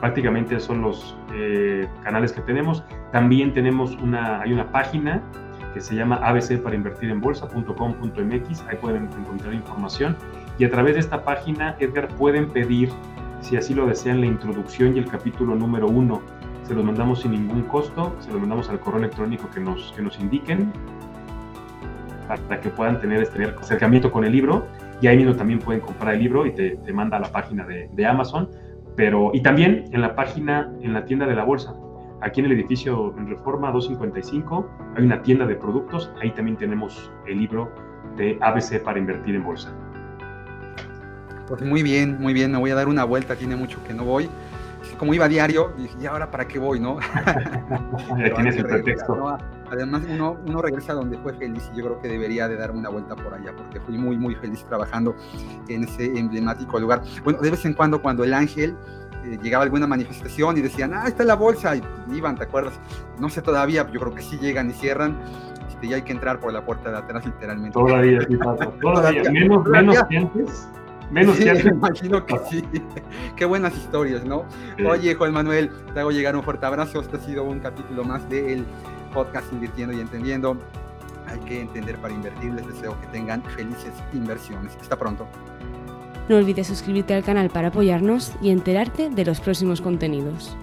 prácticamente 0.00 0.58
son 0.60 0.82
los 0.82 1.16
eh, 1.34 1.88
canales 2.02 2.32
que 2.32 2.40
tenemos. 2.42 2.84
También 3.12 3.52
tenemos 3.52 3.96
una, 3.96 4.40
hay 4.40 4.52
una 4.52 4.70
página 4.70 5.22
que 5.74 5.80
se 5.80 5.94
llama 5.94 6.16
ABC 6.16 6.60
para 6.62 6.74
invertir 6.74 7.10
en 7.10 7.20
bolsa.com.mx, 7.20 8.64
ahí 8.68 8.76
pueden 8.80 9.04
encontrar 9.04 9.52
información 9.52 10.16
y 10.58 10.64
a 10.64 10.70
través 10.70 10.94
de 10.94 11.00
esta 11.00 11.22
página, 11.22 11.76
Edgar, 11.78 12.08
pueden 12.08 12.48
pedir, 12.48 12.90
si 13.40 13.56
así 13.56 13.74
lo 13.74 13.86
desean, 13.86 14.20
la 14.20 14.26
introducción 14.26 14.96
y 14.96 14.98
el 14.98 15.06
capítulo 15.06 15.54
número 15.54 15.86
uno. 15.86 16.20
Se 16.64 16.74
los 16.74 16.84
mandamos 16.84 17.22
sin 17.22 17.30
ningún 17.30 17.62
costo, 17.62 18.14
se 18.18 18.30
los 18.30 18.40
mandamos 18.40 18.68
al 18.68 18.80
correo 18.80 18.98
electrónico 18.98 19.48
que 19.50 19.60
nos, 19.60 19.92
que 19.92 20.02
nos 20.02 20.18
indiquen 20.18 20.72
para 22.26 22.60
que 22.60 22.68
puedan 22.68 23.00
tener 23.00 23.22
este 23.22 23.42
acercamiento 23.44 24.12
con 24.12 24.24
el 24.24 24.32
libro 24.32 24.66
y 25.00 25.06
ahí 25.06 25.16
mismo 25.16 25.34
también 25.34 25.60
pueden 25.60 25.80
comprar 25.80 26.14
el 26.14 26.20
libro 26.20 26.44
y 26.44 26.52
te, 26.52 26.76
te 26.76 26.92
manda 26.92 27.16
a 27.16 27.20
la 27.20 27.32
página 27.32 27.64
de, 27.64 27.88
de 27.90 28.06
Amazon 28.06 28.50
pero, 28.98 29.30
y 29.32 29.40
también 29.42 29.84
en 29.92 30.00
la 30.00 30.16
página, 30.16 30.72
en 30.82 30.92
la 30.92 31.04
tienda 31.04 31.24
de 31.24 31.36
la 31.36 31.44
bolsa. 31.44 31.72
Aquí 32.20 32.40
en 32.40 32.46
el 32.46 32.52
edificio 32.52 33.14
en 33.16 33.28
Reforma 33.28 33.70
255 33.70 34.68
hay 34.96 35.04
una 35.04 35.22
tienda 35.22 35.46
de 35.46 35.54
productos, 35.54 36.10
ahí 36.20 36.32
también 36.32 36.56
tenemos 36.56 37.08
el 37.28 37.38
libro 37.38 37.72
de 38.16 38.36
ABC 38.40 38.82
para 38.82 38.98
invertir 38.98 39.36
en 39.36 39.44
bolsa. 39.44 39.72
Pues 41.46 41.62
muy 41.62 41.84
bien, 41.84 42.20
muy 42.20 42.32
bien, 42.32 42.50
me 42.50 42.58
voy 42.58 42.72
a 42.72 42.74
dar 42.74 42.88
una 42.88 43.04
vuelta, 43.04 43.36
tiene 43.36 43.54
mucho 43.54 43.78
que 43.84 43.94
no 43.94 44.04
voy. 44.04 44.28
Como 44.98 45.14
iba 45.14 45.26
a 45.26 45.28
diario, 45.28 45.72
dije, 45.78 45.94
¿y 46.00 46.06
ahora 46.06 46.28
para 46.32 46.48
qué 46.48 46.58
voy, 46.58 46.80
no? 46.80 46.98
ya 48.18 48.34
tienes 48.34 48.56
el 48.56 48.66
pretexto. 48.66 49.38
Además, 49.70 50.02
uno, 50.08 50.36
uno 50.46 50.62
regresa 50.62 50.94
donde 50.94 51.18
fue 51.18 51.34
feliz 51.34 51.70
y 51.72 51.78
yo 51.78 51.84
creo 51.84 52.00
que 52.00 52.08
debería 52.08 52.48
de 52.48 52.56
darme 52.56 52.78
una 52.78 52.88
vuelta 52.88 53.14
por 53.16 53.34
allá, 53.34 53.54
porque 53.56 53.80
fui 53.80 53.98
muy, 53.98 54.16
muy 54.16 54.34
feliz 54.34 54.64
trabajando 54.64 55.14
en 55.68 55.84
ese 55.84 56.06
emblemático 56.18 56.78
lugar. 56.78 57.02
Bueno, 57.24 57.40
de 57.40 57.50
vez 57.50 57.64
en 57.64 57.74
cuando, 57.74 58.00
cuando 58.00 58.24
el 58.24 58.34
ángel 58.34 58.76
eh, 59.24 59.38
llegaba 59.42 59.62
a 59.62 59.66
alguna 59.66 59.86
manifestación 59.86 60.56
y 60.56 60.60
decían, 60.60 60.92
ah, 60.94 61.04
está 61.06 61.24
la 61.24 61.34
bolsa, 61.34 61.76
y 61.76 61.82
iban, 62.12 62.36
¿te 62.36 62.44
acuerdas? 62.44 62.78
No 63.18 63.28
sé 63.28 63.42
todavía, 63.42 63.88
yo 63.90 64.00
creo 64.00 64.14
que 64.14 64.22
sí 64.22 64.38
llegan 64.38 64.70
y 64.70 64.72
cierran, 64.72 65.18
este, 65.68 65.86
y 65.86 65.94
hay 65.94 66.02
que 66.02 66.12
entrar 66.12 66.40
por 66.40 66.52
la 66.52 66.64
puerta 66.64 66.90
de 66.90 66.98
atrás 66.98 67.26
literalmente. 67.26 67.72
Todavía, 67.72 68.20
sí 68.28 68.36
pasa, 68.36 68.70
todavía, 68.80 69.30
menos, 69.30 69.66
menos 69.66 70.02
que 70.04 70.16
antes. 70.16 70.68
Menos 71.10 71.36
sí, 71.36 71.48
imagino 71.68 72.24
que 72.24 72.38
sí. 72.50 72.64
Qué 73.36 73.44
buenas 73.44 73.74
historias, 73.76 74.24
¿no? 74.24 74.44
Oye, 74.86 75.14
Juan 75.14 75.32
Manuel, 75.32 75.70
te 75.94 76.00
hago 76.00 76.10
llegar 76.10 76.36
un 76.36 76.42
fuerte 76.42 76.66
abrazo. 76.66 77.00
Este 77.00 77.16
ha 77.16 77.20
sido 77.20 77.44
un 77.44 77.60
capítulo 77.60 78.04
más 78.04 78.28
del 78.28 78.66
podcast 79.08 79.52
Invirtiendo 79.52 79.94
y 79.94 80.00
Entendiendo. 80.00 80.56
Hay 81.26 81.38
que 81.40 81.60
entender 81.60 81.98
para 81.98 82.14
invertir. 82.14 82.52
Les 82.54 82.66
deseo 82.66 82.98
que 83.00 83.06
tengan 83.08 83.42
felices 83.42 83.92
inversiones. 84.12 84.76
Hasta 84.80 84.96
pronto. 84.96 85.26
No 86.28 86.36
olvides 86.36 86.66
suscribirte 86.66 87.14
al 87.14 87.24
canal 87.24 87.50
para 87.50 87.68
apoyarnos 87.68 88.32
y 88.42 88.50
enterarte 88.50 89.10
de 89.10 89.24
los 89.24 89.40
próximos 89.40 89.80
contenidos. 89.80 90.56